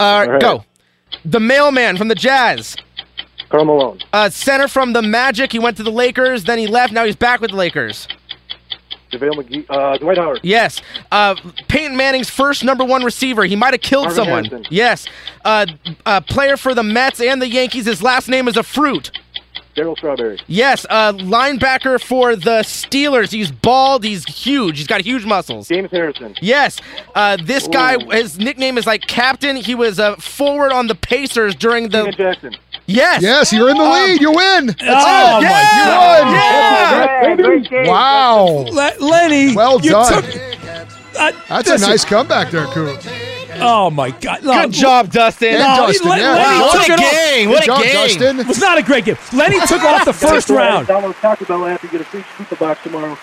Uh, 0.00 0.26
right. 0.28 0.40
Go. 0.40 0.64
The 1.24 1.40
mailman 1.40 1.96
from 1.96 2.08
the 2.08 2.14
Jazz. 2.14 2.76
Karl 3.48 3.64
Malone. 3.64 4.00
Uh, 4.12 4.28
center 4.30 4.68
from 4.68 4.92
the 4.92 5.02
Magic. 5.02 5.52
He 5.52 5.58
went 5.58 5.76
to 5.76 5.82
the 5.82 5.90
Lakers. 5.90 6.44
Then 6.44 6.58
he 6.58 6.66
left. 6.66 6.92
Now 6.92 7.04
he's 7.04 7.16
back 7.16 7.40
with 7.40 7.50
the 7.50 7.56
Lakers. 7.56 8.08
JaVale 9.12 9.34
McGee. 9.34 9.66
Uh, 9.68 9.96
Dwight 9.98 10.18
Howard. 10.18 10.40
Yes. 10.42 10.82
Uh, 11.12 11.36
Peyton 11.68 11.96
Manning's 11.96 12.28
first 12.28 12.64
number 12.64 12.84
one 12.84 13.04
receiver. 13.04 13.44
He 13.44 13.56
might 13.56 13.72
have 13.74 13.80
killed 13.80 14.06
Marvin 14.06 14.24
someone. 14.24 14.44
Harrison. 14.44 14.66
Yes. 14.70 15.06
Uh, 15.44 15.66
uh, 16.04 16.20
player 16.22 16.56
for 16.56 16.74
the 16.74 16.82
Mets 16.82 17.20
and 17.20 17.40
the 17.40 17.48
Yankees. 17.48 17.86
His 17.86 18.02
last 18.02 18.28
name 18.28 18.48
is 18.48 18.56
a 18.56 18.62
fruit. 18.62 19.10
Darryl 19.74 19.96
Strawberry. 19.96 20.38
Yes. 20.46 20.86
Uh, 20.88 21.12
linebacker 21.14 22.00
for 22.02 22.36
the 22.36 22.60
Steelers. 22.62 23.30
He's 23.32 23.50
bald. 23.50 24.04
He's 24.04 24.24
huge. 24.24 24.78
He's 24.78 24.86
got 24.86 25.00
huge 25.00 25.24
muscles. 25.26 25.68
James 25.68 25.90
Harrison. 25.90 26.34
Yes. 26.40 26.78
Uh, 27.14 27.36
this 27.44 27.66
guy, 27.68 27.96
his 28.14 28.38
nickname 28.38 28.78
is 28.78 28.86
like 28.86 29.02
Captain. 29.06 29.56
He 29.56 29.74
was 29.74 29.98
a 29.98 30.16
forward 30.16 30.72
on 30.72 30.86
the 30.86 30.94
Pacers 30.94 31.54
during 31.54 31.88
the. 31.88 32.02
Keenan 32.04 32.14
Jackson. 32.16 32.56
Yes. 32.86 33.22
Yes, 33.22 33.52
you're 33.52 33.70
in 33.70 33.76
the 33.78 33.82
lead. 33.84 34.20
You 34.20 34.30
win. 34.32 34.66
That's 34.66 34.80
Oh, 34.82 35.38
it. 35.38 35.42
my 35.42 35.48
Yeah. 35.48 35.78
You 35.78 37.36
won. 37.36 37.64
Yeah. 37.70 37.84
Yeah. 37.84 37.90
Wow. 37.90 38.44
Le- 38.70 38.92
Lenny, 39.00 39.54
Well 39.56 39.78
done. 39.78 40.22
took- 40.22 40.34
uh, 41.18 41.32
That's 41.48 41.70
a 41.70 41.78
nice 41.78 42.04
comeback 42.04 42.50
there, 42.50 42.66
Coop. 42.66 43.00
Oh 43.60 43.90
my 43.90 44.10
God! 44.10 44.42
No, 44.42 44.62
Good 44.62 44.72
job, 44.72 45.10
Dustin. 45.10 45.54
And 45.54 45.58
No, 45.58 45.86
Dustin, 45.86 46.08
Len- 46.08 46.18
yeah. 46.20 46.32
Lenny 46.34 46.58
Good 46.58 46.72
took 46.72 46.86
job. 46.86 46.98
it 46.98 47.04
off. 47.04 47.10
game. 47.12 47.48
Good 47.48 47.54
What 47.54 47.62
a 47.62 47.66
job, 47.66 47.82
game. 47.82 47.92
Dustin. 47.94 48.40
It 48.40 48.46
was 48.48 48.60
not 48.60 48.78
a 48.78 48.82
great 48.82 49.04
game. 49.04 49.16
Lenny 49.32 49.60
took 49.66 49.82
off 49.82 50.04
the 50.04 50.12
first 50.28 50.50
round. 50.50 50.88
and 50.88 50.98
Download 51.04 51.20
Taco 51.20 51.44
Bell 51.44 51.66
app 51.66 51.82
and 51.82 51.90
get 51.92 52.00
a 52.00 52.04
free 52.04 52.22
Chalupa 52.22 52.58
box 52.58 52.82
tomorrow. 52.82 53.18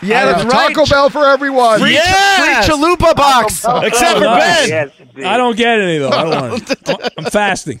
Yeah, 0.00 0.26
that's 0.26 0.44
right. 0.44 0.68
Taco 0.74 0.86
Bell 0.86 1.10
for 1.10 1.26
everyone. 1.26 1.80
Free, 1.80 1.92
Yes. 1.94 2.66
free 2.66 2.74
chalupa 2.76 3.16
box. 3.16 3.64
Except 3.84 4.18
for 4.18 4.26
Oh, 4.26 4.34
nice. 4.34 4.68
Ben. 4.70 4.90
Yes. 5.16 5.26
I 5.26 5.36
don't 5.36 5.56
get 5.56 5.80
any 5.80 5.98
though. 5.98 6.10
I 6.10 6.22
don't 6.24 6.50
want 6.52 6.70
it. 6.70 7.12
I'm 7.18 7.24
fasting. 7.24 7.80